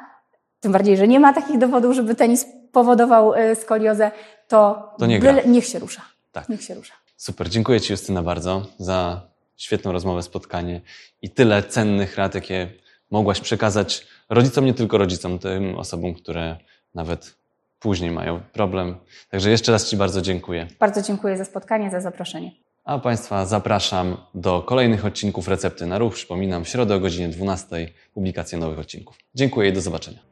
tym 0.61 0.73
bardziej, 0.73 0.97
że 0.97 1.09
nie 1.09 1.21
ma 1.21 1.33
takich 1.33 1.59
dowodów, 1.59 1.95
żeby 1.95 2.15
tenis 2.15 2.47
powodował 2.73 3.35
e, 3.35 3.57
skoliozę, 3.57 4.11
to, 4.49 4.89
To 4.99 5.07
nie 5.07 5.19
gra. 5.19 5.35
niech 5.47 5.67
się 5.67 5.79
rusza. 5.79 6.03
Tak. 6.33 6.49
Niech 6.49 6.63
się 6.63 6.75
rusza. 6.75 6.95
Super, 7.23 7.49
dziękuję 7.49 7.81
Ci 7.81 7.93
Justyna 7.93 8.23
bardzo 8.23 8.67
za 8.79 9.23
świetną 9.57 9.93
rozmowę, 9.93 10.23
spotkanie 10.23 10.81
i 11.23 11.31
tyle 11.31 11.63
cennych 11.63 12.17
rad, 12.17 12.35
jakie 12.35 12.69
mogłaś 13.11 13.41
przekazać 13.41 14.07
rodzicom, 14.29 14.65
nie 14.65 14.75
tylko 14.75 14.99
rodzicom, 14.99 15.39
tym 15.39 15.79
osobom, 15.79 16.15
które 16.15 16.57
nawet 16.95 17.35
później 17.79 18.11
mają 18.11 18.41
problem. 18.53 18.97
Także 19.31 19.51
jeszcze 19.51 19.73
raz 19.73 19.91
Ci 19.91 19.97
bardzo 19.97 20.23
dziękuję. 20.23 20.67
Bardzo 20.81 21.03
dziękuję 21.03 21.37
za 21.37 21.45
spotkanie, 21.45 21.91
za 21.91 22.01
zaproszenie. 22.01 22.53
A 22.85 22.99
Państwa 22.99 23.47
zapraszam 23.47 24.17
do 24.35 24.63
kolejnych 24.63 25.05
odcinków 25.05 25.49
Recepty 25.49 25.87
na 25.87 25.99
Ruch. 25.99 26.15
Przypominam, 26.15 26.65
w 26.65 26.69
środę 26.69 26.95
o 26.95 27.01
godzinie 27.01 27.29
12 27.29 27.89
publikacja 28.15 28.59
nowych 28.59 28.79
odcinków. 28.79 29.17
Dziękuję 29.35 29.71
i 29.71 29.73
do 29.73 29.81
zobaczenia. 29.81 30.32